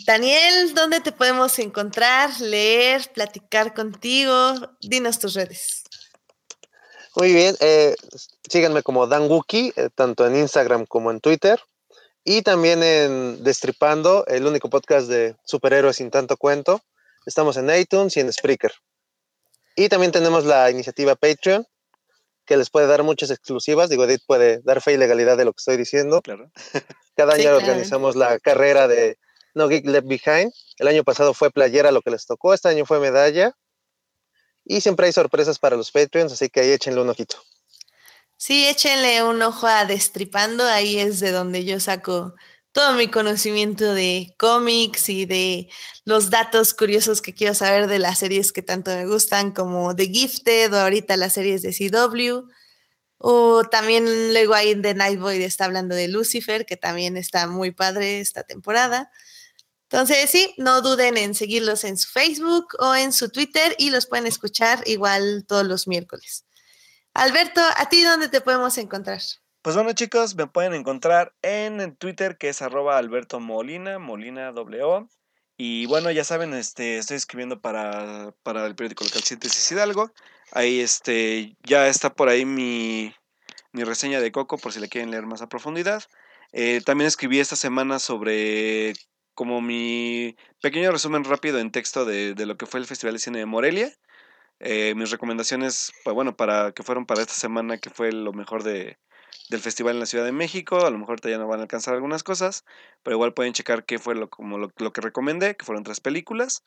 [0.07, 4.55] Daniel, ¿dónde te podemos encontrar, leer, platicar contigo?
[4.81, 5.76] Dinos tus redes.
[7.17, 7.97] Muy bien, eh,
[8.47, 11.59] síganme como Dan Wookie, eh, tanto en Instagram como en Twitter.
[12.25, 16.83] Y también en Destripando, el único podcast de superhéroes sin tanto cuento.
[17.25, 18.73] Estamos en iTunes y en Spreaker.
[19.77, 21.67] Y también tenemos la iniciativa Patreon,
[22.45, 23.89] que les puede dar muchas exclusivas.
[23.89, 26.21] Digo, Edith puede dar fe y legalidad de lo que estoy diciendo.
[26.21, 26.51] Claro.
[27.17, 29.17] Cada año organizamos la carrera de
[29.55, 30.53] No Geek Left Behind.
[30.77, 33.57] El año pasado fue playera lo que les tocó, este año fue medalla.
[34.67, 37.37] Y siempre hay sorpresas para los Patreons, así que ahí échenle un ojito.
[38.37, 42.35] Sí, échenle un ojo a Destripando, ahí es de donde yo saco
[42.73, 45.71] todo mi conocimiento de cómics y de
[46.05, 50.09] los datos curiosos que quiero saber de las series que tanto me gustan, como The
[50.09, 52.51] Gifted o ahorita las series de CW.
[53.19, 58.21] O también luego ahí The Nightboy está hablando de Lucifer, que también está muy padre
[58.21, 59.11] esta temporada.
[59.91, 64.07] Entonces, sí, no duden en seguirlos en su Facebook o en su Twitter y los
[64.07, 66.45] pueden escuchar igual todos los miércoles.
[67.15, 69.21] Alberto, ¿a ti dónde te podemos encontrar?
[69.63, 74.53] Pues bueno chicos, me pueden encontrar en, Twitter que es arroba Alberto Molina, Molina.
[75.57, 80.13] Y bueno, ya saben, este, estoy escribiendo para, el periódico local Síntesis Hidalgo.
[80.53, 83.15] Ahí este, ya está por ahí mi,
[83.73, 86.05] reseña de Coco por si le quieren leer más a profundidad.
[86.53, 88.95] Eh, también escribí esta semana sobre
[89.37, 93.39] como mi pequeño resumen rápido en texto de, lo que fue el Festival de Cine
[93.39, 93.93] de Morelia.
[94.61, 98.63] Eh, mis recomendaciones, pues bueno, para que fueron para esta semana, que fue lo mejor
[98.65, 98.99] de,
[99.51, 100.87] del festival en la Ciudad de México.
[100.87, 102.65] A lo mejor ya no van a alcanzar algunas cosas,
[103.03, 106.65] pero igual pueden checar qué fue lo, como lo, que recomendé, que fueron tres películas.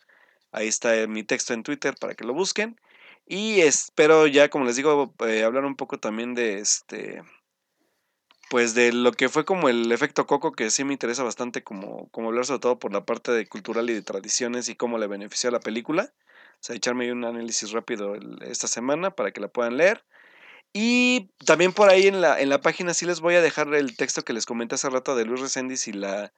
[0.51, 2.79] Ahí está mi texto en Twitter para que lo busquen.
[3.27, 7.23] Y espero ya, como les digo, eh, hablar un poco también de este.
[8.49, 12.09] Pues de lo que fue como el efecto Coco, que sí me interesa bastante como,
[12.09, 15.07] como hablar sobre todo por la parte de cultural y de tradiciones y cómo le
[15.07, 16.11] benefició a la película.
[16.55, 20.03] O sea, echarme un análisis rápido esta semana para que la puedan leer.
[20.73, 23.97] Y también por ahí en la, en la página sí les voy a dejar el
[23.97, 26.31] texto que les comenté hace rato de Luis Reséndiz y la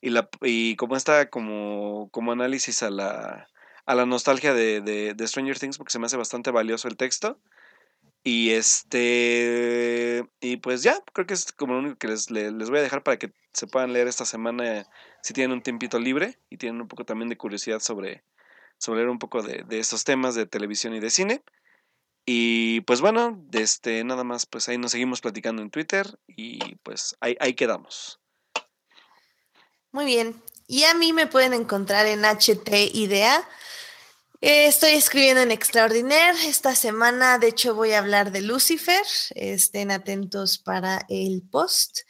[0.00, 3.48] y la y como está como, como análisis a la,
[3.86, 7.38] a la nostalgia de, de, Stranger Things porque se me hace bastante valioso el texto.
[8.30, 12.78] Y este y pues ya, creo que es como lo único que les, les, voy
[12.78, 14.86] a dejar para que se puedan leer esta semana
[15.22, 18.22] si tienen un tiempito libre y tienen un poco también de curiosidad sobre,
[18.76, 21.42] sobre leer un poco de, de estos temas de televisión y de cine.
[22.26, 27.16] Y pues bueno, este, nada más, pues ahí nos seguimos platicando en Twitter y pues
[27.20, 28.20] ahí, ahí quedamos.
[29.90, 30.42] Muy bien.
[30.66, 33.48] Y a mí me pueden encontrar en HT Idea.
[34.40, 36.46] Estoy escribiendo en Extraordinaire.
[36.46, 39.04] Esta semana, de hecho, voy a hablar de Lucifer.
[39.34, 42.00] Estén atentos para el post.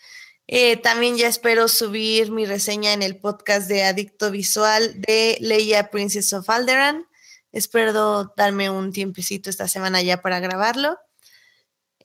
[0.46, 5.90] Eh, también ya espero subir mi reseña en el podcast de Adicto Visual de Leia
[5.90, 7.06] Princess of Alderan.
[7.52, 10.98] Espero darme un tiempecito esta semana ya para grabarlo.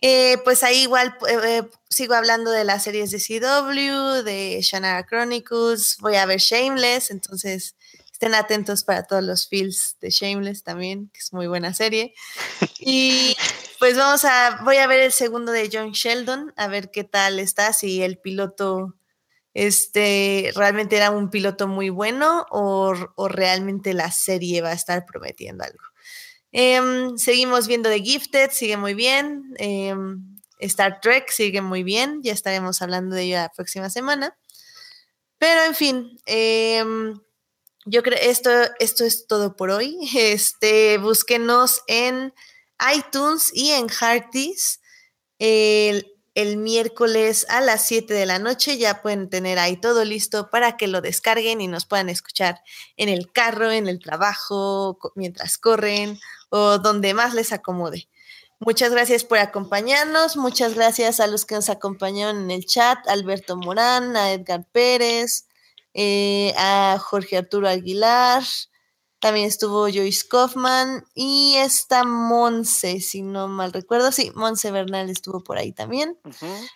[0.01, 5.95] Eh, pues ahí igual eh, sigo hablando de las series de CW, de Shannara Chronicles,
[6.01, 7.77] voy a ver Shameless, entonces
[8.23, 12.13] estén atentos para todos los feels de Shameless también, que es muy buena serie.
[12.79, 13.35] Y
[13.79, 17.39] pues vamos a, voy a ver el segundo de John Sheldon, a ver qué tal
[17.39, 18.95] está, si el piloto
[19.53, 22.93] este, realmente era un piloto muy bueno o,
[23.27, 25.83] realmente la serie va a estar prometiendo algo.
[26.53, 29.53] Em, seguimos viendo The Gifted, sigue muy bien.
[29.57, 34.37] Em, Star Trek sigue muy bien, ya estaremos hablando de ello la próxima semana.
[35.37, 37.19] Pero en fin, em,
[37.85, 38.49] yo creo esto
[38.79, 39.97] esto es todo por hoy.
[40.15, 42.33] Este, búsquenos en
[42.95, 44.81] iTunes y en Hearties.
[45.39, 48.77] El, el miércoles a las 7 de la noche.
[48.77, 52.61] Ya pueden tener ahí todo listo para que lo descarguen y nos puedan escuchar
[52.97, 56.19] en el carro, en el trabajo, mientras corren
[56.49, 58.07] o donde más les acomode.
[58.59, 63.57] Muchas gracias por acompañarnos, muchas gracias a los que nos acompañaron en el chat, Alberto
[63.57, 65.47] Morán, a Edgar Pérez,
[65.93, 68.43] eh, a Jorge Arturo Aguilar,
[69.23, 75.41] también estuvo Joyce Kaufman y esta Monse, si no mal recuerdo, sí, Monse Bernal estuvo
[75.41, 76.17] por ahí también.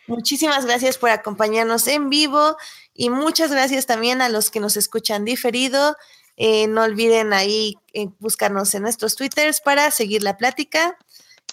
[0.07, 2.55] Muchísimas gracias por acompañarnos en vivo
[2.93, 5.97] y muchas gracias también a los que nos escuchan diferido.
[6.37, 10.97] Eh, no olviden ahí eh, buscarnos en nuestros twitters para seguir la plática.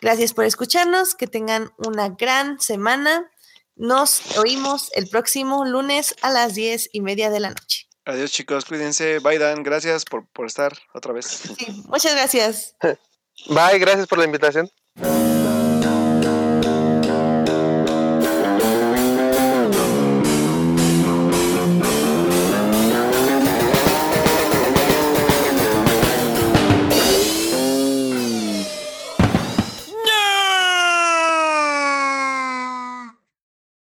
[0.01, 3.28] Gracias por escucharnos, que tengan una gran semana.
[3.77, 7.89] Nos oímos el próximo lunes a las diez y media de la noche.
[8.05, 9.19] Adiós chicos, cuídense.
[9.19, 11.27] Bye Dan, gracias por, por estar otra vez.
[11.27, 12.77] Sí, muchas gracias.
[13.49, 14.71] Bye, gracias por la invitación.